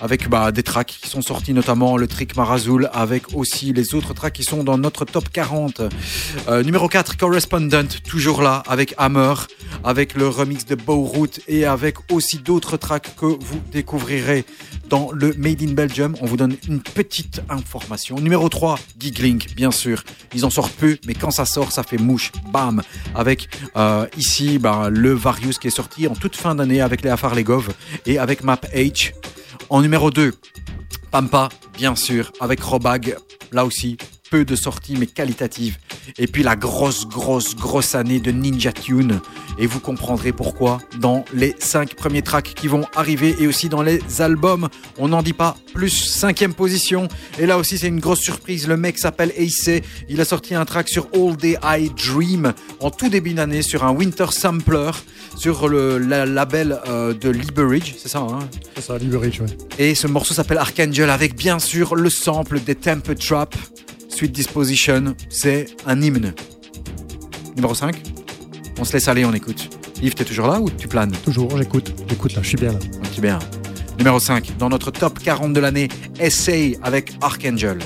Avec 0.00 0.28
bah, 0.28 0.52
des 0.52 0.62
tracks 0.62 0.98
qui 1.00 1.08
sont 1.08 1.22
sortis, 1.22 1.54
notamment 1.54 1.96
le 1.96 2.06
Trick 2.06 2.36
Marazul, 2.36 2.90
avec 2.92 3.34
aussi 3.34 3.72
les 3.72 3.94
autres 3.94 4.12
tracks 4.12 4.32
qui 4.32 4.44
sont 4.44 4.64
dans 4.64 4.76
notre 4.76 5.04
top 5.04 5.28
40. 5.30 5.82
Euh, 6.48 6.62
numéro 6.62 6.88
4, 6.88 7.16
Correspondent, 7.16 7.88
toujours 8.06 8.42
là, 8.42 8.62
avec 8.66 8.94
Hammer, 8.98 9.34
avec 9.84 10.14
le 10.14 10.28
remix 10.28 10.66
de 10.66 10.74
Bowroot 10.74 11.40
et 11.48 11.64
avec 11.64 11.96
aussi 12.12 12.38
d'autres 12.38 12.76
tracks 12.76 13.14
que 13.16 13.26
vous 13.26 13.60
découvrirez 13.72 14.44
dans 14.90 15.10
le 15.12 15.32
Made 15.38 15.62
in 15.62 15.72
Belgium. 15.72 16.16
On 16.20 16.26
vous 16.26 16.36
donne 16.36 16.56
une 16.68 16.80
petite 16.80 17.40
information. 17.48 18.16
Numéro 18.16 18.48
3, 18.48 18.78
Giggling, 18.98 19.42
bien 19.54 19.70
sûr. 19.70 20.04
Ils 20.34 20.44
en 20.44 20.50
sortent 20.50 20.74
peu, 20.74 20.98
mais 21.06 21.14
quand 21.14 21.30
ça 21.30 21.46
sort, 21.46 21.72
ça 21.72 21.82
fait 21.82 21.98
mouche. 21.98 22.32
Bam 22.52 22.82
Avec 23.14 23.48
euh, 23.76 24.06
ici 24.18 24.58
ben, 24.58 24.88
le 24.88 25.13
Varius 25.14 25.58
qui 25.58 25.68
est 25.68 25.70
sorti 25.70 26.06
en 26.06 26.14
toute 26.14 26.36
fin 26.36 26.54
d'année 26.54 26.80
avec 26.80 27.02
Léa 27.02 27.16
Farlegov 27.16 27.70
et 28.06 28.18
avec 28.18 28.42
Map 28.42 28.60
H. 28.74 29.12
En 29.70 29.82
numéro 29.82 30.10
2, 30.10 30.34
Pampa, 31.10 31.48
bien 31.74 31.94
sûr, 31.94 32.32
avec 32.40 32.60
Robag, 32.60 33.16
là 33.52 33.64
aussi, 33.64 33.96
peu 34.34 34.44
de 34.44 34.56
sorties 34.56 34.96
mais 34.98 35.06
qualitatives. 35.06 35.78
Et 36.18 36.26
puis 36.26 36.42
la 36.42 36.56
grosse, 36.56 37.06
grosse, 37.06 37.54
grosse 37.54 37.94
année 37.94 38.18
de 38.18 38.32
Ninja 38.32 38.72
Tune. 38.72 39.20
Et 39.60 39.66
vous 39.68 39.78
comprendrez 39.78 40.32
pourquoi 40.32 40.78
dans 40.98 41.24
les 41.32 41.54
cinq 41.60 41.94
premiers 41.94 42.22
tracks 42.22 42.52
qui 42.52 42.66
vont 42.66 42.84
arriver 42.96 43.36
et 43.38 43.46
aussi 43.46 43.68
dans 43.68 43.82
les 43.82 44.00
albums. 44.20 44.68
On 44.98 45.06
n'en 45.06 45.22
dit 45.22 45.34
pas 45.34 45.56
plus. 45.72 45.90
Cinquième 45.90 46.52
position. 46.52 47.06
Et 47.38 47.46
là 47.46 47.58
aussi, 47.58 47.78
c'est 47.78 47.86
une 47.86 48.00
grosse 48.00 48.18
surprise. 48.22 48.66
Le 48.66 48.76
mec 48.76 48.98
s'appelle 48.98 49.32
Ace. 49.36 49.70
Il 50.08 50.20
a 50.20 50.24
sorti 50.24 50.56
un 50.56 50.64
track 50.64 50.88
sur 50.88 51.06
All 51.14 51.36
Day 51.36 51.56
I 51.62 51.90
Dream 51.90 52.52
en 52.80 52.90
tout 52.90 53.08
début 53.08 53.34
d'année 53.34 53.62
sur 53.62 53.84
un 53.84 53.92
Winter 53.92 54.26
Sampler 54.32 54.90
sur 55.36 55.68
le 55.68 55.98
la- 55.98 56.26
label 56.26 56.80
euh, 56.88 57.14
de 57.14 57.28
Liberage. 57.30 57.94
C'est 58.02 58.08
ça, 58.08 58.18
hein? 58.18 58.40
C'est 58.74 58.82
ça, 58.82 58.98
Liberage, 58.98 59.40
ouais. 59.42 59.46
et 59.78 59.94
ce 59.94 60.08
morceau 60.08 60.34
s'appelle 60.34 60.58
Archangel 60.58 61.08
avec 61.10 61.36
bien 61.36 61.60
sûr 61.60 61.94
le 61.94 62.10
sample 62.10 62.58
des 62.58 62.74
Temper 62.74 63.14
Trap. 63.14 63.54
Sweet 64.14 64.30
Disposition, 64.30 65.16
c'est 65.28 65.66
un 65.86 66.00
hymne. 66.00 66.34
Numéro 67.56 67.74
5 67.74 67.96
On 68.78 68.84
se 68.84 68.92
laisse 68.92 69.08
aller, 69.08 69.24
on 69.24 69.32
écoute. 69.32 69.68
Yves, 70.00 70.14
t'es 70.14 70.24
toujours 70.24 70.46
là 70.46 70.60
ou 70.60 70.70
tu 70.70 70.86
planes? 70.86 71.10
Toujours, 71.24 71.58
j'écoute. 71.58 71.92
J'écoute 72.08 72.36
là, 72.36 72.42
je 72.42 72.48
suis 72.48 72.56
bien 72.56 72.70
là. 72.70 72.78
Ok, 72.78 73.20
bien. 73.20 73.40
Numéro 73.98 74.20
5, 74.20 74.56
dans 74.56 74.68
notre 74.68 74.92
top 74.92 75.18
40 75.18 75.52
de 75.52 75.58
l'année, 75.58 75.88
Essay 76.20 76.78
avec 76.84 77.12
Archangel. 77.22 77.78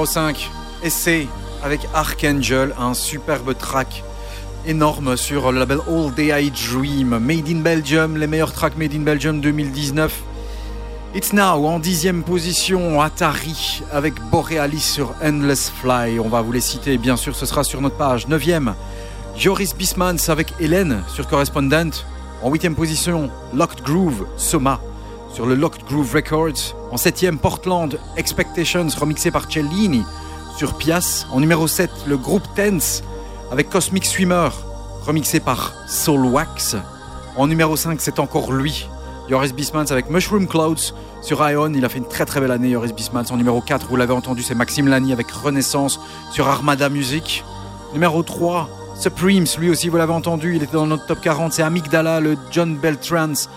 Numéro 0.00 0.12
5, 0.12 0.50
Essay 0.82 1.28
avec 1.62 1.86
Archangel, 1.92 2.74
un 2.78 2.94
superbe 2.94 3.54
track 3.54 4.02
énorme 4.66 5.14
sur 5.18 5.52
le 5.52 5.58
label 5.58 5.80
All 5.86 6.10
Day 6.14 6.28
I 6.42 6.50
Dream. 6.50 7.18
Made 7.18 7.46
in 7.50 7.60
Belgium, 7.60 8.16
les 8.16 8.26
meilleurs 8.26 8.54
tracks 8.54 8.78
Made 8.78 8.94
in 8.94 9.00
Belgium 9.00 9.42
2019. 9.42 10.22
It's 11.14 11.34
Now 11.34 11.66
en 11.66 11.78
dixième 11.78 12.22
position, 12.22 13.02
Atari 13.02 13.82
avec 13.92 14.14
Borealis 14.30 14.80
sur 14.80 15.12
Endless 15.22 15.70
Fly. 15.82 16.18
On 16.18 16.30
va 16.30 16.40
vous 16.40 16.52
les 16.52 16.62
citer, 16.62 16.96
bien 16.96 17.18
sûr, 17.18 17.36
ce 17.36 17.44
sera 17.44 17.62
sur 17.62 17.82
notre 17.82 17.98
page. 17.98 18.26
Neuvième, 18.26 18.74
Joris 19.36 19.76
Bismans 19.76 20.30
avec 20.30 20.54
Hélène 20.60 21.02
sur 21.08 21.28
Correspondent. 21.28 21.92
En 22.42 22.50
huitième 22.50 22.74
position, 22.74 23.28
Locked 23.52 23.84
Groove, 23.84 24.26
Soma 24.38 24.80
sur 25.32 25.46
le 25.46 25.54
Locked 25.54 25.84
Groove 25.86 26.14
Records. 26.14 26.76
En 26.90 26.96
septième, 26.96 27.38
Portland, 27.38 27.98
Expectations 28.16 28.88
remixé 28.98 29.30
par 29.30 29.50
Cellini 29.50 30.02
sur 30.56 30.76
Pias. 30.76 31.26
En 31.32 31.40
numéro 31.40 31.66
7, 31.66 31.90
le 32.06 32.16
groupe 32.16 32.42
Tense 32.54 33.02
avec 33.50 33.70
Cosmic 33.70 34.04
Swimmer 34.04 34.48
remixé 35.06 35.40
par 35.40 35.72
Soul 35.88 36.26
Wax. 36.26 36.76
En 37.36 37.46
numéro 37.46 37.76
5, 37.76 38.00
c'est 38.00 38.18
encore 38.18 38.52
lui, 38.52 38.88
Joris 39.28 39.54
Bismans 39.54 39.90
avec 39.90 40.10
Mushroom 40.10 40.46
Clouds 40.46 40.94
sur 41.22 41.48
Ion. 41.48 41.72
Il 41.74 41.84
a 41.84 41.88
fait 41.88 41.98
une 41.98 42.08
très 42.08 42.24
très 42.24 42.40
belle 42.40 42.50
année, 42.50 42.72
Joris 42.72 42.92
Bismans. 42.92 43.30
En 43.30 43.36
numéro 43.36 43.60
4, 43.60 43.86
vous 43.88 43.96
l'avez 43.96 44.12
entendu, 44.12 44.42
c'est 44.42 44.54
Maxime 44.54 44.88
Lani 44.88 45.12
avec 45.12 45.30
Renaissance 45.30 46.00
sur 46.32 46.48
Armada 46.48 46.88
Music. 46.88 47.44
Numéro 47.92 48.22
3, 48.22 48.68
Supremes, 48.94 49.46
lui 49.58 49.70
aussi 49.70 49.88
vous 49.88 49.96
l'avez 49.96 50.12
entendu, 50.12 50.56
il 50.56 50.62
était 50.62 50.74
dans 50.74 50.86
notre 50.86 51.06
top 51.06 51.20
40, 51.22 51.54
c'est 51.54 51.62
Amygdala, 51.62 52.20
le 52.20 52.36
John 52.50 52.76
Beltrans 52.76 53.48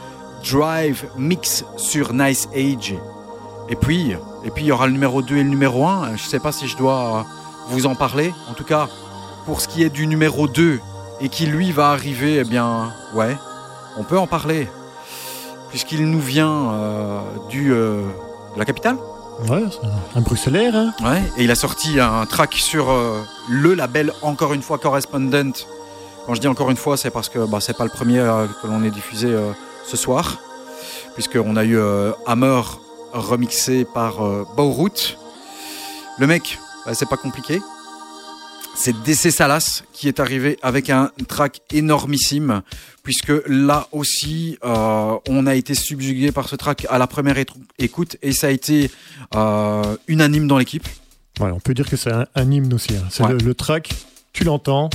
Drive 0.49 1.05
Mix 1.17 1.65
sur 1.77 2.13
Nice 2.13 2.47
Age. 2.55 2.95
Et 3.69 3.75
puis, 3.75 4.15
et 4.43 4.51
puis 4.51 4.65
il 4.65 4.67
y 4.67 4.71
aura 4.71 4.87
le 4.87 4.93
numéro 4.93 5.21
2 5.21 5.37
et 5.37 5.43
le 5.43 5.49
numéro 5.49 5.87
1, 5.87 6.17
je 6.17 6.23
sais 6.23 6.39
pas 6.39 6.51
si 6.51 6.67
je 6.67 6.77
dois 6.77 7.25
vous 7.69 7.85
en 7.85 7.95
parler. 7.95 8.33
En 8.49 8.53
tout 8.53 8.65
cas, 8.65 8.87
pour 9.45 9.61
ce 9.61 9.67
qui 9.67 9.83
est 9.83 9.89
du 9.89 10.07
numéro 10.07 10.47
2 10.47 10.79
et 11.21 11.29
qui 11.29 11.45
lui 11.45 11.71
va 11.71 11.89
arriver, 11.89 12.39
eh 12.39 12.43
bien, 12.43 12.91
ouais, 13.13 13.37
on 13.97 14.03
peut 14.03 14.17
en 14.17 14.27
parler. 14.27 14.67
Puisqu'il 15.69 16.05
nous 16.09 16.19
vient 16.19 16.71
euh, 16.71 17.19
du, 17.49 17.73
euh, 17.73 18.03
de 18.53 18.59
la 18.59 18.65
capitale. 18.65 18.97
Ouais, 19.49 19.63
un 20.15 20.21
Bruxellaire. 20.21 20.75
Hein. 20.75 20.93
Ouais, 21.03 21.23
et 21.37 21.45
il 21.45 21.51
a 21.51 21.55
sorti 21.55 21.99
un 21.99 22.25
track 22.25 22.53
sur 22.53 22.91
euh, 22.91 23.23
le 23.49 23.73
label, 23.73 24.13
encore 24.21 24.53
une 24.53 24.61
fois, 24.61 24.77
Correspondent. 24.77 25.53
Quand 26.27 26.35
je 26.35 26.41
dis 26.41 26.47
encore 26.47 26.69
une 26.69 26.77
fois, 26.77 26.95
c'est 26.95 27.09
parce 27.09 27.29
que 27.29 27.39
bah, 27.39 27.59
c'est 27.59 27.75
pas 27.75 27.85
le 27.85 27.89
premier 27.89 28.19
que 28.61 28.67
l'on 28.67 28.83
ait 28.83 28.91
diffusé 28.91 29.35
ce 29.85 29.97
soir. 29.97 30.39
Puisqu'on 31.15 31.55
a 31.55 31.63
eu 31.63 31.77
euh, 31.77 32.11
Hammer 32.25 32.61
remixé 33.13 33.85
par 33.85 34.23
euh, 34.25 34.43
Baurout. 34.57 35.17
Le 36.19 36.27
mec, 36.27 36.57
bah, 36.85 36.93
c'est 36.93 37.07
pas 37.09 37.17
compliqué. 37.17 37.59
C'est 38.75 38.99
DC 39.03 39.29
Salas 39.31 39.83
qui 39.93 40.07
est 40.07 40.19
arrivé 40.19 40.57
avec 40.63 40.89
un 40.89 41.11
track 41.27 41.61
énormissime, 41.71 42.63
puisque 43.03 43.31
là 43.45 43.87
aussi, 43.91 44.57
euh, 44.65 45.15
on 45.29 45.45
a 45.45 45.53
été 45.53 45.75
subjugué 45.75 46.31
par 46.31 46.49
ce 46.49 46.55
track 46.55 46.87
à 46.89 46.97
la 46.97 47.05
première 47.05 47.35
écoute, 47.77 48.17
et 48.23 48.31
ça 48.31 48.47
a 48.47 48.49
été 48.49 48.89
euh, 49.35 49.95
unanime 50.07 50.47
dans 50.47 50.57
l'équipe. 50.57 50.87
Ouais, 51.39 51.51
on 51.51 51.59
peut 51.59 51.75
dire 51.75 51.87
que 51.87 51.95
c'est 51.97 52.11
un, 52.11 52.25
un 52.33 52.51
hymne 52.51 52.73
aussi. 52.73 52.95
hein. 52.95 53.03
C'est 53.11 53.21
Ouais. 53.23 53.33
le, 53.33 53.37
le 53.37 53.53
track, 53.53 53.93
tu 54.33 54.43
l'entends, 54.43 54.89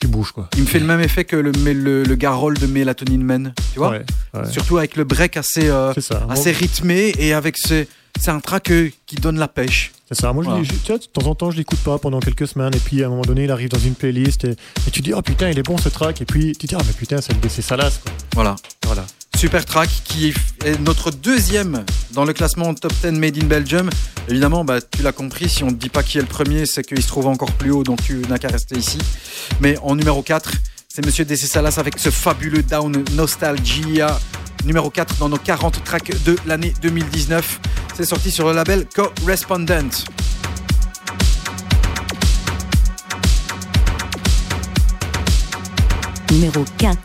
tu 0.00 0.08
bouges 0.08 0.32
quoi. 0.32 0.48
Il 0.56 0.62
me 0.62 0.66
fait 0.66 0.78
le 0.80 0.86
même 0.86 1.00
effet 1.00 1.24
que 1.24 1.36
le, 1.36 1.52
le, 1.52 2.02
le 2.04 2.14
Garol 2.16 2.56
de 2.58 2.66
Melatonin 2.66 3.22
Man, 3.22 3.52
tu 3.72 3.78
vois 3.78 3.90
Ouais, 3.90 4.04
ouais. 4.34 4.50
Surtout 4.50 4.78
avec 4.78 4.96
le 4.96 5.04
break 5.04 5.36
assez, 5.36 5.68
euh, 5.68 5.92
ça. 5.98 6.26
assez 6.30 6.52
rythmé, 6.52 7.12
et 7.18 7.32
avec 7.34 7.56
ce... 7.58 7.84
C'est 8.18 8.32
un 8.32 8.40
track 8.40 8.70
euh, 8.72 8.90
qui 9.06 9.14
donne 9.16 9.38
la 9.38 9.46
pêche. 9.46 9.92
C'est 10.08 10.20
ça. 10.20 10.32
Moi, 10.32 10.42
je 10.42 10.48
Voilà. 10.48 10.62
l'ai- 10.62 10.68
je- 10.68 10.72
tu 10.84 10.88
vois, 10.88 10.98
de 10.98 11.04
temps 11.04 11.26
en 11.30 11.34
temps, 11.36 11.50
je 11.52 11.56
l'écoute 11.56 11.78
pas 11.78 11.96
pendant 11.98 12.18
quelques 12.18 12.48
semaines, 12.48 12.74
et 12.74 12.78
puis 12.80 13.02
à 13.04 13.06
un 13.06 13.10
moment 13.10 13.22
donné, 13.22 13.44
il 13.44 13.50
arrive 13.52 13.68
dans 13.68 13.78
une 13.78 13.94
playlist, 13.94 14.44
et, 14.44 14.50
et 14.50 14.90
tu 14.90 15.00
dis, 15.00 15.12
oh 15.14 15.22
putain, 15.22 15.48
il 15.50 15.58
est 15.58 15.62
bon 15.62 15.78
ce 15.78 15.88
track, 15.88 16.20
et 16.20 16.24
puis 16.24 16.52
tu 16.58 16.66
dis, 16.66 16.74
ah 16.74 16.82
mais 16.84 16.92
putain, 16.92 17.18
c'est 17.20 17.62
Salas. 17.62 18.00
Quoi. 18.02 18.12
Voilà. 18.34 18.56
Voilà. 18.84 19.06
Super 19.40 19.64
track 19.64 19.88
qui 20.04 20.34
est 20.66 20.78
notre 20.80 21.10
deuxième 21.10 21.86
dans 22.12 22.26
le 22.26 22.34
classement 22.34 22.74
top 22.74 22.92
10 23.02 23.12
Made 23.12 23.42
in 23.42 23.46
Belgium. 23.46 23.88
Évidemment, 24.28 24.66
bah, 24.66 24.82
tu 24.82 25.02
l'as 25.02 25.12
compris, 25.12 25.48
si 25.48 25.64
on 25.64 25.68
ne 25.68 25.76
dit 25.76 25.88
pas 25.88 26.02
qui 26.02 26.18
est 26.18 26.20
le 26.20 26.26
premier, 26.26 26.66
c'est 26.66 26.82
qu'il 26.82 27.00
se 27.00 27.08
trouve 27.08 27.26
encore 27.26 27.50
plus 27.52 27.70
haut, 27.70 27.82
donc 27.82 28.02
tu 28.02 28.20
n'as 28.28 28.36
qu'à 28.36 28.48
rester 28.48 28.76
ici. 28.76 28.98
Mais 29.62 29.78
en 29.78 29.96
numéro 29.96 30.20
4, 30.20 30.52
c'est 30.88 31.06
Monsieur 31.06 31.24
DC 31.24 31.38
Salas 31.38 31.76
avec 31.78 31.98
ce 31.98 32.10
fabuleux 32.10 32.62
Down 32.62 33.02
Nostalgia. 33.14 34.20
Numéro 34.66 34.90
4 34.90 35.16
dans 35.16 35.30
nos 35.30 35.38
40 35.38 35.84
tracks 35.84 36.12
de 36.22 36.36
l'année 36.44 36.74
2019. 36.82 37.60
C'est 37.96 38.04
sorti 38.04 38.30
sur 38.30 38.46
le 38.46 38.52
label 38.54 38.84
Correspondent. 38.94 39.90
Numéro 46.30 46.62
4. 46.76 46.98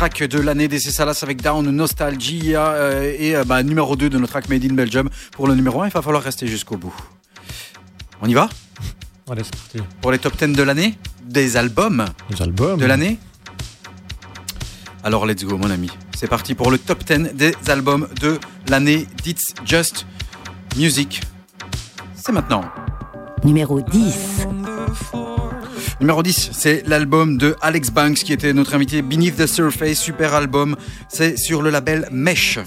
Track 0.00 0.22
de 0.22 0.40
l'année 0.40 0.66
des 0.66 0.80
Salas 0.80 1.20
avec 1.22 1.42
Down 1.42 1.70
Nostalgia 1.70 2.68
euh, 2.68 3.14
et 3.18 3.36
euh, 3.36 3.44
bah, 3.44 3.62
numéro 3.62 3.96
2 3.96 4.08
de 4.08 4.16
notre 4.16 4.32
track 4.32 4.48
Made 4.48 4.64
in 4.64 4.72
Belgium. 4.72 5.10
Pour 5.32 5.46
le 5.46 5.54
numéro 5.54 5.82
1, 5.82 5.88
il 5.88 5.92
va 5.92 6.00
falloir 6.00 6.22
rester 6.22 6.46
jusqu'au 6.46 6.78
bout. 6.78 6.94
On 8.22 8.26
y 8.26 8.32
va? 8.32 8.48
Allez, 9.30 9.42
c'est 9.44 9.54
parti. 9.54 9.78
Pour 10.00 10.10
les 10.10 10.18
top 10.18 10.38
10 10.38 10.56
de 10.56 10.62
l'année 10.62 10.96
Des 11.22 11.58
albums 11.58 12.06
Les 12.30 12.40
albums. 12.40 12.80
de 12.80 12.86
l'année 12.86 13.18
Alors 15.04 15.26
let's 15.26 15.44
go 15.44 15.58
mon 15.58 15.70
ami. 15.70 15.90
C'est 16.16 16.28
parti 16.28 16.54
pour 16.54 16.70
le 16.70 16.78
top 16.78 17.04
10 17.04 17.34
des 17.34 17.54
albums 17.68 18.08
de 18.22 18.40
l'année 18.70 19.06
d'It's 19.22 19.52
Just 19.66 20.06
Music. 20.78 21.20
C'est 22.14 22.32
maintenant. 22.32 22.64
Numéro 23.44 23.82
10. 23.82 24.46
Numéro 26.00 26.22
10, 26.22 26.50
c'est 26.52 26.82
l'album 26.86 27.36
de 27.36 27.56
Alex 27.60 27.90
Banks 27.90 28.14
qui 28.14 28.32
était 28.32 28.54
notre 28.54 28.74
invité 28.74 29.02
Beneath 29.02 29.36
the 29.36 29.46
Surface, 29.46 29.98
super 29.98 30.32
album. 30.32 30.76
C'est 31.08 31.36
sur 31.36 31.60
le 31.60 31.68
label 31.68 32.08
Mesh. 32.10 32.58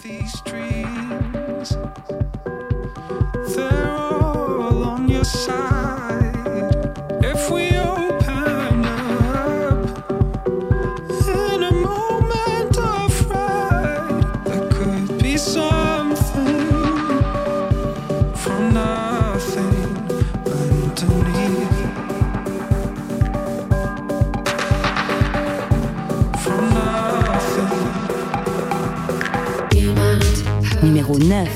Numéro 31.13 31.19
9. 31.19 31.49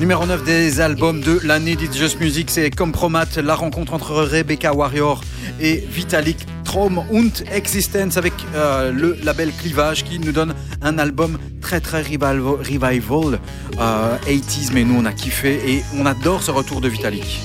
Numéro 0.00 0.26
9 0.26 0.44
des 0.44 0.80
albums 0.80 1.20
de 1.20 1.38
l'année 1.44 1.76
d'It's 1.76 1.96
Just 1.96 2.20
Music, 2.20 2.50
c'est 2.50 2.70
Compromat, 2.70 3.26
la 3.42 3.54
rencontre 3.54 3.94
entre 3.94 4.12
Rebecca 4.14 4.72
Warrior 4.72 5.20
et 5.60 5.84
Vitalik 5.88 6.38
Traum 6.64 6.98
und 7.12 7.30
Existence 7.52 8.16
avec 8.16 8.32
euh, 8.54 8.90
le 8.90 9.16
label 9.22 9.52
Clivage 9.52 10.02
qui 10.04 10.18
nous 10.18 10.32
donne 10.32 10.54
un 10.82 10.98
album 10.98 11.38
très 11.60 11.80
très 11.80 12.02
revival, 12.02 12.40
revival 12.40 13.38
euh, 13.78 14.16
80s, 14.26 14.70
mais 14.72 14.84
nous 14.84 14.96
on 14.98 15.04
a 15.04 15.12
kiffé 15.12 15.60
et 15.64 15.84
on 15.96 16.06
adore 16.06 16.42
ce 16.42 16.50
retour 16.50 16.80
de 16.80 16.88
Vitalik. 16.88 17.40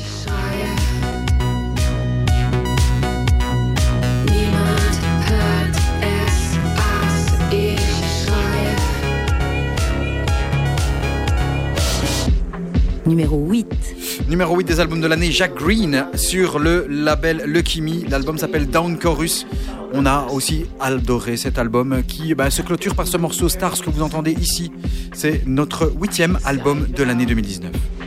Numéro 13.19 13.45
8. 13.49 14.29
Numéro 14.29 14.55
8 14.55 14.63
des 14.63 14.79
albums 14.79 15.01
de 15.01 15.07
l'année, 15.07 15.29
Jack 15.29 15.53
Green 15.55 16.05
sur 16.15 16.57
le 16.57 16.87
label 16.87 17.43
Lucky 17.45 17.81
Me. 17.81 18.09
L'album 18.09 18.37
s'appelle 18.37 18.69
Down 18.69 18.97
Chorus. 18.97 19.45
On 19.91 20.05
a 20.05 20.27
aussi 20.31 20.67
adoré 20.79 21.35
cet 21.35 21.57
album 21.57 22.01
qui 22.07 22.33
bah, 22.33 22.49
se 22.49 22.61
clôture 22.61 22.95
par 22.95 23.07
ce 23.07 23.17
morceau 23.17 23.49
Stars 23.49 23.81
que 23.81 23.89
vous 23.89 24.03
entendez 24.03 24.31
ici. 24.31 24.71
C'est 25.11 25.45
notre 25.45 25.91
huitième 25.99 26.39
album 26.45 26.87
de 26.95 27.03
l'année 27.03 27.25
2019. 27.25 27.98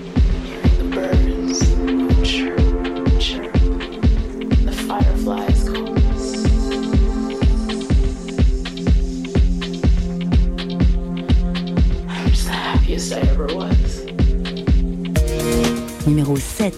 Numéro 16.13 16.37
7. 16.37 16.75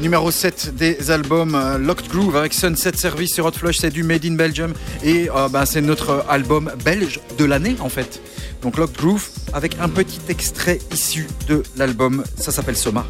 Numéro 0.00 0.32
7 0.32 0.74
des 0.74 1.12
albums 1.12 1.54
euh, 1.54 1.78
Locked 1.78 2.08
Groove 2.08 2.36
avec 2.36 2.52
Sunset 2.52 2.96
Service 2.96 3.32
sur 3.32 3.46
Hot 3.46 3.52
Flush, 3.52 3.78
c'est 3.78 3.90
du 3.90 4.02
Made 4.02 4.24
in 4.24 4.34
Belgium 4.34 4.72
et 5.04 5.30
euh, 5.30 5.48
bah, 5.48 5.66
c'est 5.66 5.80
notre 5.80 6.24
album 6.28 6.68
belge 6.84 7.20
de 7.38 7.44
l'année 7.44 7.76
en 7.78 7.88
fait. 7.88 8.20
Donc 8.60 8.78
Locked 8.78 8.96
Groove 8.96 9.28
avec 9.52 9.76
un 9.80 9.88
petit 9.88 10.18
extrait 10.28 10.80
issu 10.92 11.28
de 11.46 11.62
l'album, 11.76 12.24
ça 12.36 12.50
s'appelle 12.50 12.76
Soma. 12.76 13.06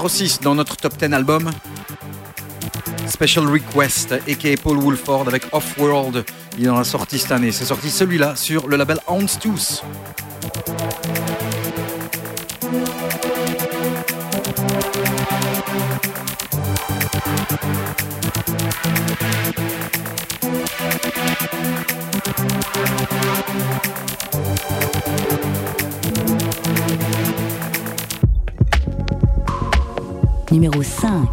Numéro 0.00 0.16
6 0.16 0.40
dans 0.40 0.54
notre 0.54 0.78
top 0.78 0.96
10 0.96 1.12
album. 1.12 1.50
Special 3.06 3.46
Request, 3.46 4.12
a.k.a. 4.12 4.56
Paul 4.56 4.78
Woolford 4.78 5.28
avec 5.28 5.42
Off-World. 5.52 6.24
Il 6.58 6.70
en 6.70 6.78
a 6.78 6.84
sorti 6.84 7.18
cette 7.18 7.32
année. 7.32 7.52
C'est 7.52 7.66
sorti 7.66 7.90
celui-là 7.90 8.34
sur 8.34 8.66
le 8.66 8.78
label 8.78 8.96
Houndstooth. 9.06 9.84
Numéro 30.50 30.82
5. 30.82 31.28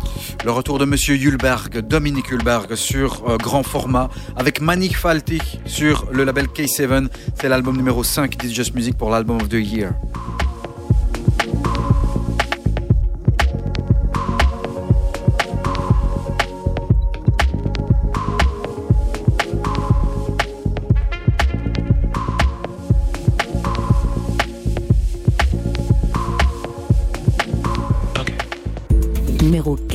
Le 0.45 0.52
retour 0.52 0.77
de 0.77 0.85
Monsieur 0.85 1.15
Hulberg, 1.15 1.80
Dominique 1.80 2.31
Hulberg, 2.31 2.76
sur 2.76 3.27
euh, 3.27 3.38
grand 3.38 3.64
format, 3.64 4.10
avec 4.35 4.61
Manik 4.61 4.95
Faltik 4.95 5.60
sur 5.65 6.06
le 6.11 6.23
label 6.23 6.45
K7. 6.45 7.07
C'est 7.34 7.49
l'album 7.49 7.76
numéro 7.76 8.03
5 8.03 8.38
d'It's 8.38 8.53
Just 8.53 8.76
Music 8.76 8.95
pour 8.95 9.10
l'album 9.10 9.38
of 9.38 9.49
the 9.49 9.53
year. 9.53 9.94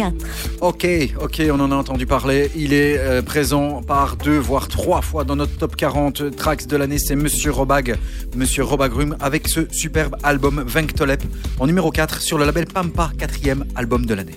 4. 0.02 0.14
Ok, 0.60 0.86
ok, 1.20 1.42
on 1.52 1.60
en 1.60 1.70
a 1.70 1.76
entendu 1.76 2.06
parler. 2.06 2.50
Il 2.56 2.72
est 2.72 2.98
euh, 2.98 3.22
présent 3.22 3.82
par 3.82 4.16
deux, 4.16 4.36
voire 4.36 4.66
trois 4.66 5.00
fois 5.00 5.22
dans 5.22 5.36
notre 5.36 5.56
top 5.56 5.76
40 5.76 6.34
tracks 6.34 6.66
de 6.66 6.76
l'année. 6.76 6.98
C'est 6.98 7.14
Monsieur 7.14 7.52
Robag, 7.52 7.96
Monsieur 8.34 8.64
Robagrum, 8.64 9.16
avec 9.20 9.46
ce 9.46 9.60
superbe 9.70 10.16
album 10.24 10.64
Venktolep 10.66 11.22
en 11.60 11.66
numéro 11.66 11.92
4 11.92 12.20
sur 12.20 12.36
le 12.36 12.44
label 12.44 12.66
Pampa, 12.66 13.12
quatrième 13.16 13.64
album 13.76 14.04
de 14.04 14.14
l'année. 14.14 14.34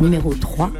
Numéro 0.00 0.32
3. 0.32 0.70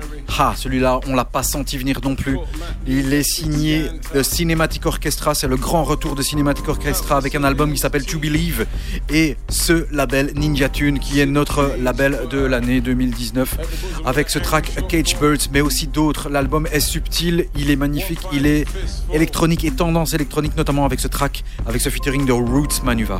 Ah, 0.40 0.54
celui-là, 0.56 1.00
on 1.08 1.16
l'a 1.16 1.24
pas 1.24 1.42
senti 1.42 1.76
venir 1.76 1.98
non 2.04 2.14
plus. 2.14 2.38
Il 2.86 3.12
est 3.12 3.24
signé 3.24 3.86
de 4.14 4.22
Cinematic 4.22 4.86
Orchestra, 4.86 5.34
c'est 5.34 5.48
le 5.48 5.56
grand 5.56 5.82
retour 5.82 6.14
de 6.14 6.22
Cinematic 6.22 6.68
Orchestra 6.68 7.16
avec 7.16 7.34
un 7.34 7.42
album 7.42 7.72
qui 7.72 7.78
s'appelle 7.78 8.06
To 8.06 8.20
Believe 8.20 8.64
et 9.10 9.36
ce 9.48 9.92
label 9.92 10.30
Ninja 10.36 10.68
Tune 10.68 11.00
qui 11.00 11.18
est 11.18 11.26
notre 11.26 11.74
label 11.80 12.28
de 12.30 12.38
l'année 12.38 12.80
2019 12.80 13.56
avec 14.04 14.30
ce 14.30 14.38
track 14.38 14.86
Cage 14.88 15.18
Birds 15.18 15.48
mais 15.52 15.60
aussi 15.60 15.88
d'autres. 15.88 16.28
L'album 16.28 16.68
est 16.72 16.78
subtil, 16.78 17.46
il 17.56 17.72
est 17.72 17.76
magnifique, 17.76 18.20
il 18.32 18.46
est 18.46 18.64
électronique 19.12 19.64
et 19.64 19.72
tendance 19.72 20.14
électronique 20.14 20.56
notamment 20.56 20.84
avec 20.84 21.00
ce 21.00 21.08
track, 21.08 21.42
avec 21.66 21.80
ce 21.80 21.88
featuring 21.88 22.26
de 22.26 22.32
Roots 22.32 22.84
Manuva. 22.84 23.18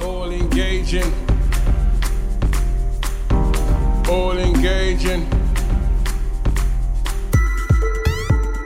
All 4.11 4.39
engaging. 4.41 5.23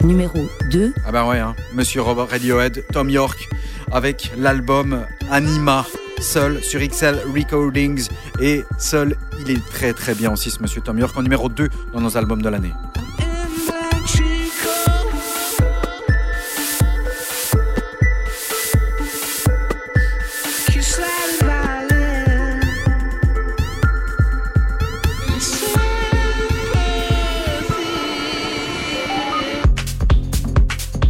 Numéro 0.05 0.39
2. 0.71 0.95
Ah 1.05 1.13
bah 1.13 1.27
ouais, 1.27 1.39
hein. 1.39 1.55
Monsieur 1.75 2.03
Robert 2.03 2.29
Radiohead, 2.29 2.85
Tom 2.93 3.11
York, 3.11 3.49
avec 3.91 4.33
l'album 4.39 5.05
Anima 5.31 5.85
seul 6.21 6.63
sur 6.63 6.81
XL 6.81 7.19
Recordings. 7.35 8.09
Et 8.41 8.63
seul, 8.79 9.17
il 9.41 9.51
est 9.51 9.65
très 9.67 9.93
très 9.93 10.15
bien 10.15 10.33
aussi 10.33 10.51
ce 10.51 10.63
monsieur 10.63 10.81
Tom 10.81 10.99
York 10.99 11.17
en 11.17 11.23
numéro 11.23 11.49
2 11.49 11.69
dans 11.93 12.01
nos 12.01 12.17
albums 12.17 12.43
de 12.43 12.49
l'année. 12.49 12.73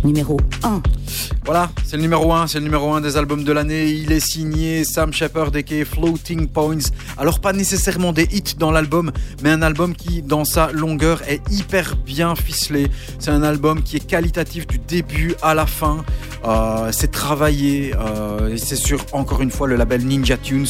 Numéro 0.04 0.38
1. 0.62 0.82
Voilà, 1.44 1.70
c'est 1.84 1.96
le 1.96 2.02
numéro 2.02 2.32
1, 2.32 2.46
c'est 2.46 2.58
le 2.58 2.64
numéro 2.64 2.92
1 2.92 3.00
des 3.00 3.16
albums 3.16 3.44
de 3.44 3.52
l'année. 3.52 3.90
Il 3.90 4.12
est 4.12 4.20
signé 4.20 4.84
Sam 4.84 5.12
Shepard 5.12 5.50
et 5.54 5.84
Floating 5.84 6.48
Points. 6.48 6.90
Alors 7.18 7.40
pas 7.40 7.52
nécessairement 7.52 8.12
des 8.12 8.24
hits 8.24 8.54
dans 8.58 8.70
l'album, 8.70 9.12
mais 9.42 9.50
un 9.50 9.62
album 9.62 9.94
qui, 9.94 10.22
dans 10.22 10.44
sa 10.44 10.72
longueur, 10.72 11.22
est 11.28 11.42
hyper 11.50 11.96
bien 11.96 12.34
ficelé. 12.34 12.88
C'est 13.18 13.30
un 13.30 13.42
album 13.42 13.82
qui 13.82 13.96
est 13.96 14.06
qualitatif 14.06 14.66
du 14.66 14.78
début 14.78 15.34
à 15.42 15.54
la 15.54 15.66
fin. 15.66 16.04
Euh, 16.44 16.90
c'est 16.92 17.10
travaillé, 17.10 17.94
euh, 17.96 18.56
c'est 18.56 18.76
sur, 18.76 19.04
encore 19.12 19.42
une 19.42 19.50
fois, 19.50 19.68
le 19.68 19.76
label 19.76 20.04
Ninja 20.04 20.36
Tunes. 20.36 20.66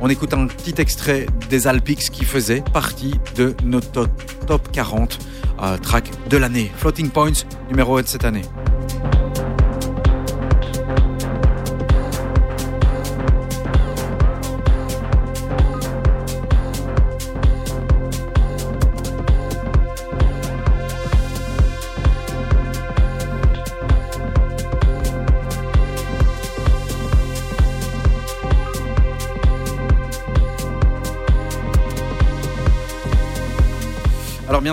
On 0.00 0.08
écoute 0.10 0.34
un 0.34 0.46
petit 0.46 0.74
extrait 0.78 1.26
des 1.48 1.66
Alpix 1.66 2.10
qui 2.10 2.24
faisait 2.24 2.62
partie 2.72 3.14
de 3.34 3.54
notre 3.64 4.08
top 4.46 4.70
40 4.70 5.18
euh, 5.18 5.35
track 5.82 6.10
de 6.28 6.36
l'année. 6.36 6.70
Floating 6.76 7.10
Points, 7.10 7.44
numéro 7.68 7.96
1 7.98 8.02
de 8.02 8.06
cette 8.06 8.24
année. 8.24 8.42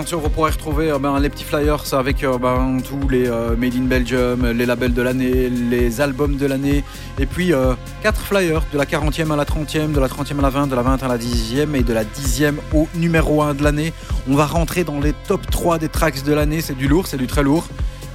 Bien 0.04 0.10
sûr, 0.10 0.20
vous 0.20 0.28
pourrez 0.28 0.50
retrouver 0.50 0.90
euh, 0.90 0.98
ben, 0.98 1.18
les 1.18 1.30
petits 1.30 1.44
flyers 1.44 1.94
avec 1.94 2.24
euh, 2.24 2.36
ben, 2.36 2.76
tous 2.86 3.08
les 3.08 3.26
euh, 3.26 3.56
Made 3.56 3.74
in 3.74 3.84
Belgium, 3.84 4.46
les 4.50 4.66
labels 4.66 4.92
de 4.92 5.00
l'année, 5.00 5.48
les 5.48 6.02
albums 6.02 6.36
de 6.36 6.44
l'année, 6.44 6.84
et 7.18 7.24
puis 7.24 7.54
euh, 7.54 7.72
quatre 8.02 8.20
flyers 8.20 8.60
de 8.70 8.76
la 8.76 8.84
40e 8.84 9.32
à 9.32 9.36
la 9.36 9.46
30e, 9.46 9.92
de 9.92 10.00
la 10.00 10.08
30e 10.08 10.40
à 10.40 10.42
la 10.42 10.50
20, 10.50 10.66
de 10.66 10.74
la 10.74 10.82
20 10.82 11.02
à 11.02 11.08
la 11.08 11.16
10e 11.16 11.74
et 11.74 11.82
de 11.82 11.94
la 11.94 12.04
10e 12.04 12.56
au 12.74 12.86
numéro 12.94 13.40
1 13.40 13.54
de 13.54 13.62
l'année. 13.62 13.94
On 14.28 14.34
va 14.34 14.44
rentrer 14.44 14.84
dans 14.84 15.00
les 15.00 15.14
top 15.26 15.50
3 15.50 15.78
des 15.78 15.88
tracks 15.88 16.22
de 16.22 16.34
l'année, 16.34 16.60
c'est 16.60 16.76
du 16.76 16.86
lourd, 16.86 17.06
c'est 17.06 17.16
du 17.16 17.26
très 17.26 17.42
lourd. 17.42 17.66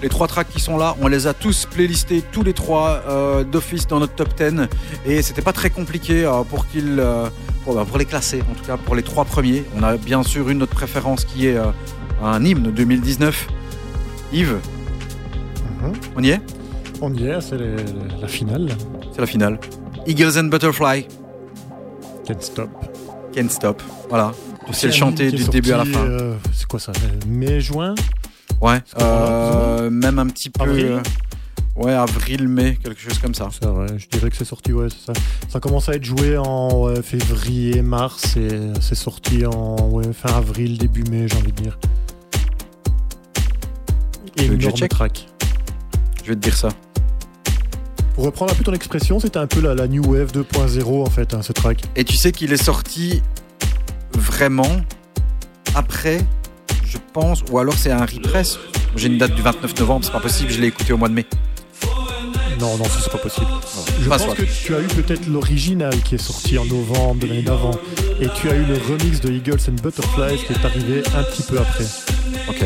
Les 0.01 0.09
trois 0.09 0.27
tracks 0.27 0.47
qui 0.49 0.59
sont 0.61 0.77
là, 0.77 0.95
on 1.01 1.07
les 1.07 1.27
a 1.27 1.33
tous 1.33 1.65
playlistés, 1.65 2.23
tous 2.31 2.43
les 2.43 2.53
trois 2.53 3.01
euh, 3.09 3.43
d'office 3.43 3.85
dans 3.87 3.99
notre 3.99 4.15
top 4.15 4.29
10. 4.37 4.67
Et 5.05 5.21
c'était 5.21 5.41
pas 5.41 5.51
très 5.53 5.69
compliqué 5.69 6.23
euh, 6.25 6.43
pour 6.43 6.67
qu'ils, 6.67 6.99
euh, 6.99 7.27
pour, 7.65 7.75
bah, 7.75 7.85
pour 7.87 7.97
les 7.97 8.05
classer, 8.05 8.41
en 8.49 8.53
tout 8.55 8.63
cas 8.65 8.77
pour 8.77 8.95
les 8.95 9.03
trois 9.03 9.25
premiers. 9.25 9.63
On 9.77 9.83
a 9.83 9.97
bien 9.97 10.23
sûr 10.23 10.49
une 10.49 10.63
autre 10.63 10.73
préférence 10.73 11.25
qui 11.25 11.47
est 11.47 11.57
un 12.23 12.45
hymne 12.45 12.71
2019. 12.71 13.47
Yves, 14.31 14.57
Mhm. 15.81 15.93
on 16.15 16.23
y 16.23 16.29
est? 16.29 16.41
On 17.01 17.13
y 17.13 17.25
est, 17.27 17.39
c'est 17.41 17.57
la 18.21 18.27
finale. 18.27 18.69
C'est 19.13 19.21
la 19.21 19.27
finale. 19.27 19.59
Eagles 20.07 20.37
and 20.37 20.45
Butterfly, 20.45 21.07
Can't 22.25 22.41
Stop. 22.41 22.69
Can't 23.33 23.49
Stop. 23.49 23.81
Voilà. 24.09 24.31
C'est 24.71 24.87
le 24.87 24.93
un 24.93 24.95
chanter 24.95 25.31
du 25.31 25.45
début 25.45 25.71
à 25.71 25.77
la 25.77 25.85
fin. 25.85 25.99
euh, 26.05 26.35
c'est 26.53 26.67
quoi 26.67 26.79
ça? 26.79 26.91
Mai, 27.27 27.59
juin? 27.59 27.95
Ouais. 28.61 28.79
Euh, 28.99 29.89
même 29.89 30.19
un 30.19 30.27
petit 30.27 30.49
peu. 30.49 30.63
Avril 30.63 30.85
euh, 30.85 31.01
ouais, 31.75 31.93
avril, 31.93 32.47
mai, 32.47 32.77
quelque 32.83 32.99
chose 32.99 33.17
comme 33.19 33.33
ça. 33.33 33.49
C'est 33.51 33.65
vrai, 33.67 33.87
je 33.97 34.07
dirais 34.07 34.29
que 34.29 34.35
c'est 34.35 34.45
sorti, 34.45 34.73
ouais, 34.73 34.87
c'est 34.89 35.13
ça. 35.13 35.21
Ça 35.47 35.59
commence 35.59 35.89
à 35.89 35.93
être 35.93 36.03
joué 36.03 36.37
en 36.37 36.83
ouais, 36.83 37.01
février, 37.01 37.81
mars, 37.81 38.35
et 38.37 38.49
c'est 38.81 38.95
sorti 38.95 39.45
en 39.45 39.89
ouais, 39.89 40.11
fin 40.13 40.33
avril, 40.33 40.77
début 40.77 41.03
mai, 41.09 41.27
j'ai 41.27 41.37
envie 41.37 41.53
de 41.53 41.61
dire. 41.61 41.79
veux 44.37 44.57
que 44.57 44.77
je 44.77 44.85
track. 44.85 45.27
Je 46.23 46.29
vais 46.29 46.35
te 46.35 46.41
dire 46.41 46.55
ça. 46.55 46.69
Pour 48.15 48.25
reprendre 48.25 48.51
un 48.51 48.55
peu 48.55 48.63
ton 48.63 48.73
expression, 48.73 49.19
c'était 49.19 49.39
un 49.39 49.47
peu 49.47 49.61
la, 49.61 49.73
la 49.75 49.87
New 49.87 50.03
Wave 50.03 50.33
2.0 50.33 51.01
en 51.01 51.09
fait, 51.09 51.33
hein, 51.33 51.41
ce 51.41 51.53
track. 51.53 51.83
Et 51.95 52.03
tu 52.03 52.17
sais 52.17 52.33
qu'il 52.33 52.51
est 52.51 52.61
sorti 52.61 53.21
vraiment 54.13 54.81
après, 55.75 56.19
je 56.89 56.97
pense, 57.13 57.43
ou 57.51 57.59
alors 57.59 57.75
c'est 57.75 57.91
un 57.91 58.05
repress. 58.05 58.57
J'ai 58.95 59.07
une 59.07 59.17
date 59.17 59.35
du 59.35 59.41
29 59.41 59.79
novembre, 59.79 60.05
c'est 60.05 60.11
pas 60.11 60.19
possible, 60.19 60.51
je 60.51 60.59
l'ai 60.59 60.67
écouté 60.67 60.93
au 60.93 60.97
mois 60.97 61.09
de 61.09 61.13
mai. 61.13 61.25
Non, 62.59 62.75
non, 62.77 62.83
ça, 62.85 62.99
c'est 63.01 63.11
pas 63.11 63.17
possible. 63.19 63.47
Je 64.01 64.09
Pas 64.09 64.17
pense 64.17 64.25
soit. 64.25 64.35
que 64.35 64.41
tu 64.43 64.75
as 64.75 64.81
eu 64.81 64.87
peut-être 64.87 65.25
l'original 65.27 65.95
qui 66.03 66.15
est 66.15 66.17
sorti 66.17 66.57
en 66.57 66.65
novembre 66.65 67.21
de 67.21 67.27
l'année 67.27 67.41
d'avant, 67.41 67.71
et 68.19 68.27
tu 68.35 68.49
as 68.49 68.55
eu 68.55 68.65
le 68.65 68.73
remix 68.75 69.21
de 69.21 69.31
Eagles 69.31 69.59
and 69.69 69.81
Butterflies 69.81 70.43
qui 70.45 70.51
est 70.53 70.65
arrivé 70.65 71.01
un 71.15 71.23
petit 71.23 71.43
peu 71.43 71.57
après. 71.57 71.85
Ok. 72.49 72.65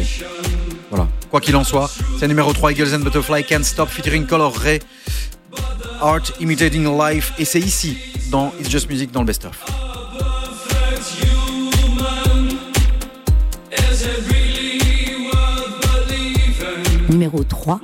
Voilà. 0.89 1.07
Quoi 1.29 1.41
qu'il 1.41 1.55
en 1.55 1.63
soit, 1.63 1.91
c'est 2.19 2.27
numéro 2.27 2.53
3 2.53 2.71
Eagles 2.71 2.95
and 2.95 2.99
Butterfly 2.99 3.43
Can't 3.43 3.63
Stop 3.63 3.89
featuring 3.89 4.25
Color 4.25 4.53
Ray. 4.55 4.79
Art 6.01 6.23
Imitating 6.39 6.85
Life. 6.97 7.33
Et 7.37 7.45
c'est 7.45 7.59
ici, 7.59 7.97
dans 8.31 8.51
It's 8.59 8.69
Just 8.69 8.89
Music, 8.89 9.11
dans 9.11 9.21
le 9.21 9.27
best-of. 9.27 9.57
Numéro 17.09 17.43
3. 17.43 17.79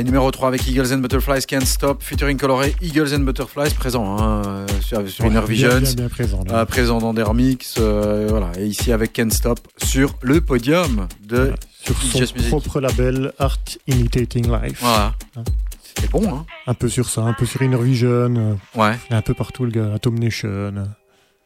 Ouais, 0.00 0.04
numéro 0.04 0.30
3 0.30 0.48
avec 0.48 0.66
Eagles 0.66 0.94
and 0.94 0.98
Butterflies 1.00 1.44
Can't 1.46 1.66
Stop, 1.66 2.02
featuring 2.02 2.38
coloré 2.38 2.74
Eagles 2.80 3.12
and 3.14 3.18
Butterflies, 3.20 3.74
présent 3.74 4.16
hein, 4.18 4.40
euh, 4.46 4.66
sur, 4.80 5.06
sur 5.10 5.24
Ouais, 5.26 5.30
Inner 5.30 5.42
Visions, 5.46 5.78
bien, 5.78 5.92
bien 5.92 6.08
présent, 6.08 6.42
là. 6.46 6.60
euh, 6.60 6.64
présent 6.64 6.98
dans 7.00 7.12
des 7.12 7.20
remix, 7.22 7.74
euh, 7.78 8.26
voilà, 8.30 8.50
et 8.58 8.64
ici 8.64 8.92
avec 8.92 9.12
Can't 9.12 9.28
Stop 9.30 9.58
sur 9.76 10.14
le 10.22 10.40
podium 10.40 11.06
de 11.22 11.52
Sur 11.84 11.94
son 12.00 12.18
Music. 12.18 12.48
propre 12.48 12.80
label 12.80 13.32
Art 13.38 13.58
Imitating 13.88 14.46
Life. 14.50 14.78
Voilà. 14.80 15.12
Hein. 15.36 15.42
C'était 15.82 16.08
bon, 16.08 16.34
hein 16.34 16.46
Un 16.66 16.72
peu 16.72 16.88
sur 16.88 17.10
ça, 17.10 17.20
un 17.20 17.34
peu 17.34 17.44
sur 17.44 17.60
Inner 17.60 17.76
Vision, 17.82 18.08
euh, 18.38 18.54
Ouais. 18.74 18.98
un 19.10 19.20
peu 19.20 19.34
partout 19.34 19.66
le 19.66 19.70
gars, 19.70 19.92
Atom 19.94 20.18
Nation. 20.18 20.72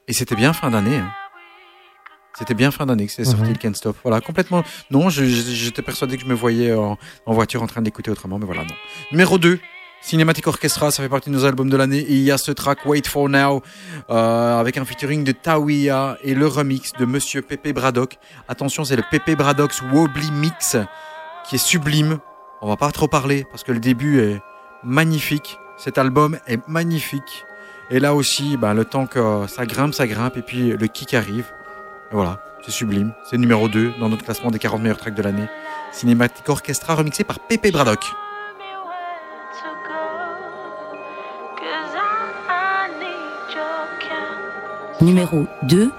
Et 0.06 0.12
c'était 0.12 0.36
bien 0.36 0.52
fin 0.52 0.70
d'année. 0.70 0.98
hein. 0.98 1.10
C'était 2.38 2.54
bien 2.54 2.70
fin 2.70 2.86
d'année 2.86 3.06
que 3.06 3.12
c'est 3.12 3.24
sorti 3.24 3.42
Mhm. 3.42 3.48
le 3.52 3.54
Can't 3.58 3.74
Stop. 3.74 3.96
Voilà, 4.02 4.20
complètement. 4.20 4.64
Non, 4.90 5.08
j'étais 5.10 5.82
persuadé 5.82 6.16
que 6.16 6.22
je 6.24 6.28
me 6.28 6.34
voyais 6.34 6.72
en, 6.74 6.98
en 7.26 7.32
voiture 7.32 7.62
en 7.62 7.66
train 7.66 7.80
de 7.80 7.86
l'écouter 7.86 8.10
autrement, 8.10 8.38
mais 8.38 8.46
voilà, 8.46 8.62
non. 8.62 8.74
Numéro 9.12 9.38
2, 9.38 9.60
Cinematic 10.02 10.46
Orchestra, 10.46 10.90
ça 10.90 11.02
fait 11.02 11.08
partie 11.08 11.30
de 11.30 11.34
nos 11.34 11.44
albums 11.44 11.70
de 11.70 11.76
l'année. 11.76 11.98
Et 12.00 12.12
il 12.12 12.22
y 12.22 12.30
a 12.32 12.36
ce 12.36 12.50
track 12.52 12.84
Wait 12.86 13.06
for 13.08 13.28
Now, 13.28 13.62
euh, 14.10 14.58
avec 14.60 14.76
un 14.76 14.84
featuring 14.84 15.24
de 15.24 15.32
Tawiya 15.32 16.18
et 16.22 16.34
le 16.34 16.46
remix 16.46 16.92
de 16.98 17.04
Monsieur 17.06 17.40
Pepe 17.40 17.72
Braddock. 17.72 18.18
Attention, 18.48 18.84
c'est 18.84 18.96
le 18.96 19.04
Pepe 19.10 19.36
Braddock's 19.38 19.80
Wobbly 19.92 20.30
Mix, 20.32 20.76
qui 21.48 21.54
est 21.54 21.58
sublime. 21.58 22.18
On 22.60 22.68
va 22.68 22.76
pas 22.76 22.90
trop 22.90 23.08
parler, 23.08 23.46
parce 23.50 23.62
que 23.62 23.72
le 23.72 23.80
début 23.80 24.20
est 24.20 24.40
magnifique. 24.82 25.58
Cet 25.78 25.98
album 25.98 26.38
est 26.46 26.60
magnifique. 26.68 27.44
Et 27.90 28.00
là 28.00 28.14
aussi, 28.14 28.56
ben, 28.56 28.74
le 28.74 28.84
temps 28.84 29.06
que 29.06 29.46
ça 29.46 29.66
grimpe, 29.66 29.94
ça 29.94 30.06
grimpe, 30.06 30.36
et 30.36 30.42
puis 30.42 30.70
le 30.70 30.86
kick 30.86 31.14
arrive. 31.14 31.46
Et 32.10 32.14
voilà, 32.14 32.38
c'est 32.62 32.70
sublime. 32.70 33.12
C'est 33.24 33.38
numéro 33.38 33.68
2 33.68 33.94
dans 33.98 34.08
notre 34.08 34.24
classement 34.24 34.50
des 34.50 34.58
40 34.58 34.82
meilleurs 34.82 34.98
tracks 34.98 35.14
de 35.14 35.22
l'année. 35.22 35.48
Cinematic 35.92 36.48
Orchestra 36.48 36.94
remixé 36.94 37.24
par 37.24 37.40
Pepe 37.40 37.72
Braddock. 37.72 38.04
Numéro 45.00 45.46
2. 45.64 45.90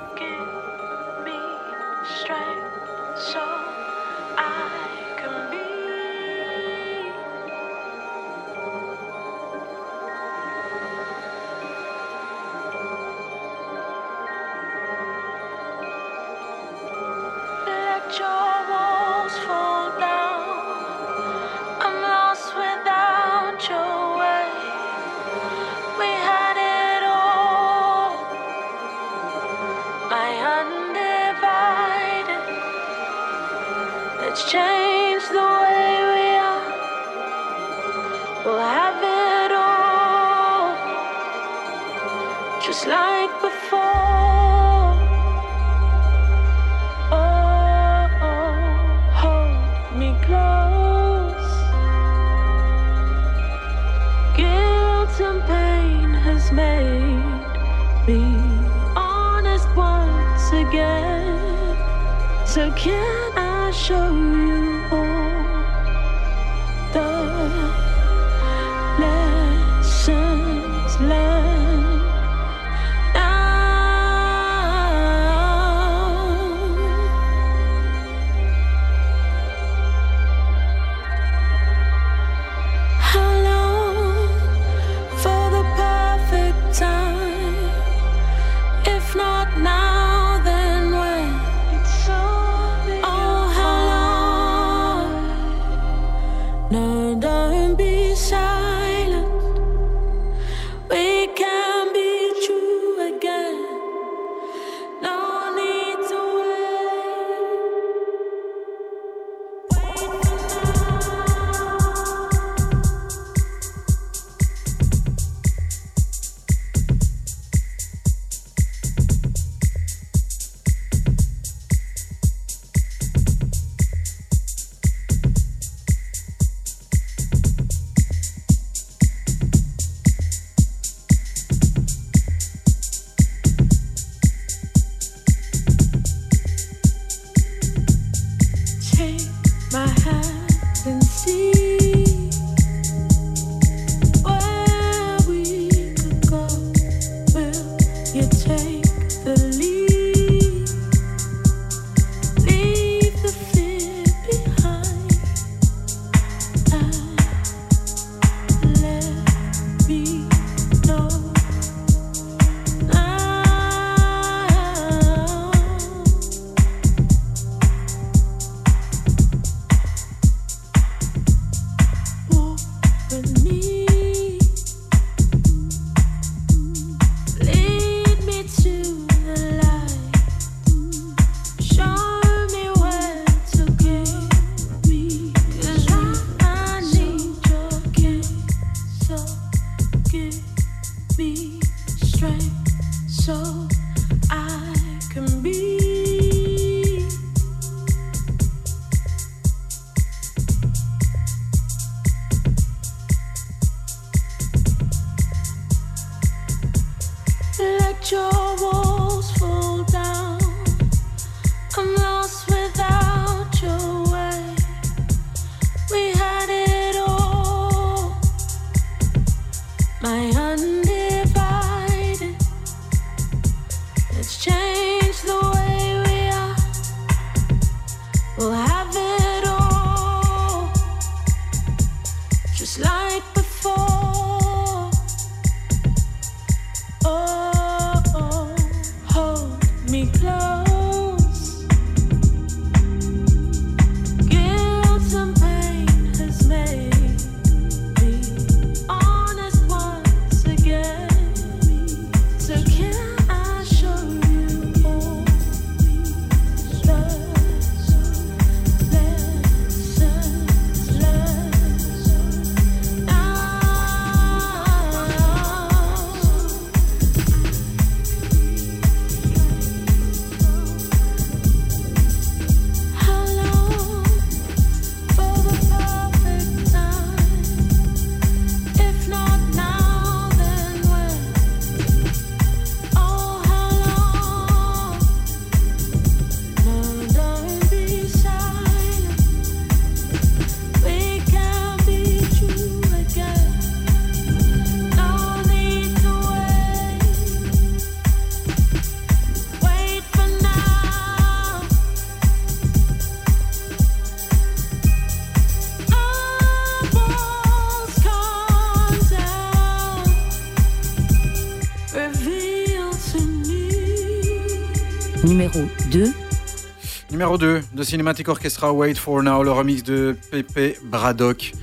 Numéro 317.25 317.39
2 317.39 317.61
de 317.73 317.81
Cinematic 317.83 318.27
Orchestra 318.29 318.71
Wait 318.71 318.93
for 318.93 319.23
Now, 319.23 319.41
le 319.41 319.51
remix 319.51 319.81
de 319.81 320.15
Pepe 320.29 320.77
Braddock. 320.83 321.53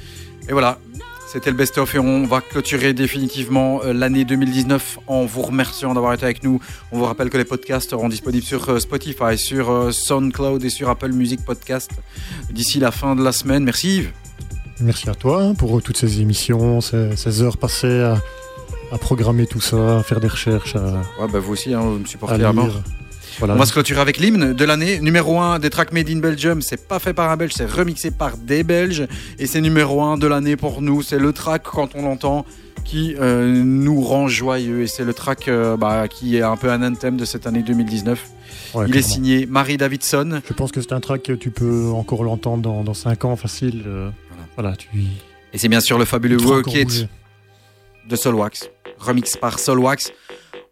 Et 0.48 0.52
voilà, 0.52 0.80
c'était 1.28 1.50
le 1.52 1.56
best-of 1.56 1.94
et 1.94 2.00
on 2.00 2.26
va 2.26 2.40
clôturer 2.40 2.94
définitivement 2.94 3.80
euh, 3.84 3.92
l'année 3.92 4.24
2019 4.24 4.98
en 5.06 5.24
vous 5.24 5.42
remerciant 5.42 5.94
d'avoir 5.94 6.14
été 6.14 6.24
avec 6.24 6.42
nous. 6.42 6.60
On 6.90 6.98
vous 6.98 7.04
rappelle 7.04 7.30
que 7.30 7.38
les 7.38 7.44
podcasts 7.44 7.90
seront 7.90 8.08
disponibles 8.08 8.44
sur 8.44 8.68
euh, 8.68 8.80
Spotify, 8.80 9.38
sur 9.38 9.70
euh, 9.70 9.92
SoundCloud 9.92 10.64
et 10.64 10.68
sur 10.68 10.88
Apple 10.88 11.12
Music 11.12 11.44
Podcast 11.44 11.92
d'ici 12.50 12.80
la 12.80 12.90
fin 12.90 13.14
de 13.14 13.22
la 13.22 13.30
semaine. 13.30 13.62
Merci 13.62 13.98
Yves. 13.98 14.10
Merci 14.80 15.10
à 15.10 15.14
toi 15.14 15.44
hein, 15.44 15.54
pour 15.54 15.80
toutes 15.80 15.96
ces 15.96 16.20
émissions, 16.20 16.80
ces, 16.80 17.14
ces 17.14 17.40
heures 17.40 17.56
passées 17.56 18.00
à, 18.00 18.20
à 18.90 18.98
programmer 18.98 19.46
tout 19.46 19.60
ça, 19.60 19.98
à 19.98 20.02
faire 20.02 20.18
des 20.18 20.26
recherches, 20.26 20.74
à, 20.74 21.02
Ouais, 21.20 21.28
bah 21.32 21.38
vous 21.38 21.52
aussi, 21.52 21.72
hein, 21.72 21.82
vous 21.82 21.98
me 22.00 22.04
à 22.04 22.08
supportez 22.08 22.42
à 22.42 22.52
mort. 22.52 22.82
Voilà. 23.38 23.54
On 23.54 23.56
va 23.58 23.66
se 23.66 23.72
clôturer 23.72 24.00
avec 24.00 24.18
l'hymne 24.18 24.52
de 24.52 24.64
l'année. 24.64 25.00
Numéro 25.00 25.38
1 25.40 25.58
des 25.58 25.70
tracks 25.70 25.92
Made 25.92 26.08
in 26.10 26.18
Belgium. 26.18 26.62
C'est 26.62 26.86
pas 26.88 26.98
fait 26.98 27.12
par 27.14 27.30
un 27.30 27.36
Belge, 27.36 27.52
c'est 27.54 27.70
remixé 27.70 28.10
par 28.10 28.36
des 28.36 28.62
Belges. 28.62 29.06
Et 29.38 29.46
c'est 29.46 29.60
numéro 29.60 30.02
1 30.02 30.18
de 30.18 30.26
l'année 30.26 30.56
pour 30.56 30.82
nous. 30.82 31.02
C'est 31.02 31.18
le 31.18 31.32
track, 31.32 31.62
quand 31.64 31.90
on 31.94 32.02
l'entend, 32.02 32.44
qui 32.84 33.14
euh, 33.18 33.62
nous 33.64 34.00
rend 34.02 34.28
joyeux. 34.28 34.82
Et 34.82 34.86
c'est 34.86 35.04
le 35.04 35.14
track 35.14 35.48
euh, 35.48 35.76
bah, 35.76 36.08
qui 36.08 36.36
est 36.36 36.42
un 36.42 36.56
peu 36.56 36.70
un 36.70 36.82
anthem 36.82 37.16
de 37.16 37.24
cette 37.24 37.46
année 37.46 37.62
2019. 37.62 38.30
Ouais, 38.74 38.86
Il 38.88 38.96
est 38.96 39.02
signé 39.02 39.46
Marie 39.46 39.76
Davidson. 39.76 40.40
Je 40.46 40.52
pense 40.52 40.72
que 40.72 40.80
c'est 40.80 40.92
un 40.92 41.00
track 41.00 41.22
que 41.22 41.32
tu 41.32 41.50
peux 41.50 41.90
encore 41.90 42.24
l'entendre 42.24 42.62
dans, 42.62 42.82
dans 42.84 42.94
5 42.94 43.24
ans 43.24 43.36
facile. 43.36 43.82
euh, 43.86 44.10
voilà, 44.56 44.76
tu 44.76 44.88
Et 45.52 45.58
c'est 45.58 45.68
bien 45.68 45.80
sûr 45.80 45.98
le 45.98 46.04
fabuleux 46.04 46.40
Work 46.42 46.72
It 46.74 47.08
de 48.08 48.16
Solwax. 48.16 48.68
Remix 48.98 49.36
par 49.36 49.58
Solwax. 49.58 50.12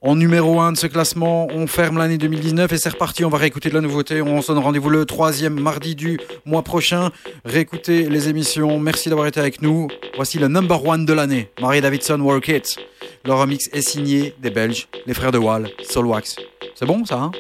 En 0.03 0.17
numéro 0.17 0.61
1 0.61 0.73
de 0.73 0.79
ce 0.79 0.87
classement, 0.87 1.47
on 1.53 1.67
ferme 1.67 1.99
l'année 1.99 2.17
2019 2.17 2.73
et 2.73 2.79
c'est 2.79 2.89
reparti. 2.89 3.23
On 3.27 3.29
va 3.29 3.37
réécouter 3.37 3.69
de 3.69 3.75
la 3.75 3.83
nouveauté. 3.83 4.23
On 4.23 4.41
se 4.41 4.51
donne 4.51 4.63
rendez-vous 4.63 4.89
le 4.89 5.05
troisième 5.05 5.61
mardi 5.61 5.95
du 5.95 6.19
mois 6.47 6.63
prochain. 6.63 7.11
Réécoutez 7.45 8.09
les 8.09 8.31
émissions. 8.31 8.81
Merci 8.81 9.11
d'avoir 9.11 9.27
été 9.27 9.41
avec 9.41 9.61
nous. 9.61 9.89
Voici 10.17 10.39
le 10.39 10.49
number 10.49 10.87
one 10.87 11.05
de 11.05 11.13
l'année. 11.13 11.51
Marie 11.61 11.83
Davidson, 11.83 12.19
Work 12.21 12.49
It. 12.49 12.79
Le 13.27 13.35
remix 13.35 13.69
est 13.75 13.83
signé 13.83 14.35
des 14.41 14.49
Belges, 14.49 14.89
les 15.05 15.13
frères 15.13 15.33
de 15.33 15.39
Wall, 15.39 15.69
Solwax. 15.83 16.37
C'est 16.75 16.87
bon 16.87 17.05
ça, 17.05 17.17
hein? 17.17 17.33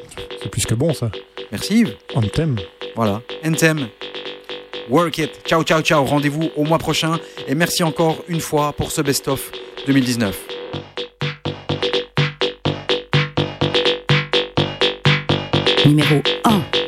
C'est 0.42 0.50
plus 0.50 0.66
que 0.66 0.74
bon 0.74 0.92
ça. 0.92 1.10
Merci 1.50 1.80
Yves. 1.80 1.96
Anthem. 2.14 2.56
Voilà. 2.94 3.22
Anthem. 3.42 3.88
Work 4.90 5.16
it. 5.16 5.30
Ciao, 5.46 5.62
ciao, 5.62 5.80
ciao. 5.80 6.04
Rendez-vous 6.04 6.50
au 6.56 6.64
mois 6.64 6.76
prochain. 6.76 7.18
Et 7.48 7.54
merci 7.54 7.82
encore 7.82 8.22
une 8.28 8.40
fois 8.40 8.74
pour 8.74 8.92
ce 8.92 9.00
best-of 9.00 9.50
2019. 9.86 10.36
Numéro 16.10 16.22
uh. 16.44 16.50
1. 16.74 16.79